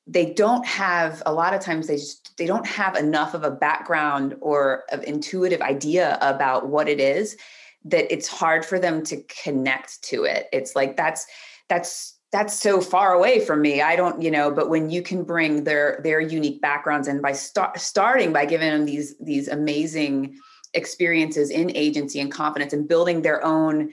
they 0.07 0.33
don't 0.33 0.67
have 0.67 1.23
a 1.25 1.33
lot 1.33 1.55
of 1.55 1.61
times 1.61 1.87
they 1.87 1.97
just 1.97 2.37
they 2.37 2.47
don't 2.47 2.67
have 2.67 2.97
enough 2.97 3.35
of 3.35 3.43
a 3.43 3.51
background 3.51 4.35
or 4.41 4.85
of 4.93 5.03
intuitive 5.05 5.63
idea 5.63 6.19
about 6.21 6.69
what 6.69 6.89
it 6.89 7.01
is 7.01 7.37
that 7.85 8.13
it's 8.13 8.29
hard 8.29 8.65
for 8.65 8.79
them 8.79 9.03
to 9.05 9.23
connect 9.43 10.03
to 10.03 10.25
it. 10.25 10.47
It's 10.53 10.75
like 10.75 10.97
that's 10.97 11.27
that's 11.69 12.19
that's 12.33 12.59
so 12.59 12.81
far 12.81 13.13
away 13.13 13.39
from 13.39 13.63
me 13.63 13.81
i 13.81 13.95
don't 13.95 14.21
you 14.21 14.29
know 14.29 14.51
but 14.51 14.69
when 14.69 14.91
you 14.91 15.01
can 15.01 15.23
bring 15.23 15.63
their 15.63 16.01
their 16.03 16.21
unique 16.21 16.61
backgrounds 16.61 17.07
and 17.07 17.23
by 17.23 17.31
start, 17.31 17.79
starting 17.79 18.33
by 18.33 18.45
giving 18.45 18.69
them 18.69 18.85
these 18.85 19.15
these 19.19 19.47
amazing 19.47 20.37
experiences 20.75 21.49
in 21.49 21.71
agency 21.77 22.19
and 22.19 22.33
confidence 22.33 22.73
and 22.73 22.89
building 22.89 23.23
their 23.23 23.43
own 23.45 23.89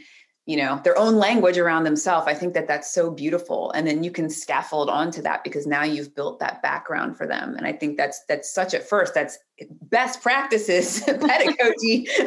you 0.45 0.57
know 0.57 0.81
their 0.83 0.97
own 0.97 1.15
language 1.15 1.57
around 1.57 1.83
themselves 1.83 2.27
i 2.27 2.33
think 2.33 2.53
that 2.53 2.67
that's 2.67 2.91
so 2.93 3.11
beautiful. 3.11 3.71
And 3.71 3.87
then 3.87 4.03
you 4.03 4.11
can 4.11 4.29
scaffold 4.29 4.89
onto 4.89 5.21
that 5.21 5.43
because 5.43 5.67
now 5.67 5.83
you've 5.83 6.15
built 6.15 6.39
that 6.39 6.61
background 6.61 7.17
for 7.17 7.27
them. 7.27 7.55
And 7.55 7.67
i 7.67 7.71
think 7.71 7.97
that's 7.97 8.21
that's 8.27 8.53
such 8.53 8.73
at 8.73 8.87
first 8.87 9.13
that's 9.13 9.37
best 9.83 10.21
practices 10.21 11.01
pedagogy. 11.05 12.07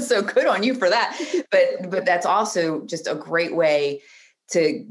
So 0.00 0.22
good 0.22 0.46
on 0.46 0.62
you 0.62 0.74
for 0.74 0.88
that. 0.88 1.18
But 1.50 1.90
but 1.90 2.04
that's 2.04 2.26
also 2.26 2.84
just 2.86 3.06
a 3.06 3.14
great 3.14 3.54
way 3.54 4.02
to 4.52 4.84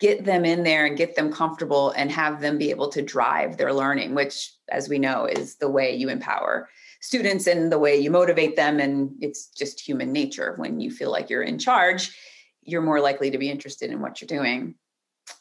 get 0.00 0.24
them 0.24 0.44
in 0.44 0.62
there 0.62 0.86
and 0.86 0.96
get 0.96 1.14
them 1.14 1.30
comfortable 1.32 1.90
and 1.90 2.10
have 2.10 2.40
them 2.40 2.58
be 2.58 2.70
able 2.70 2.88
to 2.88 3.02
drive 3.02 3.58
their 3.58 3.72
learning, 3.72 4.14
which, 4.14 4.52
as 4.70 4.88
we 4.88 4.98
know, 4.98 5.26
is 5.26 5.56
the 5.56 5.68
way 5.68 5.94
you 5.94 6.08
empower 6.08 6.68
students 7.00 7.46
and 7.46 7.72
the 7.72 7.78
way 7.78 7.96
you 7.96 8.10
motivate 8.10 8.56
them. 8.56 8.78
And 8.78 9.12
it's 9.20 9.48
just 9.48 9.80
human 9.80 10.12
nature. 10.12 10.54
When 10.56 10.80
you 10.80 10.90
feel 10.90 11.10
like 11.10 11.30
you're 11.30 11.42
in 11.42 11.58
charge, 11.58 12.16
you're 12.62 12.82
more 12.82 13.00
likely 13.00 13.30
to 13.30 13.38
be 13.38 13.50
interested 13.50 13.90
in 13.90 14.00
what 14.00 14.20
you're 14.20 14.28
doing. 14.28 14.74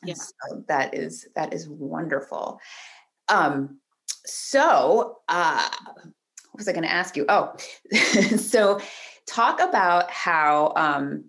Yes, 0.03 0.32
yeah. 0.32 0.55
so 0.55 0.64
that 0.68 0.93
is 0.93 1.28
that 1.36 1.53
is 1.53 1.68
wonderful. 1.68 2.60
Um, 3.28 3.80
so 4.26 5.18
uh, 5.28 5.70
what 5.95 6.57
was 6.57 6.68
I 6.68 6.74
going 6.74 6.84
to 6.84 6.91
ask 6.91 7.18
you? 7.18 7.26
Oh, 7.28 7.55
so 8.38 8.80
talk 9.28 9.62
about 9.62 10.10
how 10.10 10.74
um, 10.76 11.26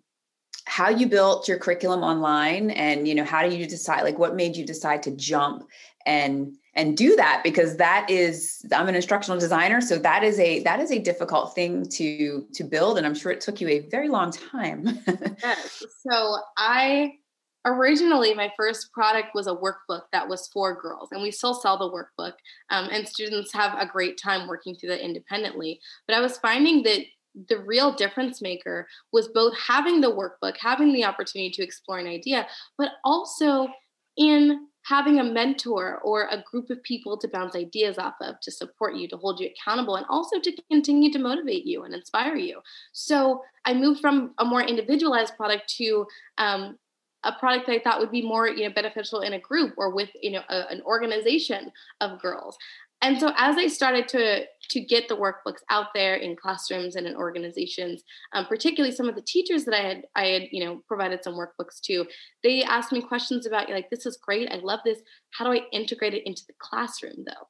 how 0.67 0.89
you 0.89 1.09
built 1.09 1.49
your 1.49 1.59
curriculum 1.59 2.03
online 2.03 2.71
and 2.71 3.09
you 3.09 3.15
know 3.15 3.25
how 3.25 3.49
do 3.49 3.55
you 3.55 3.67
decide 3.67 4.03
like 4.03 4.19
what 4.19 4.37
made 4.37 4.57
you 4.57 4.65
decide 4.65 5.03
to 5.03 5.11
jump 5.17 5.65
and 6.07 6.55
and 6.75 6.97
do 6.97 7.17
that 7.17 7.41
because 7.43 7.77
that 7.77 8.09
is 8.09 8.65
i'm 8.73 8.89
an 8.89 8.95
instructional 8.95 9.39
designer 9.39 9.81
so 9.81 9.99
that 9.99 10.23
is 10.23 10.39
a 10.39 10.63
that 10.63 10.81
is 10.81 10.91
a 10.91 10.99
difficult 10.99 11.55
thing 11.55 11.89
to 11.89 12.47
to 12.53 12.65
build 12.65 12.97
and 12.97 13.07
i'm 13.07 13.15
sure 13.15 13.33
it 13.33 13.41
took 13.41 13.61
you 13.61 13.69
a 13.69 13.81
very 13.91 14.09
long 14.09 14.31
time. 14.31 14.87
Yes 15.43 15.83
so 16.07 16.37
i 16.57 17.13
originally 17.65 18.35
my 18.35 18.51
first 18.57 18.93
product 18.93 19.29
was 19.35 19.47
a 19.47 19.55
workbook 19.55 20.03
that 20.13 20.29
was 20.29 20.49
for 20.49 20.81
girls 20.81 21.09
and 21.13 21.23
we 21.23 21.31
still 21.31 21.55
sell 21.55 21.77
the 21.77 21.91
workbook 21.91 22.33
um, 22.71 22.89
and 22.91 23.07
students 23.07 23.53
have 23.53 23.77
a 23.79 23.87
great 23.87 24.19
time 24.19 24.49
working 24.49 24.75
through 24.75 24.89
that 24.91 25.05
independently 25.05 25.81
but 26.07 26.17
i 26.17 26.21
was 26.21 26.39
finding 26.39 26.83
that 26.83 27.01
the 27.49 27.59
real 27.59 27.93
difference 27.93 28.43
maker 28.43 28.89
was 29.13 29.29
both 29.29 29.55
having 29.57 30.01
the 30.01 30.11
workbook 30.11 30.57
having 30.59 30.93
the 30.93 31.05
opportunity 31.05 31.51
to 31.51 31.63
explore 31.63 31.99
an 31.99 32.07
idea 32.07 32.47
but 32.79 32.93
also 33.05 33.69
in 34.17 34.67
having 34.91 35.21
a 35.21 35.25
mentor 35.25 36.01
or 36.03 36.27
a 36.31 36.43
group 36.51 36.69
of 36.69 36.83
people 36.83 37.17
to 37.17 37.29
bounce 37.29 37.55
ideas 37.55 37.97
off 37.97 38.15
of 38.21 38.39
to 38.41 38.51
support 38.51 38.97
you 38.97 39.09
to 39.09 39.17
hold 39.17 39.41
you 39.41 39.49
accountable 39.49 39.97
and 39.97 40.07
also 40.11 40.41
to 40.41 40.53
continue 40.71 41.11
to 41.13 41.19
motivate 41.19 41.65
you 41.65 41.85
and 41.85 41.95
inspire 41.95 42.37
you 42.37 42.61
so 42.93 43.41
i 43.65 43.73
moved 43.73 44.01
from 44.01 44.35
a 44.39 44.45
more 44.45 44.63
individualized 44.63 45.37
product 45.37 45.73
to 45.79 46.05
um, 46.39 46.77
a 47.23 47.33
product 47.33 47.67
that 47.67 47.75
I 47.75 47.79
thought 47.81 48.01
would 48.01 48.11
be 48.11 48.23
more, 48.23 48.49
you 48.49 48.67
know, 48.67 48.75
beneficial 48.75 49.21
in 49.21 49.35
a 49.35 49.39
group 49.39 49.75
or 49.77 49.95
with, 49.95 50.09
you 50.23 50.31
know, 50.31 50.43
a, 50.49 50.71
an 50.71 50.81
organization 50.87 51.71
of 52.01 52.19
girls. 52.19 52.57
And 53.03 53.19
so 53.19 53.33
as 53.37 53.57
I 53.57 53.67
started 53.67 54.09
to 54.09 54.45
to 54.71 54.81
get 54.81 55.09
the 55.09 55.17
workbooks 55.17 55.61
out 55.71 55.89
there 55.95 56.17
in 56.17 56.37
classrooms 56.37 56.97
and 56.97 57.07
in 57.07 57.17
organizations, 57.17 58.03
um, 58.33 58.47
particularly 58.47 58.95
some 58.95 59.09
of 59.09 59.15
the 59.15 59.23
teachers 59.23 59.65
that 59.65 59.75
I 59.75 59.83
had 59.83 60.03
I 60.15 60.27
had 60.27 60.43
you 60.51 60.65
know 60.65 60.83
provided 60.87 61.23
some 61.23 61.35
workbooks 61.35 61.81
to, 61.85 62.07
they 62.43 62.63
asked 62.63 62.93
me 62.93 63.03
questions 63.03 63.47
about 63.47 63.71
like 63.71 63.91
this 63.91 64.07
is 64.07 64.17
great, 64.17 64.51
I 64.51 64.57
love 64.57 64.81
this. 64.85 64.99
How 65.33 65.45
do 65.45 65.53
I 65.53 65.63
integrate 65.73 66.15
it 66.15 66.27
into 66.27 66.43
the 66.47 66.55
classroom 66.59 67.25
though? 67.27 67.49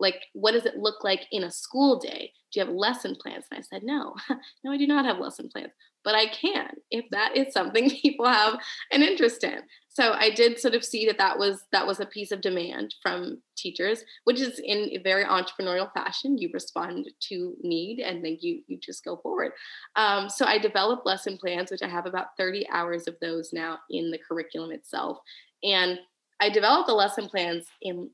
Like 0.00 0.22
what 0.32 0.52
does 0.52 0.66
it 0.66 0.78
look 0.78 1.04
like 1.04 1.26
in 1.30 1.44
a 1.44 1.50
school 1.50 1.98
day? 1.98 2.32
Do 2.52 2.60
you 2.60 2.66
have 2.66 2.74
lesson 2.74 3.16
plans? 3.20 3.44
And 3.50 3.58
I 3.58 3.62
said 3.62 3.82
no, 3.82 4.14
no, 4.64 4.72
I 4.72 4.76
do 4.76 4.86
not 4.86 5.04
have 5.04 5.18
lesson 5.18 5.48
plans 5.52 5.72
but 6.04 6.14
I 6.14 6.26
can 6.26 6.68
if 6.90 7.04
that 7.10 7.36
is 7.36 7.52
something 7.52 7.90
people 8.02 8.26
have 8.26 8.58
an 8.90 9.02
interest 9.02 9.44
in. 9.44 9.60
So 9.94 10.12
I 10.12 10.30
did 10.30 10.58
sort 10.58 10.74
of 10.74 10.84
see 10.84 11.06
that 11.06 11.18
that 11.18 11.38
was 11.38 11.64
that 11.70 11.86
was 11.86 12.00
a 12.00 12.06
piece 12.06 12.32
of 12.32 12.40
demand 12.40 12.94
from 13.02 13.42
teachers, 13.56 14.04
which 14.24 14.40
is 14.40 14.58
in 14.58 14.88
a 14.92 14.98
very 14.98 15.24
entrepreneurial 15.24 15.92
fashion. 15.92 16.38
You 16.38 16.50
respond 16.54 17.10
to 17.28 17.54
need 17.62 18.00
and 18.00 18.24
then 18.24 18.38
you 18.40 18.62
you 18.68 18.78
just 18.78 19.04
go 19.04 19.18
forward. 19.18 19.52
Um, 19.96 20.30
so 20.30 20.46
I 20.46 20.56
developed 20.56 21.04
lesson 21.04 21.36
plans, 21.36 21.70
which 21.70 21.82
I 21.82 21.88
have 21.88 22.06
about 22.06 22.36
30 22.38 22.66
hours 22.70 23.06
of 23.06 23.16
those 23.20 23.52
now 23.52 23.80
in 23.90 24.10
the 24.10 24.18
curriculum 24.18 24.72
itself, 24.72 25.18
and 25.62 25.98
I 26.40 26.48
developed 26.48 26.88
the 26.88 26.94
lesson 26.94 27.28
plans 27.28 27.66
in 27.82 28.10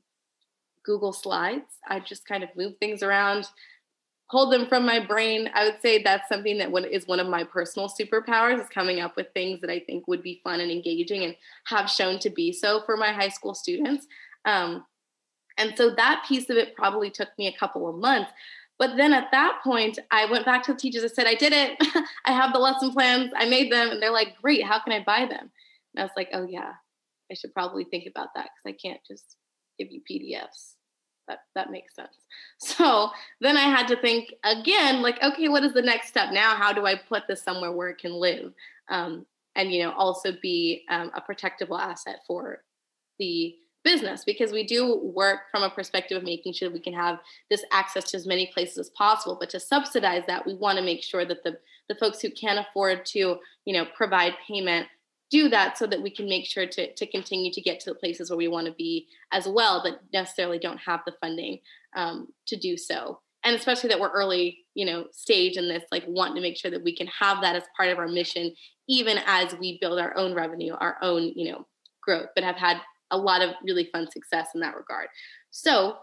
Google 0.83 1.13
Slides. 1.13 1.77
I 1.87 2.01
just 2.01 2.27
kind 2.27 2.43
of 2.43 2.49
move 2.57 2.73
things 2.79 3.03
around 3.03 3.47
hold 4.29 4.53
them 4.53 4.67
from 4.67 4.85
my 4.85 4.99
brain. 4.99 5.49
I 5.53 5.65
would 5.65 5.81
say 5.81 6.01
that's 6.01 6.29
something 6.29 6.59
that 6.59 6.71
is 6.91 7.07
one 7.07 7.19
of 7.19 7.27
my 7.27 7.43
personal 7.43 7.89
superpowers 7.89 8.61
is 8.61 8.69
coming 8.69 8.99
up 8.99 9.15
with 9.15 9.27
things 9.33 9.59
that 9.61 9.71
I 9.71 9.79
think 9.79 10.07
would 10.07 10.21
be 10.21 10.41
fun 10.43 10.59
and 10.59 10.71
engaging 10.71 11.23
and 11.23 11.35
have 11.65 11.89
shown 11.89 12.19
to 12.19 12.29
be 12.29 12.53
so 12.53 12.83
for 12.85 12.95
my 12.95 13.11
high 13.11 13.29
school 13.29 13.55
students. 13.55 14.05
Um, 14.45 14.85
and 15.57 15.73
so 15.75 15.95
that 15.95 16.25
piece 16.27 16.49
of 16.49 16.57
it 16.57 16.75
probably 16.75 17.09
took 17.09 17.29
me 17.39 17.47
a 17.47 17.57
couple 17.57 17.89
of 17.89 17.95
months. 17.95 18.31
But 18.77 18.95
then 18.97 19.13
at 19.13 19.31
that 19.31 19.59
point, 19.63 19.97
I 20.11 20.25
went 20.29 20.45
back 20.45 20.63
to 20.63 20.73
the 20.73 20.79
teachers. 20.79 21.03
I 21.03 21.07
said, 21.07 21.27
I 21.27 21.35
did 21.35 21.51
it. 21.51 21.77
I 22.25 22.31
have 22.31 22.53
the 22.53 22.59
lesson 22.59 22.91
plans. 22.91 23.31
I 23.35 23.49
made 23.49 23.71
them. 23.71 23.89
And 23.89 24.01
they're 24.01 24.11
like, 24.11 24.37
great. 24.41 24.63
How 24.63 24.79
can 24.79 24.93
I 24.93 25.03
buy 25.03 25.25
them? 25.25 25.51
And 25.95 25.99
I 25.99 26.03
was 26.03 26.11
like, 26.15 26.29
oh, 26.33 26.45
yeah, 26.47 26.73
I 27.31 27.33
should 27.33 27.53
probably 27.53 27.83
think 27.83 28.05
about 28.07 28.29
that 28.35 28.49
because 28.63 28.77
I 28.77 28.87
can't 28.87 29.01
just 29.05 29.35
give 29.77 29.89
you 29.91 30.01
PDFs 30.09 30.75
that 31.29 31.43
that 31.55 31.71
makes 31.71 31.95
sense. 31.95 32.09
So 32.59 33.09
then 33.39 33.55
i 33.55 33.61
had 33.61 33.87
to 33.87 33.95
think 33.95 34.33
again 34.43 35.01
like 35.01 35.21
okay 35.23 35.47
what 35.47 35.63
is 35.63 35.73
the 35.73 35.81
next 35.81 36.09
step? 36.09 36.33
Now 36.33 36.55
how 36.55 36.73
do 36.73 36.85
i 36.85 36.95
put 36.95 37.23
this 37.27 37.41
somewhere 37.41 37.71
where 37.71 37.89
it 37.89 37.99
can 37.99 38.13
live? 38.13 38.53
Um, 38.89 39.25
and 39.55 39.71
you 39.71 39.83
know 39.83 39.93
also 39.93 40.33
be 40.41 40.83
um, 40.89 41.11
a 41.15 41.21
protectable 41.21 41.79
asset 41.79 42.19
for 42.27 42.63
the 43.17 43.55
business 43.83 44.23
because 44.25 44.51
we 44.51 44.63
do 44.65 44.97
work 44.97 45.41
from 45.51 45.63
a 45.63 45.69
perspective 45.69 46.17
of 46.17 46.23
making 46.23 46.53
sure 46.53 46.67
that 46.67 46.73
we 46.73 46.81
can 46.81 46.93
have 46.93 47.19
this 47.49 47.63
access 47.71 48.11
to 48.11 48.17
as 48.17 48.27
many 48.27 48.51
places 48.53 48.77
as 48.77 48.89
possible. 48.89 49.37
But 49.39 49.49
to 49.51 49.59
subsidize 49.59 50.23
that 50.27 50.45
we 50.45 50.53
want 50.55 50.77
to 50.77 50.83
make 50.83 51.03
sure 51.03 51.25
that 51.25 51.43
the 51.43 51.57
the 51.87 51.95
folks 51.95 52.21
who 52.21 52.29
can't 52.29 52.59
afford 52.59 53.05
to 53.07 53.37
you 53.65 53.73
know 53.73 53.85
provide 53.95 54.33
payment 54.47 54.87
do 55.29 55.49
that 55.49 55.77
so 55.77 55.85
that 55.87 56.01
we 56.01 56.09
can 56.09 56.27
make 56.27 56.45
sure 56.45 56.65
to, 56.65 56.93
to 56.93 57.05
continue 57.05 57.51
to 57.51 57.61
get 57.61 57.79
to 57.79 57.89
the 57.89 57.95
places 57.95 58.29
where 58.29 58.37
we 58.37 58.47
want 58.47 58.67
to 58.67 58.73
be 58.73 59.07
as 59.31 59.47
well, 59.47 59.81
but 59.83 59.99
necessarily 60.11 60.59
don't 60.59 60.79
have 60.79 61.01
the 61.05 61.13
funding 61.21 61.59
um, 61.95 62.27
to 62.47 62.55
do 62.55 62.75
so. 62.77 63.19
And 63.43 63.55
especially 63.55 63.89
that 63.89 63.99
we're 63.99 64.11
early, 64.11 64.65
you 64.73 64.85
know, 64.85 65.05
stage 65.11 65.55
in 65.55 65.69
this, 65.69 65.83
like 65.91 66.03
wanting 66.07 66.35
to 66.35 66.41
make 66.41 66.57
sure 66.57 66.71
that 66.71 66.83
we 66.83 66.95
can 66.95 67.07
have 67.07 67.41
that 67.41 67.55
as 67.55 67.63
part 67.77 67.89
of 67.89 67.97
our 67.97 68.07
mission, 68.07 68.53
even 68.87 69.19
as 69.25 69.55
we 69.59 69.77
build 69.79 69.99
our 69.99 70.15
own 70.17 70.33
revenue, 70.33 70.73
our 70.79 70.97
own, 71.01 71.31
you 71.35 71.51
know, 71.51 71.65
growth, 72.01 72.27
but 72.35 72.43
have 72.43 72.57
had 72.57 72.77
a 73.11 73.17
lot 73.17 73.41
of 73.41 73.51
really 73.63 73.89
fun 73.91 74.09
success 74.11 74.49
in 74.53 74.61
that 74.61 74.75
regard. 74.75 75.07
So 75.51 75.97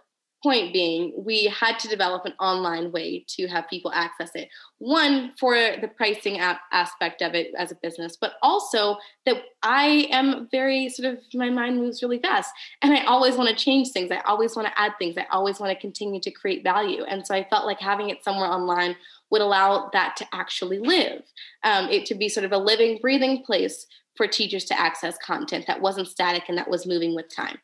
point 0.47 0.73
being, 0.73 1.13
we 1.17 1.47
had 1.47 1.77
to 1.77 1.89
develop 1.89 2.25
an 2.25 2.33
online 2.39 2.93
way 2.93 3.25
to 3.27 3.49
have 3.49 3.69
people 3.69 3.91
access 3.93 4.31
it. 4.37 4.49
One, 4.79 5.33
for 5.41 5.55
the 5.55 5.89
pricing 5.89 6.39
aspect 6.39 7.21
of 7.21 7.35
it 7.35 7.49
as 7.59 7.73
a 7.73 7.79
business, 7.83 8.17
but 8.21 8.35
also 8.43 8.97
that 9.25 9.39
I 9.65 10.07
am 10.13 10.47
very 10.53 10.89
sort 10.89 11.13
of, 11.13 11.19
my 11.35 11.51
mind 11.51 11.79
moves 11.79 12.01
really 12.01 12.21
fast. 12.21 12.53
And 12.81 12.95
I 12.95 13.05
always 13.07 13.35
want 13.35 13.49
to 13.49 13.57
change 13.57 13.91
things. 13.91 14.13
I 14.13 14.21
always 14.21 14.55
want 14.55 14.69
to 14.69 14.81
add 14.81 14.93
things. 15.01 15.17
I 15.19 15.27
always 15.33 15.59
want 15.59 15.73
to 15.73 15.81
continue 15.81 16.21
to 16.21 16.31
create 16.31 16.63
value. 16.63 17.03
And 17.03 17.27
so 17.27 17.35
I 17.35 17.49
felt 17.51 17.67
like 17.67 17.81
having 17.81 18.11
it 18.11 18.23
somewhere 18.23 18.49
online 18.49 18.95
would 19.31 19.43
allow 19.43 19.91
that 19.95 20.15
to 20.19 20.27
actually 20.33 20.79
live, 20.79 21.23
um, 21.65 21.89
it 21.89 22.07
to 22.07 22.15
be 22.15 22.29
sort 22.29 22.47
of 22.47 22.53
a 22.53 22.59
living, 22.59 23.01
breathing 23.03 23.43
place 23.43 23.85
for 24.17 24.29
teachers 24.29 24.65
to 24.67 24.81
access 24.81 25.19
content 25.19 25.67
that 25.67 25.81
wasn't 25.81 26.07
static 26.07 26.45
and 26.49 26.57
that 26.57 26.71
was 26.71 26.87
moving 26.87 27.17
with 27.17 27.35
time. 27.35 27.59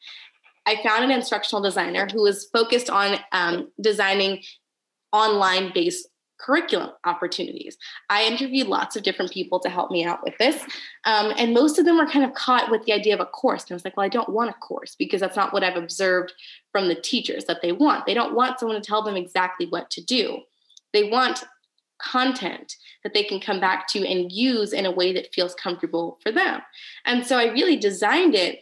I 0.66 0.82
found 0.82 1.04
an 1.04 1.10
instructional 1.10 1.62
designer 1.62 2.06
who 2.12 2.22
was 2.22 2.48
focused 2.52 2.88
on 2.90 3.18
um, 3.32 3.70
designing 3.80 4.42
online 5.12 5.72
based 5.74 6.08
curriculum 6.42 6.90
opportunities. 7.04 7.76
I 8.10 8.24
interviewed 8.24 8.66
lots 8.66 8.96
of 8.96 9.04
different 9.04 9.30
people 9.30 9.60
to 9.60 9.68
help 9.68 9.90
me 9.90 10.04
out 10.04 10.24
with 10.24 10.36
this. 10.38 10.60
Um, 11.04 11.32
and 11.36 11.54
most 11.54 11.78
of 11.78 11.84
them 11.84 11.96
were 11.96 12.06
kind 12.06 12.24
of 12.24 12.34
caught 12.34 12.70
with 12.70 12.84
the 12.84 12.92
idea 12.92 13.14
of 13.14 13.20
a 13.20 13.26
course. 13.26 13.64
And 13.64 13.72
I 13.72 13.74
was 13.74 13.84
like, 13.84 13.96
well, 13.96 14.06
I 14.06 14.08
don't 14.08 14.28
want 14.28 14.50
a 14.50 14.54
course 14.54 14.96
because 14.98 15.20
that's 15.20 15.36
not 15.36 15.52
what 15.52 15.62
I've 15.62 15.76
observed 15.76 16.32
from 16.72 16.88
the 16.88 16.96
teachers 16.96 17.44
that 17.44 17.62
they 17.62 17.70
want. 17.70 18.06
They 18.06 18.14
don't 18.14 18.34
want 18.34 18.58
someone 18.58 18.80
to 18.80 18.86
tell 18.86 19.02
them 19.02 19.16
exactly 19.16 19.66
what 19.66 19.88
to 19.90 20.04
do. 20.04 20.40
They 20.92 21.08
want 21.08 21.44
content 22.00 22.74
that 23.04 23.14
they 23.14 23.22
can 23.22 23.38
come 23.40 23.60
back 23.60 23.86
to 23.88 24.04
and 24.06 24.32
use 24.32 24.72
in 24.72 24.86
a 24.86 24.90
way 24.90 25.12
that 25.12 25.32
feels 25.32 25.54
comfortable 25.54 26.18
for 26.22 26.32
them. 26.32 26.60
And 27.04 27.24
so 27.24 27.38
I 27.38 27.52
really 27.52 27.76
designed 27.76 28.34
it 28.34 28.60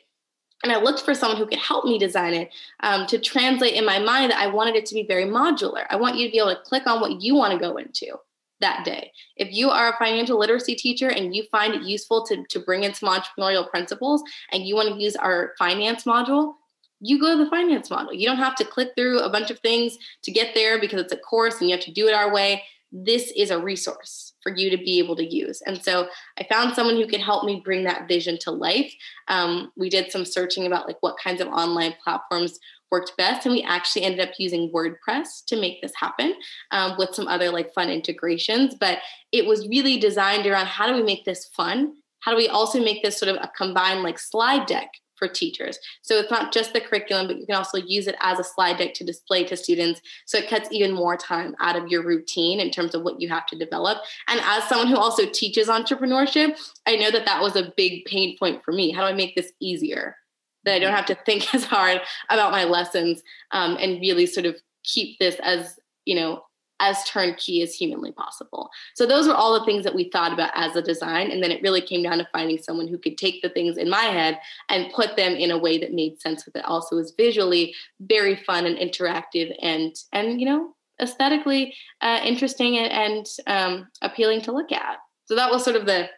and 0.62 0.72
I 0.72 0.80
looked 0.80 1.00
for 1.00 1.14
someone 1.14 1.38
who 1.38 1.46
could 1.46 1.58
help 1.58 1.84
me 1.84 1.98
design 1.98 2.34
it 2.34 2.50
um, 2.80 3.06
to 3.06 3.18
translate 3.18 3.74
in 3.74 3.84
my 3.84 3.98
mind 3.98 4.30
that 4.30 4.40
I 4.40 4.46
wanted 4.46 4.76
it 4.76 4.86
to 4.86 4.94
be 4.94 5.06
very 5.06 5.24
modular. 5.24 5.86
I 5.88 5.96
want 5.96 6.16
you 6.16 6.26
to 6.26 6.32
be 6.32 6.38
able 6.38 6.54
to 6.54 6.60
click 6.62 6.86
on 6.86 7.00
what 7.00 7.22
you 7.22 7.34
want 7.34 7.52
to 7.52 7.58
go 7.58 7.76
into 7.76 8.18
that 8.60 8.84
day. 8.84 9.10
If 9.36 9.48
you 9.52 9.70
are 9.70 9.90
a 9.90 9.96
financial 9.96 10.38
literacy 10.38 10.74
teacher 10.74 11.08
and 11.08 11.34
you 11.34 11.44
find 11.50 11.74
it 11.74 11.82
useful 11.82 12.26
to, 12.26 12.44
to 12.44 12.60
bring 12.60 12.84
in 12.84 12.92
some 12.92 13.08
entrepreneurial 13.08 13.68
principles 13.68 14.22
and 14.52 14.66
you 14.66 14.74
want 14.74 14.90
to 14.90 15.02
use 15.02 15.16
our 15.16 15.54
finance 15.58 16.04
module, 16.04 16.54
you 17.00 17.18
go 17.18 17.36
to 17.36 17.44
the 17.44 17.50
finance 17.50 17.88
model. 17.88 18.12
You 18.12 18.26
don't 18.26 18.36
have 18.36 18.56
to 18.56 18.64
click 18.64 18.90
through 18.94 19.20
a 19.20 19.30
bunch 19.30 19.50
of 19.50 19.58
things 19.60 19.96
to 20.22 20.30
get 20.30 20.54
there 20.54 20.78
because 20.78 21.00
it's 21.00 21.12
a 21.12 21.16
course 21.16 21.60
and 21.60 21.70
you 21.70 21.76
have 21.76 21.84
to 21.86 21.92
do 21.92 22.06
it 22.06 22.14
our 22.14 22.32
way. 22.32 22.62
This 22.92 23.32
is 23.36 23.50
a 23.50 23.58
resource 23.58 24.34
for 24.42 24.54
you 24.54 24.70
to 24.70 24.76
be 24.76 24.98
able 24.98 25.16
to 25.16 25.24
use. 25.24 25.62
And 25.62 25.82
so 25.82 26.08
I 26.38 26.44
found 26.44 26.74
someone 26.74 26.96
who 26.96 27.06
could 27.06 27.20
help 27.20 27.44
me 27.44 27.62
bring 27.64 27.84
that 27.84 28.08
vision 28.08 28.38
to 28.42 28.50
life. 28.50 28.92
Um, 29.28 29.72
we 29.76 29.88
did 29.88 30.10
some 30.10 30.24
searching 30.24 30.66
about 30.66 30.86
like 30.86 30.96
what 31.00 31.18
kinds 31.22 31.40
of 31.40 31.48
online 31.48 31.94
platforms 32.02 32.58
worked 32.90 33.16
best 33.16 33.46
and 33.46 33.54
we 33.54 33.62
actually 33.62 34.02
ended 34.02 34.20
up 34.20 34.34
using 34.38 34.70
wordpress 34.72 35.44
to 35.46 35.60
make 35.60 35.80
this 35.80 35.92
happen 35.94 36.34
um, 36.72 36.96
with 36.98 37.14
some 37.14 37.28
other 37.28 37.50
like 37.50 37.72
fun 37.72 37.88
integrations 37.88 38.74
but 38.74 38.98
it 39.32 39.46
was 39.46 39.68
really 39.68 39.96
designed 39.98 40.46
around 40.46 40.66
how 40.66 40.86
do 40.86 40.94
we 40.94 41.02
make 41.02 41.24
this 41.24 41.46
fun 41.56 41.94
how 42.20 42.32
do 42.32 42.36
we 42.36 42.48
also 42.48 42.82
make 42.82 43.02
this 43.02 43.16
sort 43.16 43.34
of 43.34 43.36
a 43.36 43.50
combined 43.56 44.02
like 44.02 44.18
slide 44.18 44.66
deck 44.66 44.90
for 45.20 45.28
teachers. 45.28 45.78
So 46.02 46.16
it's 46.16 46.30
not 46.30 46.52
just 46.52 46.72
the 46.72 46.80
curriculum, 46.80 47.28
but 47.28 47.38
you 47.38 47.46
can 47.46 47.54
also 47.54 47.78
use 47.78 48.08
it 48.08 48.16
as 48.20 48.40
a 48.40 48.44
slide 48.44 48.78
deck 48.78 48.94
to 48.94 49.04
display 49.04 49.44
to 49.44 49.56
students. 49.56 50.00
So 50.26 50.38
it 50.38 50.48
cuts 50.48 50.68
even 50.72 50.92
more 50.92 51.16
time 51.16 51.54
out 51.60 51.76
of 51.76 51.88
your 51.88 52.02
routine 52.02 52.58
in 52.58 52.70
terms 52.70 52.96
of 52.96 53.02
what 53.02 53.20
you 53.20 53.28
have 53.28 53.46
to 53.46 53.58
develop. 53.58 53.98
And 54.26 54.40
as 54.42 54.64
someone 54.64 54.88
who 54.88 54.96
also 54.96 55.26
teaches 55.26 55.68
entrepreneurship, 55.68 56.58
I 56.86 56.96
know 56.96 57.12
that 57.12 57.26
that 57.26 57.42
was 57.42 57.54
a 57.54 57.72
big 57.76 58.06
pain 58.06 58.36
point 58.38 58.64
for 58.64 58.72
me. 58.72 58.90
How 58.90 59.02
do 59.02 59.08
I 59.08 59.12
make 59.12 59.36
this 59.36 59.52
easier? 59.60 60.16
That 60.64 60.74
I 60.74 60.78
don't 60.80 60.94
have 60.94 61.06
to 61.06 61.18
think 61.26 61.54
as 61.54 61.64
hard 61.64 62.00
about 62.30 62.50
my 62.50 62.64
lessons 62.64 63.22
um, 63.52 63.76
and 63.78 64.00
really 64.00 64.26
sort 64.26 64.46
of 64.46 64.56
keep 64.82 65.18
this 65.18 65.36
as, 65.42 65.78
you 66.06 66.16
know, 66.16 66.42
as 66.80 67.04
turnkey 67.04 67.62
as 67.62 67.74
humanly 67.74 68.10
possible. 68.12 68.70
So 68.94 69.06
those 69.06 69.28
were 69.28 69.34
all 69.34 69.58
the 69.58 69.64
things 69.64 69.84
that 69.84 69.94
we 69.94 70.10
thought 70.10 70.32
about 70.32 70.50
as 70.54 70.74
a 70.74 70.82
design. 70.82 71.30
And 71.30 71.42
then 71.42 71.50
it 71.50 71.62
really 71.62 71.80
came 71.80 72.02
down 72.02 72.18
to 72.18 72.28
finding 72.32 72.58
someone 72.58 72.88
who 72.88 72.98
could 72.98 73.18
take 73.18 73.42
the 73.42 73.50
things 73.50 73.76
in 73.76 73.88
my 73.88 74.02
head 74.02 74.38
and 74.68 74.92
put 74.92 75.16
them 75.16 75.34
in 75.34 75.50
a 75.50 75.58
way 75.58 75.78
that 75.78 75.92
made 75.92 76.20
sense 76.20 76.44
with 76.44 76.56
it. 76.56 76.64
Also 76.64 76.96
was 76.96 77.14
visually 77.16 77.74
very 78.00 78.34
fun 78.34 78.66
and 78.66 78.76
interactive 78.78 79.54
and 79.62 79.94
and 80.12 80.40
you 80.40 80.46
know 80.46 80.74
aesthetically 81.00 81.74
uh, 82.02 82.20
interesting 82.22 82.78
and, 82.78 83.26
um, 83.46 83.88
appealing 84.02 84.42
to 84.42 84.52
look 84.52 84.70
at. 84.70 84.98
So 85.24 85.34
that 85.34 85.50
was 85.50 85.64
sort 85.64 85.76
of 85.76 85.86
the 85.86 86.08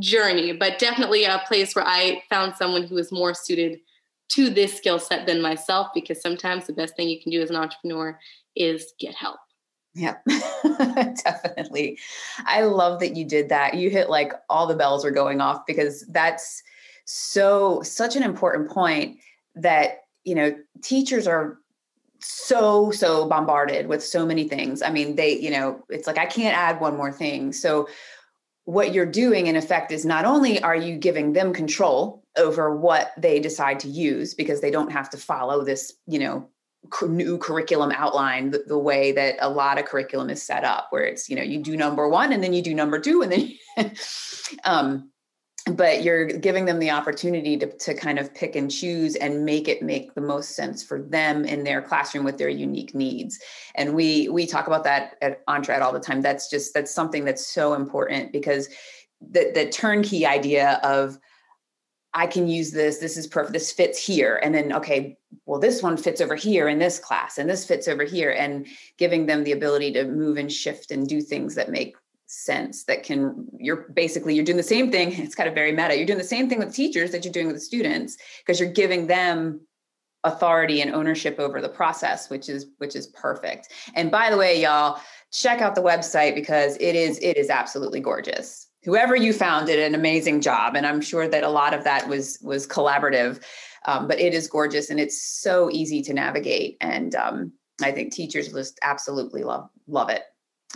journey, 0.00 0.52
but 0.52 0.78
definitely 0.78 1.24
a 1.24 1.42
place 1.46 1.74
where 1.74 1.86
I 1.86 2.22
found 2.30 2.56
someone 2.56 2.84
who 2.84 2.94
was 2.94 3.12
more 3.12 3.34
suited 3.34 3.78
to 4.30 4.50
this 4.50 4.76
skill 4.76 4.98
set 4.98 5.26
than 5.26 5.42
myself 5.42 5.88
because 5.94 6.20
sometimes 6.20 6.66
the 6.66 6.72
best 6.72 6.96
thing 6.96 7.08
you 7.08 7.20
can 7.20 7.30
do 7.30 7.42
as 7.42 7.50
an 7.50 7.56
entrepreneur 7.56 8.18
is 8.56 8.92
get 8.98 9.14
help. 9.14 9.38
Yeah, 9.94 10.16
definitely. 11.24 11.98
I 12.46 12.62
love 12.62 12.98
that 13.00 13.16
you 13.16 13.24
did 13.24 13.48
that. 13.50 13.74
You 13.74 13.90
hit 13.90 14.10
like 14.10 14.32
all 14.50 14.66
the 14.66 14.74
bells 14.74 15.04
are 15.04 15.10
going 15.10 15.40
off 15.40 15.64
because 15.66 16.04
that's 16.08 16.62
so, 17.04 17.80
such 17.82 18.16
an 18.16 18.24
important 18.24 18.70
point 18.70 19.18
that, 19.54 20.02
you 20.24 20.34
know, 20.34 20.56
teachers 20.82 21.28
are 21.28 21.58
so, 22.18 22.90
so 22.90 23.28
bombarded 23.28 23.86
with 23.86 24.02
so 24.02 24.26
many 24.26 24.48
things. 24.48 24.82
I 24.82 24.90
mean, 24.90 25.14
they, 25.14 25.38
you 25.38 25.50
know, 25.50 25.84
it's 25.88 26.08
like, 26.08 26.18
I 26.18 26.26
can't 26.26 26.56
add 26.56 26.80
one 26.80 26.96
more 26.96 27.12
thing. 27.12 27.52
So, 27.52 27.88
what 28.66 28.94
you're 28.94 29.04
doing 29.04 29.46
in 29.46 29.56
effect 29.56 29.92
is 29.92 30.06
not 30.06 30.24
only 30.24 30.62
are 30.62 30.74
you 30.74 30.96
giving 30.96 31.34
them 31.34 31.52
control 31.52 32.24
over 32.38 32.74
what 32.74 33.12
they 33.18 33.38
decide 33.38 33.78
to 33.80 33.88
use 33.88 34.32
because 34.32 34.62
they 34.62 34.70
don't 34.70 34.90
have 34.90 35.10
to 35.10 35.18
follow 35.18 35.62
this, 35.62 35.92
you 36.06 36.18
know, 36.18 36.48
new 37.08 37.38
curriculum 37.38 37.92
outline 37.92 38.50
the, 38.50 38.64
the, 38.66 38.78
way 38.78 39.12
that 39.12 39.36
a 39.40 39.48
lot 39.48 39.78
of 39.78 39.84
curriculum 39.84 40.28
is 40.30 40.42
set 40.42 40.64
up 40.64 40.88
where 40.90 41.04
it's 41.04 41.28
you 41.28 41.36
know 41.36 41.42
you 41.42 41.62
do 41.62 41.76
number 41.76 42.08
one 42.08 42.32
and 42.32 42.42
then 42.42 42.52
you 42.52 42.62
do 42.62 42.74
number 42.74 42.98
two 42.98 43.22
and 43.22 43.32
then 43.32 43.92
um 44.64 45.10
but 45.72 46.02
you're 46.02 46.26
giving 46.26 46.66
them 46.66 46.78
the 46.78 46.90
opportunity 46.90 47.56
to, 47.56 47.66
to 47.78 47.94
kind 47.94 48.18
of 48.18 48.34
pick 48.34 48.54
and 48.54 48.70
choose 48.70 49.16
and 49.16 49.44
make 49.44 49.66
it 49.66 49.82
make 49.82 50.14
the 50.14 50.20
most 50.20 50.50
sense 50.50 50.82
for 50.82 51.00
them 51.00 51.44
in 51.44 51.64
their 51.64 51.80
classroom 51.80 52.24
with 52.24 52.36
their 52.36 52.50
unique 52.50 52.94
needs. 52.94 53.38
And 53.74 53.94
we 53.94 54.28
we 54.28 54.46
talk 54.46 54.66
about 54.66 54.84
that 54.84 55.16
at 55.22 55.44
EntreEd 55.46 55.80
all 55.80 55.92
the 55.92 56.00
time. 56.00 56.20
That's 56.20 56.50
just 56.50 56.74
that's 56.74 56.94
something 56.94 57.24
that's 57.24 57.46
so 57.46 57.72
important 57.72 58.30
because 58.30 58.68
the 59.20 59.52
the 59.54 59.70
turnkey 59.70 60.26
idea 60.26 60.80
of 60.82 61.18
I 62.14 62.28
can 62.28 62.46
use 62.46 62.70
this. 62.70 62.98
This 62.98 63.16
is 63.16 63.26
perfect. 63.26 63.52
This 63.52 63.72
fits 63.72 63.98
here. 63.98 64.40
And 64.42 64.54
then, 64.54 64.72
okay, 64.72 65.18
well, 65.46 65.58
this 65.58 65.82
one 65.82 65.96
fits 65.96 66.20
over 66.20 66.36
here 66.36 66.68
in 66.68 66.78
this 66.78 67.00
class, 67.00 67.38
and 67.38 67.50
this 67.50 67.66
fits 67.66 67.88
over 67.88 68.04
here, 68.04 68.30
and 68.30 68.66
giving 68.98 69.26
them 69.26 69.42
the 69.42 69.52
ability 69.52 69.92
to 69.94 70.04
move 70.04 70.36
and 70.36 70.50
shift 70.50 70.92
and 70.92 71.08
do 71.08 71.20
things 71.20 71.56
that 71.56 71.70
make 71.70 71.96
sense 72.26 72.84
that 72.84 73.02
can 73.02 73.46
you're 73.58 73.86
basically 73.92 74.34
you're 74.34 74.44
doing 74.44 74.56
the 74.56 74.62
same 74.62 74.90
thing 74.90 75.12
it's 75.22 75.34
kind 75.34 75.48
of 75.48 75.54
very 75.54 75.70
meta 75.70 75.96
you're 75.96 76.06
doing 76.06 76.18
the 76.18 76.24
same 76.24 76.48
thing 76.48 76.58
with 76.58 76.74
teachers 76.74 77.12
that 77.12 77.22
you're 77.22 77.32
doing 77.32 77.46
with 77.46 77.54
the 77.54 77.60
students 77.60 78.16
because 78.38 78.58
you're 78.58 78.72
giving 78.72 79.06
them 79.06 79.60
authority 80.24 80.80
and 80.80 80.94
ownership 80.94 81.38
over 81.38 81.60
the 81.60 81.68
process 81.68 82.30
which 82.30 82.48
is 82.48 82.66
which 82.78 82.96
is 82.96 83.08
perfect 83.08 83.68
and 83.94 84.10
by 84.10 84.30
the 84.30 84.38
way 84.38 84.60
y'all 84.60 84.98
check 85.30 85.60
out 85.60 85.74
the 85.74 85.82
website 85.82 86.34
because 86.34 86.76
it 86.80 86.96
is 86.96 87.18
it 87.18 87.36
is 87.36 87.50
absolutely 87.50 88.00
gorgeous 88.00 88.63
whoever 88.84 89.16
you 89.16 89.32
found 89.32 89.66
did 89.66 89.78
an 89.78 89.94
amazing 89.94 90.40
job 90.40 90.76
and 90.76 90.86
i'm 90.86 91.00
sure 91.00 91.28
that 91.28 91.44
a 91.44 91.48
lot 91.48 91.74
of 91.74 91.84
that 91.84 92.08
was 92.08 92.38
was 92.42 92.66
collaborative 92.66 93.42
um, 93.86 94.08
but 94.08 94.18
it 94.18 94.32
is 94.32 94.48
gorgeous 94.48 94.90
and 94.90 94.98
it's 94.98 95.22
so 95.22 95.70
easy 95.70 96.02
to 96.02 96.12
navigate 96.12 96.76
and 96.80 97.14
um, 97.14 97.52
i 97.82 97.90
think 97.90 98.12
teachers 98.12 98.52
just 98.52 98.78
absolutely 98.82 99.42
love 99.42 99.68
love 99.86 100.10
it 100.10 100.24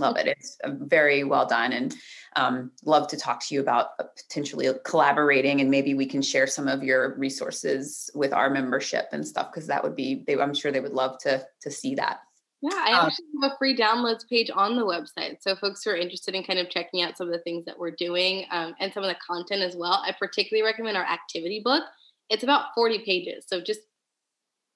love 0.01 0.17
it. 0.17 0.27
It's 0.27 0.57
uh, 0.65 0.71
very 0.79 1.25
well 1.25 1.47
done 1.47 1.73
and 1.73 1.95
um, 2.37 2.71
love 2.85 3.09
to 3.09 3.17
talk 3.17 3.45
to 3.47 3.55
you 3.55 3.61
about 3.61 3.89
uh, 3.99 4.05
potentially 4.17 4.69
collaborating 4.85 5.61
and 5.61 5.71
maybe 5.71 5.95
we 5.95 6.07
can 6.07 6.23
share 6.23 6.47
some 6.47 6.69
of 6.69 6.83
your 6.83 7.17
resources 7.17 8.11
with 8.15 8.33
our 8.33 8.51
membership 8.51 9.07
and 9.13 9.27
stuff 9.27 9.51
because 9.51 9.67
that 9.67 9.83
would 9.83 9.97
be 9.97 10.25
they, 10.27 10.37
i'm 10.39 10.55
sure 10.55 10.71
they 10.71 10.81
would 10.81 10.93
love 10.93 11.19
to 11.19 11.45
to 11.61 11.71
see 11.71 11.95
that 11.95 12.21
yeah, 12.61 12.71
I 12.75 12.93
um, 12.93 13.07
actually 13.07 13.27
have 13.41 13.53
a 13.53 13.57
free 13.57 13.77
downloads 13.77 14.29
page 14.29 14.51
on 14.53 14.75
the 14.75 14.85
website. 14.85 15.37
So 15.41 15.55
folks 15.55 15.85
who 15.85 15.91
are 15.91 15.97
interested 15.97 16.35
in 16.35 16.43
kind 16.43 16.59
of 16.59 16.69
checking 16.69 17.03
out 17.03 17.17
some 17.17 17.29
of 17.29 17.33
the 17.33 17.39
things 17.41 17.65
that 17.67 17.79
we're 17.79 17.93
doing 17.93 18.47
um, 18.51 18.75
and 18.81 18.93
some 18.93 19.05
of 19.05 19.09
the 19.09 19.17
content 19.25 19.63
as 19.63 19.77
well, 19.77 20.03
I 20.05 20.13
particularly 20.19 20.67
recommend 20.67 20.97
our 20.97 21.05
activity 21.05 21.61
book. 21.65 21.85
It's 22.31 22.43
about 22.43 22.75
40 22.75 23.01
pages. 23.01 23.45
So 23.47 23.61
just 23.61 23.81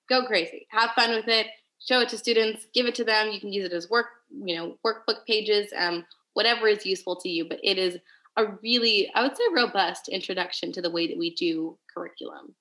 go 0.08 0.24
crazy, 0.26 0.66
have 0.70 0.90
fun 0.92 1.10
with 1.10 1.26
it, 1.26 1.48
show 1.80 2.00
it 2.00 2.08
to 2.10 2.18
students, 2.18 2.66
give 2.72 2.86
it 2.86 2.94
to 2.96 3.04
them. 3.04 3.30
You 3.30 3.40
can 3.40 3.52
use 3.52 3.66
it 3.66 3.72
as 3.72 3.90
work, 3.90 4.06
you 4.30 4.54
know, 4.54 4.76
workbook 4.86 5.26
pages, 5.26 5.72
um, 5.76 6.04
whatever 6.34 6.68
is 6.68 6.86
useful 6.86 7.16
to 7.16 7.28
you. 7.28 7.48
But 7.48 7.58
it 7.64 7.78
is 7.78 7.98
a 8.36 8.44
really, 8.62 9.10
I 9.14 9.22
would 9.22 9.36
say, 9.36 9.42
robust 9.52 10.08
introduction 10.08 10.72
to 10.72 10.82
the 10.82 10.90
way 10.90 11.08
that 11.08 11.18
we 11.18 11.34
do 11.34 11.78
curriculum. 11.92 12.54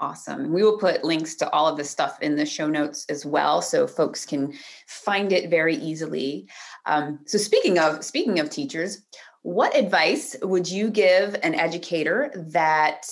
Awesome. 0.00 0.50
We 0.50 0.62
will 0.62 0.78
put 0.78 1.04
links 1.04 1.34
to 1.36 1.50
all 1.50 1.68
of 1.68 1.76
the 1.76 1.84
stuff 1.84 2.16
in 2.22 2.34
the 2.34 2.46
show 2.46 2.66
notes 2.66 3.04
as 3.10 3.26
well, 3.26 3.60
so 3.60 3.86
folks 3.86 4.24
can 4.24 4.54
find 4.86 5.30
it 5.30 5.50
very 5.50 5.76
easily. 5.76 6.48
Um, 6.86 7.20
so 7.26 7.36
speaking 7.36 7.78
of 7.78 8.02
speaking 8.02 8.40
of 8.40 8.48
teachers, 8.48 9.02
what 9.42 9.76
advice 9.76 10.34
would 10.40 10.66
you 10.66 10.88
give 10.88 11.36
an 11.42 11.54
educator 11.54 12.32
that 12.34 13.06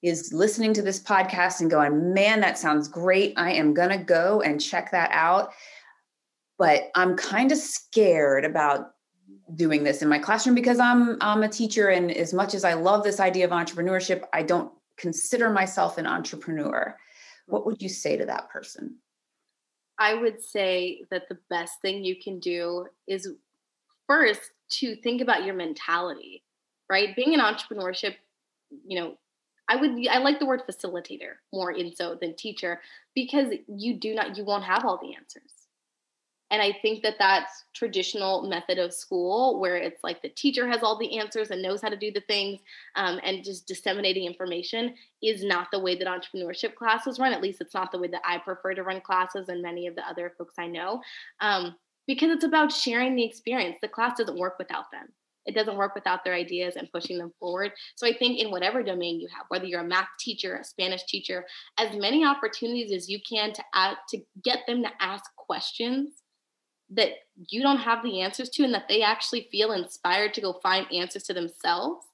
is 0.00 0.32
listening 0.32 0.72
to 0.74 0.82
this 0.82 1.02
podcast 1.02 1.60
and 1.60 1.68
going, 1.68 2.14
"Man, 2.14 2.38
that 2.40 2.56
sounds 2.56 2.86
great. 2.86 3.34
I 3.36 3.50
am 3.54 3.74
going 3.74 3.90
to 3.90 3.98
go 3.98 4.40
and 4.40 4.60
check 4.60 4.92
that 4.92 5.10
out." 5.12 5.50
But 6.56 6.92
I'm 6.94 7.16
kind 7.16 7.50
of 7.50 7.58
scared 7.58 8.44
about 8.44 8.92
doing 9.56 9.82
this 9.82 10.02
in 10.02 10.08
my 10.08 10.20
classroom 10.20 10.54
because 10.54 10.78
I'm 10.78 11.16
I'm 11.20 11.42
a 11.42 11.48
teacher 11.48 11.88
and 11.88 12.12
as 12.12 12.32
much 12.32 12.54
as 12.54 12.64
I 12.64 12.74
love 12.74 13.02
this 13.02 13.18
idea 13.18 13.44
of 13.44 13.50
entrepreneurship, 13.50 14.22
I 14.32 14.44
don't 14.44 14.70
consider 14.98 15.50
myself 15.50 15.98
an 15.98 16.06
entrepreneur, 16.06 16.96
what 17.46 17.64
would 17.64 17.80
you 17.80 17.88
say 17.88 18.16
to 18.16 18.26
that 18.26 18.50
person? 18.50 18.96
I 19.98 20.14
would 20.14 20.42
say 20.42 21.04
that 21.10 21.28
the 21.28 21.38
best 21.50 21.80
thing 21.82 22.04
you 22.04 22.16
can 22.22 22.38
do 22.38 22.86
is 23.06 23.28
first 24.06 24.40
to 24.70 24.96
think 24.96 25.20
about 25.20 25.44
your 25.44 25.54
mentality, 25.54 26.44
right? 26.88 27.16
Being 27.16 27.34
an 27.34 27.40
entrepreneurship, 27.40 28.14
you 28.86 29.00
know, 29.00 29.18
I 29.68 29.76
would 29.76 30.06
I 30.08 30.18
like 30.18 30.38
the 30.38 30.46
word 30.46 30.62
facilitator 30.66 31.34
more 31.52 31.72
in 31.72 31.94
so 31.94 32.16
than 32.18 32.34
teacher 32.36 32.80
because 33.14 33.52
you 33.66 33.94
do 33.94 34.14
not 34.14 34.36
you 34.36 34.44
won't 34.44 34.64
have 34.64 34.84
all 34.84 34.98
the 34.98 35.14
answers. 35.14 35.52
And 36.50 36.62
I 36.62 36.72
think 36.80 37.02
that 37.02 37.16
that's 37.18 37.64
traditional 37.74 38.48
method 38.48 38.78
of 38.78 38.94
school 38.94 39.60
where 39.60 39.76
it's 39.76 40.02
like 40.02 40.22
the 40.22 40.30
teacher 40.30 40.66
has 40.68 40.82
all 40.82 40.98
the 40.98 41.18
answers 41.18 41.50
and 41.50 41.62
knows 41.62 41.82
how 41.82 41.88
to 41.88 41.96
do 41.96 42.10
the 42.10 42.22
things 42.22 42.60
um, 42.96 43.20
and 43.22 43.44
just 43.44 43.66
disseminating 43.66 44.24
information 44.24 44.94
is 45.22 45.44
not 45.44 45.68
the 45.70 45.78
way 45.78 45.94
that 45.96 46.06
entrepreneurship 46.06 46.74
classes 46.74 47.18
run. 47.18 47.32
At 47.32 47.42
least 47.42 47.60
it's 47.60 47.74
not 47.74 47.92
the 47.92 47.98
way 47.98 48.08
that 48.08 48.22
I 48.24 48.38
prefer 48.38 48.74
to 48.74 48.82
run 48.82 49.00
classes 49.00 49.48
and 49.48 49.62
many 49.62 49.86
of 49.86 49.94
the 49.94 50.06
other 50.08 50.32
folks 50.38 50.54
I 50.58 50.66
know 50.66 51.02
um, 51.40 51.76
because 52.06 52.30
it's 52.30 52.44
about 52.44 52.72
sharing 52.72 53.14
the 53.14 53.24
experience. 53.24 53.76
The 53.82 53.88
class 53.88 54.18
doesn't 54.18 54.38
work 54.38 54.58
without 54.58 54.90
them. 54.90 55.08
It 55.44 55.54
doesn't 55.54 55.76
work 55.76 55.94
without 55.94 56.24
their 56.24 56.34
ideas 56.34 56.76
and 56.76 56.92
pushing 56.92 57.16
them 57.16 57.32
forward. 57.40 57.72
So 57.96 58.06
I 58.06 58.12
think 58.12 58.38
in 58.38 58.50
whatever 58.50 58.82
domain 58.82 59.18
you 59.18 59.28
have, 59.34 59.46
whether 59.48 59.64
you're 59.64 59.80
a 59.80 59.84
math 59.84 60.08
teacher, 60.18 60.56
a 60.56 60.64
Spanish 60.64 61.04
teacher, 61.04 61.46
as 61.78 61.96
many 61.96 62.22
opportunities 62.22 62.92
as 62.92 63.08
you 63.08 63.18
can 63.26 63.54
to 63.54 63.64
add, 63.72 63.96
to 64.10 64.18
get 64.44 64.60
them 64.66 64.82
to 64.82 64.90
ask 65.00 65.24
questions 65.36 66.22
that 66.90 67.10
you 67.48 67.62
don't 67.62 67.78
have 67.78 68.02
the 68.02 68.20
answers 68.20 68.48
to 68.48 68.64
and 68.64 68.74
that 68.74 68.88
they 68.88 69.02
actually 69.02 69.48
feel 69.50 69.72
inspired 69.72 70.32
to 70.34 70.40
go 70.40 70.54
find 70.62 70.86
answers 70.92 71.22
to 71.24 71.34
themselves 71.34 72.06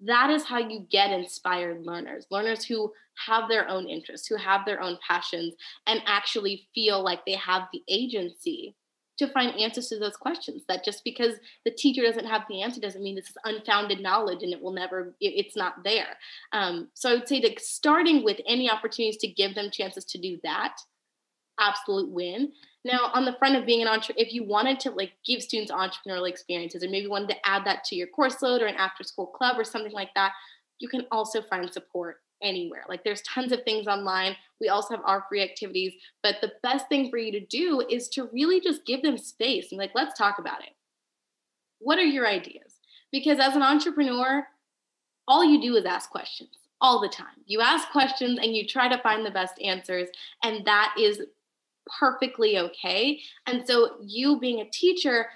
that 0.00 0.30
is 0.30 0.44
how 0.44 0.58
you 0.58 0.86
get 0.90 1.10
inspired 1.10 1.84
learners 1.84 2.26
learners 2.30 2.64
who 2.64 2.92
have 3.26 3.48
their 3.48 3.68
own 3.68 3.88
interests 3.88 4.26
who 4.26 4.36
have 4.36 4.64
their 4.64 4.80
own 4.80 4.98
passions 5.06 5.54
and 5.86 6.00
actually 6.06 6.66
feel 6.74 7.02
like 7.02 7.24
they 7.26 7.34
have 7.34 7.62
the 7.72 7.82
agency 7.88 8.74
to 9.20 9.28
find 9.28 9.54
answers 9.60 9.88
to 9.88 9.98
those 9.98 10.16
questions 10.16 10.62
that 10.66 10.82
just 10.82 11.04
because 11.04 11.34
the 11.66 11.70
teacher 11.70 12.00
doesn't 12.00 12.24
have 12.24 12.40
the 12.48 12.62
answer 12.62 12.80
doesn't 12.80 13.02
mean 13.02 13.14
this 13.14 13.28
is 13.28 13.36
unfounded 13.44 14.00
knowledge 14.00 14.42
and 14.42 14.50
it 14.50 14.62
will 14.62 14.72
never 14.72 15.14
it's 15.20 15.54
not 15.54 15.84
there. 15.84 16.16
Um, 16.52 16.88
so 16.94 17.10
i 17.10 17.14
would 17.14 17.28
say 17.28 17.38
that 17.42 17.60
starting 17.60 18.24
with 18.24 18.40
any 18.46 18.70
opportunities 18.70 19.18
to 19.18 19.28
give 19.28 19.54
them 19.54 19.70
chances 19.70 20.06
to 20.06 20.18
do 20.18 20.38
that 20.42 20.76
absolute 21.60 22.10
win 22.10 22.52
now, 22.84 23.10
on 23.12 23.26
the 23.26 23.34
front 23.34 23.56
of 23.56 23.66
being 23.66 23.82
an 23.82 23.88
entrepreneur, 23.88 24.26
if 24.26 24.32
you 24.32 24.42
wanted 24.42 24.80
to 24.80 24.90
like 24.90 25.12
give 25.26 25.42
students 25.42 25.70
entrepreneurial 25.70 26.28
experiences, 26.28 26.82
or 26.82 26.88
maybe 26.88 27.08
wanted 27.08 27.28
to 27.30 27.46
add 27.46 27.64
that 27.66 27.84
to 27.84 27.94
your 27.94 28.06
course 28.06 28.40
load 28.40 28.62
or 28.62 28.66
an 28.66 28.76
after 28.76 29.04
school 29.04 29.26
club 29.26 29.58
or 29.58 29.64
something 29.64 29.92
like 29.92 30.14
that, 30.14 30.32
you 30.78 30.88
can 30.88 31.06
also 31.12 31.42
find 31.42 31.70
support 31.70 32.20
anywhere. 32.42 32.84
Like 32.88 33.04
there's 33.04 33.20
tons 33.22 33.52
of 33.52 33.62
things 33.64 33.86
online. 33.86 34.34
We 34.62 34.68
also 34.68 34.96
have 34.96 35.04
our 35.04 35.26
free 35.28 35.42
activities, 35.42 35.92
but 36.22 36.36
the 36.40 36.52
best 36.62 36.88
thing 36.88 37.10
for 37.10 37.18
you 37.18 37.30
to 37.32 37.46
do 37.46 37.84
is 37.90 38.08
to 38.10 38.30
really 38.32 38.62
just 38.62 38.86
give 38.86 39.02
them 39.02 39.18
space 39.18 39.72
and 39.72 39.78
like, 39.78 39.92
let's 39.94 40.16
talk 40.16 40.38
about 40.38 40.62
it. 40.62 40.70
What 41.80 41.98
are 41.98 42.04
your 42.04 42.26
ideas? 42.26 42.76
Because 43.12 43.38
as 43.38 43.56
an 43.56 43.62
entrepreneur, 43.62 44.46
all 45.28 45.44
you 45.44 45.60
do 45.60 45.76
is 45.76 45.84
ask 45.84 46.08
questions 46.08 46.50
all 46.80 46.98
the 46.98 47.08
time. 47.10 47.26
You 47.44 47.60
ask 47.60 47.90
questions 47.90 48.38
and 48.40 48.56
you 48.56 48.66
try 48.66 48.88
to 48.88 49.02
find 49.02 49.24
the 49.24 49.30
best 49.30 49.60
answers, 49.60 50.08
and 50.42 50.64
that 50.64 50.94
is 50.98 51.20
perfectly 51.98 52.58
okay. 52.58 53.20
And 53.46 53.66
so, 53.66 53.96
you 54.00 54.38
being 54.38 54.60
a 54.60 54.70
teacher, 54.70 55.26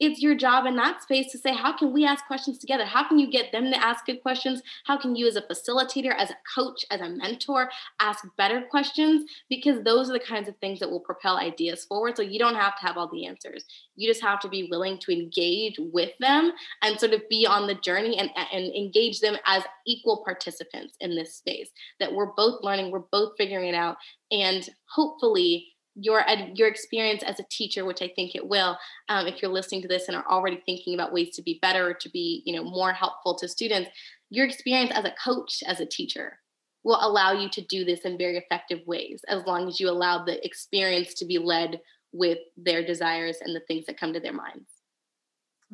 it's 0.00 0.20
your 0.20 0.34
job 0.34 0.66
in 0.66 0.74
that 0.76 1.02
space 1.02 1.30
to 1.30 1.38
say, 1.38 1.54
how 1.54 1.76
can 1.76 1.92
we 1.92 2.04
ask 2.04 2.26
questions 2.26 2.58
together? 2.58 2.84
How 2.84 3.06
can 3.06 3.18
you 3.18 3.30
get 3.30 3.52
them 3.52 3.70
to 3.70 3.82
ask 3.82 4.06
good 4.06 4.22
questions? 4.22 4.60
How 4.86 4.98
can 4.98 5.14
you, 5.14 5.28
as 5.28 5.36
a 5.36 5.42
facilitator, 5.42 6.12
as 6.16 6.30
a 6.30 6.36
coach, 6.54 6.84
as 6.90 7.00
a 7.00 7.08
mentor, 7.08 7.70
ask 8.00 8.24
better 8.36 8.62
questions? 8.70 9.24
Because 9.48 9.84
those 9.84 10.10
are 10.10 10.12
the 10.12 10.18
kinds 10.18 10.48
of 10.48 10.56
things 10.56 10.80
that 10.80 10.90
will 10.90 11.00
propel 11.00 11.38
ideas 11.38 11.84
forward. 11.84 12.16
So 12.16 12.22
you 12.22 12.40
don't 12.40 12.56
have 12.56 12.76
to 12.80 12.86
have 12.86 12.96
all 12.96 13.08
the 13.08 13.26
answers. 13.26 13.64
You 13.94 14.08
just 14.08 14.22
have 14.22 14.40
to 14.40 14.48
be 14.48 14.68
willing 14.68 14.98
to 14.98 15.12
engage 15.12 15.76
with 15.78 16.10
them 16.18 16.52
and 16.82 16.98
sort 16.98 17.12
of 17.12 17.22
be 17.30 17.46
on 17.46 17.68
the 17.68 17.76
journey 17.76 18.18
and, 18.18 18.30
and 18.52 18.74
engage 18.74 19.20
them 19.20 19.36
as 19.46 19.62
equal 19.86 20.24
participants 20.24 20.96
in 21.00 21.14
this 21.14 21.36
space. 21.36 21.70
That 22.00 22.12
we're 22.12 22.32
both 22.36 22.64
learning, 22.64 22.90
we're 22.90 23.04
both 23.12 23.34
figuring 23.38 23.68
it 23.68 23.74
out, 23.76 23.96
and 24.32 24.68
hopefully, 24.86 25.73
your 25.94 26.24
your 26.54 26.68
experience 26.68 27.22
as 27.22 27.38
a 27.38 27.44
teacher 27.50 27.84
which 27.84 28.02
i 28.02 28.10
think 28.16 28.34
it 28.34 28.46
will 28.46 28.76
um, 29.08 29.26
if 29.26 29.40
you're 29.40 29.50
listening 29.50 29.80
to 29.80 29.88
this 29.88 30.08
and 30.08 30.16
are 30.16 30.26
already 30.28 30.60
thinking 30.66 30.94
about 30.94 31.12
ways 31.12 31.34
to 31.34 31.42
be 31.42 31.58
better 31.62 31.90
or 31.90 31.94
to 31.94 32.08
be 32.10 32.42
you 32.44 32.54
know 32.54 32.64
more 32.64 32.92
helpful 32.92 33.36
to 33.36 33.48
students 33.48 33.90
your 34.30 34.46
experience 34.46 34.90
as 34.92 35.04
a 35.04 35.14
coach 35.22 35.62
as 35.66 35.80
a 35.80 35.86
teacher 35.86 36.38
will 36.82 36.98
allow 37.00 37.32
you 37.32 37.48
to 37.48 37.62
do 37.62 37.84
this 37.84 38.00
in 38.00 38.18
very 38.18 38.36
effective 38.36 38.80
ways 38.86 39.22
as 39.28 39.44
long 39.46 39.68
as 39.68 39.78
you 39.78 39.88
allow 39.88 40.24
the 40.24 40.44
experience 40.44 41.14
to 41.14 41.24
be 41.24 41.38
led 41.38 41.80
with 42.12 42.38
their 42.56 42.84
desires 42.84 43.38
and 43.40 43.54
the 43.54 43.62
things 43.66 43.86
that 43.86 43.98
come 43.98 44.12
to 44.12 44.20
their 44.20 44.32
minds 44.32 44.73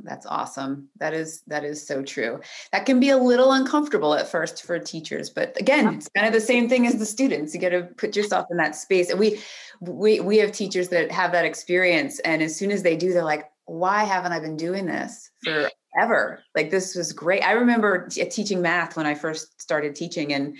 that's 0.05 0.26
awesome. 0.26 0.88
That 0.98 1.14
is 1.14 1.42
that 1.46 1.64
is 1.64 1.86
so 1.86 2.03
true. 2.03 2.40
That 2.72 2.86
can 2.86 3.01
be 3.01 3.11
a 3.11 3.16
little 3.16 3.53
uncomfortable 3.53 4.14
at 4.14 4.28
first 4.28 4.62
for 4.62 4.78
teachers, 4.78 5.30
but 5.30 5.59
again, 5.61 5.94
it's 5.94 6.09
kind 6.14 6.26
of 6.26 6.32
the 6.32 6.40
same 6.40 6.68
thing 6.68 6.86
as 6.86 6.98
the 6.98 7.07
students. 7.07 7.55
You 7.55 7.61
got 7.61 7.70
to 7.70 7.82
put 7.96 8.16
yourself 8.16 8.46
in 8.51 8.57
that 8.59 8.76
space. 8.76 9.11
And 9.11 9.18
we 9.18 9.40
we 9.80 10.20
we 10.20 10.38
have 10.38 10.53
teachers 10.53 10.88
that 10.88 11.11
have 11.11 11.32
that 11.32 11.44
experience 11.44 12.18
and 12.20 12.42
as 12.42 12.57
soon 12.57 12.70
as 12.70 12.82
they 12.82 12.96
do 12.96 13.12
they're 13.12 13.24
like, 13.24 13.51
"Why 13.66 14.05
haven't 14.05 14.32
I 14.32 14.40
been 14.40 14.57
doing 14.57 14.86
this 14.86 15.30
forever? 15.44 16.42
Like 16.55 16.70
this 16.70 16.94
was 16.94 17.12
great." 17.12 17.42
I 17.42 17.53
remember 17.53 18.09
teaching 18.09 18.62
math 18.62 18.96
when 18.96 19.07
I 19.07 19.14
first 19.14 19.61
started 19.61 19.94
teaching 19.94 20.32
and 20.32 20.57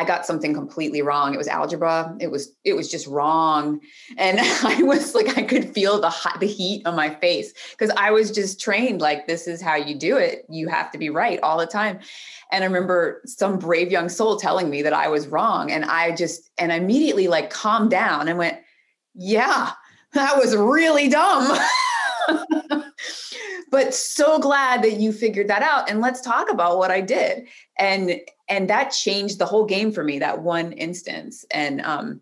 I 0.00 0.04
got 0.04 0.24
something 0.24 0.54
completely 0.54 1.02
wrong. 1.02 1.34
It 1.34 1.36
was 1.36 1.46
algebra. 1.46 2.16
It 2.20 2.30
was 2.30 2.54
it 2.64 2.72
was 2.72 2.90
just 2.90 3.06
wrong, 3.06 3.80
and 4.16 4.40
I 4.64 4.82
was 4.82 5.14
like 5.14 5.36
I 5.36 5.42
could 5.42 5.74
feel 5.74 6.00
the 6.00 6.08
hot, 6.08 6.40
the 6.40 6.46
heat 6.46 6.86
on 6.86 6.96
my 6.96 7.10
face 7.10 7.52
because 7.72 7.90
I 7.98 8.10
was 8.10 8.30
just 8.30 8.58
trained 8.58 9.02
like 9.02 9.26
this 9.26 9.46
is 9.46 9.60
how 9.60 9.74
you 9.74 9.94
do 9.94 10.16
it. 10.16 10.46
You 10.48 10.68
have 10.68 10.90
to 10.92 10.98
be 10.98 11.10
right 11.10 11.38
all 11.42 11.58
the 11.58 11.66
time. 11.66 11.98
And 12.50 12.64
I 12.64 12.66
remember 12.66 13.20
some 13.26 13.58
brave 13.58 13.92
young 13.92 14.08
soul 14.08 14.38
telling 14.38 14.70
me 14.70 14.80
that 14.80 14.94
I 14.94 15.08
was 15.08 15.28
wrong, 15.28 15.70
and 15.70 15.84
I 15.84 16.16
just 16.16 16.48
and 16.56 16.72
I 16.72 16.76
immediately 16.76 17.28
like 17.28 17.50
calmed 17.50 17.90
down 17.90 18.26
and 18.26 18.38
went, 18.38 18.58
yeah, 19.14 19.72
that 20.14 20.38
was 20.38 20.56
really 20.56 21.08
dumb. 21.08 21.58
but 23.70 23.94
so 23.94 24.38
glad 24.38 24.82
that 24.82 25.00
you 25.00 25.12
figured 25.12 25.48
that 25.48 25.62
out 25.62 25.88
and 25.88 26.00
let's 26.00 26.20
talk 26.20 26.50
about 26.50 26.78
what 26.78 26.90
i 26.90 27.00
did. 27.00 27.46
And 27.78 28.20
and 28.48 28.68
that 28.68 28.90
changed 28.90 29.38
the 29.38 29.46
whole 29.46 29.64
game 29.64 29.92
for 29.92 30.04
me 30.04 30.18
that 30.18 30.42
one 30.42 30.72
instance. 30.72 31.44
And 31.50 31.80
um 31.82 32.20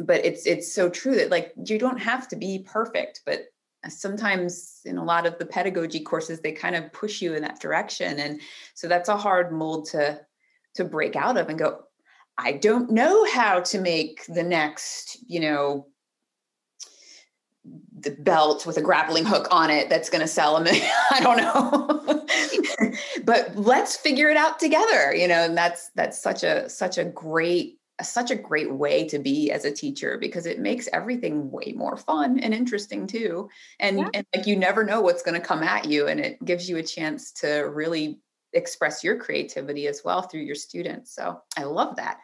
but 0.00 0.24
it's 0.24 0.46
it's 0.46 0.72
so 0.72 0.88
true 0.88 1.14
that 1.16 1.30
like 1.30 1.52
you 1.64 1.78
don't 1.78 2.00
have 2.00 2.26
to 2.28 2.36
be 2.36 2.64
perfect 2.66 3.20
but 3.26 3.44
sometimes 3.88 4.80
in 4.84 4.98
a 4.98 5.04
lot 5.04 5.26
of 5.26 5.38
the 5.38 5.46
pedagogy 5.46 6.00
courses 6.00 6.40
they 6.40 6.52
kind 6.52 6.76
of 6.76 6.92
push 6.92 7.22
you 7.22 7.34
in 7.34 7.42
that 7.42 7.60
direction. 7.60 8.18
And 8.18 8.40
so 8.74 8.88
that's 8.88 9.08
a 9.08 9.16
hard 9.16 9.52
mold 9.52 9.86
to 9.90 10.20
to 10.74 10.84
break 10.84 11.16
out 11.16 11.36
of 11.36 11.48
and 11.48 11.58
go 11.58 11.80
i 12.38 12.52
don't 12.52 12.90
know 12.90 13.24
how 13.30 13.60
to 13.60 13.80
make 13.80 14.24
the 14.28 14.42
next 14.42 15.18
you 15.26 15.40
know 15.40 15.86
the 17.64 18.10
belt 18.12 18.64
with 18.66 18.76
a 18.78 18.82
grappling 18.82 19.24
hook 19.24 19.46
on 19.50 19.70
it 19.70 19.88
that's 19.90 20.08
going 20.08 20.22
to 20.22 20.28
sell 20.28 20.58
them. 20.58 20.74
I 21.10 21.20
don't 21.20 21.36
know. 21.36 22.26
but 23.24 23.54
let's 23.56 23.96
figure 23.96 24.30
it 24.30 24.36
out 24.36 24.58
together, 24.58 25.14
you 25.14 25.28
know, 25.28 25.44
and 25.44 25.56
that's 25.56 25.90
that's 25.94 26.20
such 26.20 26.42
a 26.42 26.68
such 26.68 26.98
a 26.98 27.04
great 27.04 27.76
such 28.02 28.30
a 28.30 28.36
great 28.36 28.72
way 28.72 29.06
to 29.08 29.18
be 29.18 29.50
as 29.50 29.66
a 29.66 29.70
teacher 29.70 30.16
because 30.18 30.46
it 30.46 30.58
makes 30.58 30.88
everything 30.92 31.50
way 31.50 31.74
more 31.76 31.96
fun 31.96 32.38
and 32.40 32.54
interesting 32.54 33.06
too. 33.06 33.48
And 33.78 33.98
yeah. 33.98 34.08
and 34.14 34.26
like 34.34 34.46
you 34.46 34.56
never 34.56 34.84
know 34.84 35.00
what's 35.00 35.22
going 35.22 35.38
to 35.38 35.46
come 35.46 35.62
at 35.62 35.86
you 35.86 36.06
and 36.06 36.20
it 36.20 36.42
gives 36.44 36.68
you 36.68 36.78
a 36.78 36.82
chance 36.82 37.32
to 37.32 37.48
really 37.60 38.18
express 38.52 39.04
your 39.04 39.16
creativity 39.16 39.86
as 39.86 40.02
well 40.04 40.22
through 40.22 40.40
your 40.40 40.54
students. 40.54 41.14
So 41.14 41.40
I 41.56 41.64
love 41.64 41.96
that. 41.96 42.20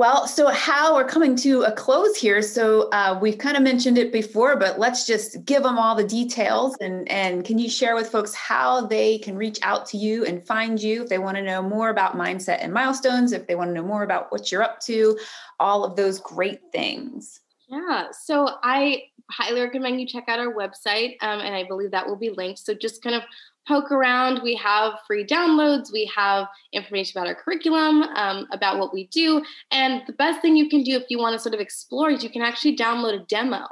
Well, 0.00 0.26
so 0.26 0.48
how 0.48 0.94
we're 0.94 1.04
coming 1.04 1.36
to 1.36 1.64
a 1.64 1.72
close 1.72 2.16
here. 2.16 2.40
So 2.40 2.88
uh, 2.88 3.18
we've 3.20 3.36
kind 3.36 3.54
of 3.54 3.62
mentioned 3.62 3.98
it 3.98 4.10
before, 4.10 4.56
but 4.56 4.78
let's 4.78 5.06
just 5.06 5.44
give 5.44 5.62
them 5.62 5.76
all 5.78 5.94
the 5.94 6.08
details. 6.08 6.74
And, 6.80 7.06
and 7.10 7.44
can 7.44 7.58
you 7.58 7.68
share 7.68 7.94
with 7.94 8.08
folks 8.08 8.34
how 8.34 8.86
they 8.86 9.18
can 9.18 9.36
reach 9.36 9.58
out 9.60 9.84
to 9.88 9.98
you 9.98 10.24
and 10.24 10.42
find 10.42 10.82
you 10.82 11.02
if 11.02 11.10
they 11.10 11.18
want 11.18 11.36
to 11.36 11.42
know 11.42 11.60
more 11.60 11.90
about 11.90 12.16
mindset 12.16 12.60
and 12.62 12.72
milestones, 12.72 13.32
if 13.32 13.46
they 13.46 13.54
want 13.54 13.68
to 13.68 13.74
know 13.74 13.82
more 13.82 14.02
about 14.02 14.32
what 14.32 14.50
you're 14.50 14.62
up 14.62 14.80
to, 14.84 15.18
all 15.58 15.84
of 15.84 15.96
those 15.96 16.18
great 16.18 16.62
things? 16.72 17.42
Yeah, 17.68 18.06
so 18.10 18.48
I 18.62 19.02
highly 19.30 19.60
recommend 19.60 20.00
you 20.00 20.06
check 20.06 20.24
out 20.28 20.38
our 20.38 20.54
website, 20.54 21.16
um, 21.20 21.40
and 21.40 21.54
I 21.54 21.64
believe 21.64 21.90
that 21.90 22.06
will 22.06 22.16
be 22.16 22.30
linked. 22.30 22.60
So 22.60 22.72
just 22.72 23.02
kind 23.02 23.14
of 23.14 23.22
poke 23.66 23.92
around. 23.92 24.40
We 24.42 24.54
have 24.56 24.94
free 25.06 25.24
downloads. 25.24 25.92
We 25.92 26.10
have 26.14 26.46
information 26.72 27.18
about 27.18 27.28
our 27.28 27.34
curriculum, 27.34 28.02
um, 28.02 28.46
about 28.52 28.78
what 28.78 28.92
we 28.92 29.06
do. 29.08 29.42
And 29.70 30.02
the 30.06 30.12
best 30.12 30.42
thing 30.42 30.56
you 30.56 30.68
can 30.68 30.82
do 30.82 30.96
if 30.96 31.04
you 31.08 31.18
want 31.18 31.34
to 31.34 31.38
sort 31.38 31.54
of 31.54 31.60
explore 31.60 32.10
is 32.10 32.22
you 32.22 32.30
can 32.30 32.42
actually 32.42 32.76
download 32.76 33.14
a 33.14 33.24
demo 33.26 33.66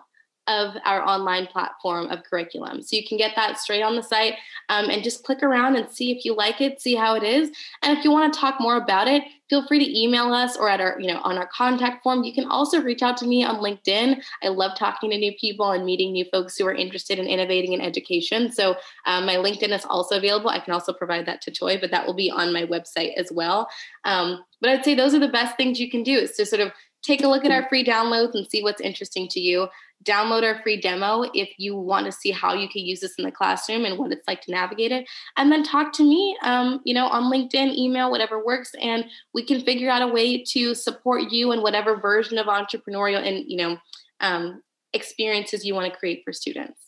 of 0.48 0.74
our 0.84 1.06
online 1.06 1.46
platform 1.46 2.06
of 2.06 2.24
curriculum. 2.24 2.82
So 2.82 2.96
you 2.96 3.06
can 3.06 3.18
get 3.18 3.36
that 3.36 3.58
straight 3.58 3.82
on 3.82 3.94
the 3.94 4.02
site 4.02 4.34
um, 4.68 4.90
and 4.90 5.04
just 5.04 5.24
click 5.24 5.42
around 5.42 5.76
and 5.76 5.90
see 5.90 6.10
if 6.10 6.24
you 6.24 6.34
like 6.34 6.60
it, 6.60 6.80
see 6.80 6.94
how 6.94 7.14
it 7.14 7.22
is. 7.22 7.50
And 7.82 7.96
if 7.96 8.04
you 8.04 8.10
want 8.10 8.32
to 8.32 8.40
talk 8.40 8.60
more 8.60 8.76
about 8.76 9.06
it, 9.08 9.22
feel 9.48 9.66
free 9.66 9.78
to 9.78 9.98
email 9.98 10.32
us 10.32 10.56
or 10.56 10.68
at 10.68 10.80
our, 10.80 11.00
you 11.00 11.06
know, 11.06 11.20
on 11.20 11.38
our 11.38 11.46
contact 11.46 12.02
form. 12.02 12.22
You 12.22 12.34
can 12.34 12.46
also 12.46 12.82
reach 12.82 13.02
out 13.02 13.16
to 13.18 13.26
me 13.26 13.44
on 13.44 13.56
LinkedIn. 13.56 14.22
I 14.42 14.48
love 14.48 14.76
talking 14.76 15.10
to 15.10 15.18
new 15.18 15.32
people 15.40 15.70
and 15.70 15.84
meeting 15.84 16.12
new 16.12 16.24
folks 16.30 16.56
who 16.56 16.66
are 16.66 16.74
interested 16.74 17.18
in 17.18 17.26
innovating 17.26 17.72
in 17.72 17.80
education. 17.80 18.52
So 18.52 18.76
um, 19.06 19.26
my 19.26 19.36
LinkedIn 19.36 19.74
is 19.74 19.84
also 19.84 20.16
available. 20.16 20.50
I 20.50 20.60
can 20.60 20.74
also 20.74 20.92
provide 20.92 21.26
that 21.26 21.40
to 21.42 21.50
Toy, 21.50 21.78
but 21.80 21.90
that 21.90 22.06
will 22.06 22.14
be 22.14 22.30
on 22.30 22.52
my 22.52 22.64
website 22.64 23.14
as 23.16 23.32
well. 23.32 23.68
Um, 24.04 24.44
but 24.60 24.70
I'd 24.70 24.84
say 24.84 24.94
those 24.94 25.14
are 25.14 25.20
the 25.20 25.28
best 25.28 25.56
things 25.56 25.80
you 25.80 25.90
can 25.90 26.02
do 26.02 26.16
is 26.16 26.32
to 26.32 26.46
sort 26.46 26.60
of 26.60 26.72
take 27.02 27.22
a 27.22 27.28
look 27.28 27.44
at 27.44 27.52
our 27.52 27.68
free 27.68 27.84
downloads 27.84 28.34
and 28.34 28.46
see 28.50 28.62
what's 28.62 28.80
interesting 28.80 29.28
to 29.28 29.40
you 29.40 29.68
download 30.04 30.44
our 30.44 30.62
free 30.62 30.80
demo 30.80 31.24
if 31.34 31.50
you 31.58 31.76
want 31.76 32.06
to 32.06 32.12
see 32.12 32.30
how 32.30 32.54
you 32.54 32.68
can 32.68 32.84
use 32.84 33.00
this 33.00 33.14
in 33.18 33.24
the 33.24 33.32
classroom 33.32 33.84
and 33.84 33.98
what 33.98 34.12
it's 34.12 34.26
like 34.28 34.40
to 34.42 34.50
navigate 34.50 34.92
it. 34.92 35.08
And 35.36 35.50
then 35.50 35.62
talk 35.62 35.92
to 35.94 36.04
me 36.04 36.36
um, 36.42 36.80
you 36.84 36.94
know 36.94 37.06
on 37.08 37.32
linkedin 37.32 37.74
email 37.74 38.10
whatever 38.10 38.44
works 38.44 38.72
and 38.80 39.04
we 39.34 39.44
can 39.44 39.60
figure 39.62 39.90
out 39.90 40.02
a 40.02 40.06
way 40.06 40.42
to 40.44 40.74
support 40.74 41.30
you 41.30 41.52
in 41.52 41.62
whatever 41.62 41.96
version 41.96 42.38
of 42.38 42.46
entrepreneurial 42.46 43.26
and 43.26 43.44
you 43.48 43.56
know 43.56 43.76
um, 44.20 44.62
experiences 44.92 45.64
you 45.64 45.74
want 45.74 45.92
to 45.92 45.98
create 45.98 46.22
for 46.24 46.32
students. 46.32 46.80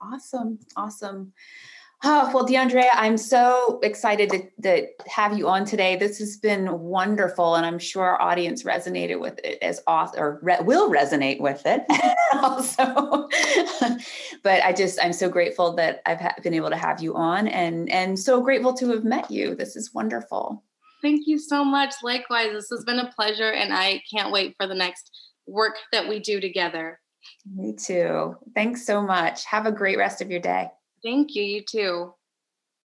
Awesome 0.00 0.58
awesome 0.76 1.32
Oh, 2.02 2.30
well, 2.32 2.46
DeAndrea, 2.46 2.88
I'm 2.94 3.18
so 3.18 3.78
excited 3.82 4.30
to, 4.30 4.50
to, 4.62 4.86
have 5.06 5.36
you 5.36 5.48
on 5.48 5.66
today. 5.66 5.96
This 5.96 6.18
has 6.18 6.38
been 6.38 6.78
wonderful, 6.78 7.56
and 7.56 7.66
I'm 7.66 7.78
sure 7.78 8.04
our 8.04 8.22
audience 8.22 8.62
resonated 8.62 9.20
with 9.20 9.38
it 9.44 9.58
as 9.60 9.82
author, 9.86 10.18
or 10.18 10.38
re- 10.40 10.60
will 10.62 10.90
resonate 10.90 11.40
with 11.40 11.62
it 11.66 11.84
also. 12.42 13.28
but 14.42 14.64
I 14.64 14.72
just, 14.72 14.98
I'm 15.02 15.12
so 15.12 15.28
grateful 15.28 15.74
that 15.74 16.00
I've 16.06 16.20
ha- 16.20 16.34
been 16.42 16.54
able 16.54 16.70
to 16.70 16.76
have 16.76 17.02
you 17.02 17.14
on, 17.14 17.48
and 17.48 17.90
and 17.90 18.18
so 18.18 18.40
grateful 18.40 18.72
to 18.74 18.88
have 18.92 19.04
met 19.04 19.30
you. 19.30 19.54
This 19.54 19.76
is 19.76 19.92
wonderful. 19.92 20.64
Thank 21.02 21.26
you 21.26 21.38
so 21.38 21.62
much. 21.62 21.92
Likewise, 22.02 22.52
this 22.52 22.70
has 22.70 22.82
been 22.84 22.98
a 22.98 23.12
pleasure, 23.12 23.52
and 23.52 23.74
I 23.74 24.02
can't 24.10 24.32
wait 24.32 24.54
for 24.58 24.66
the 24.66 24.74
next 24.74 25.10
work 25.46 25.76
that 25.92 26.08
we 26.08 26.18
do 26.18 26.40
together. 26.40 26.98
Me 27.54 27.74
too. 27.74 28.36
Thanks 28.54 28.86
so 28.86 29.02
much. 29.02 29.44
Have 29.44 29.66
a 29.66 29.72
great 29.72 29.98
rest 29.98 30.22
of 30.22 30.30
your 30.30 30.40
day. 30.40 30.68
Thank 31.02 31.34
you. 31.34 31.42
You 31.42 31.62
too. 31.62 32.14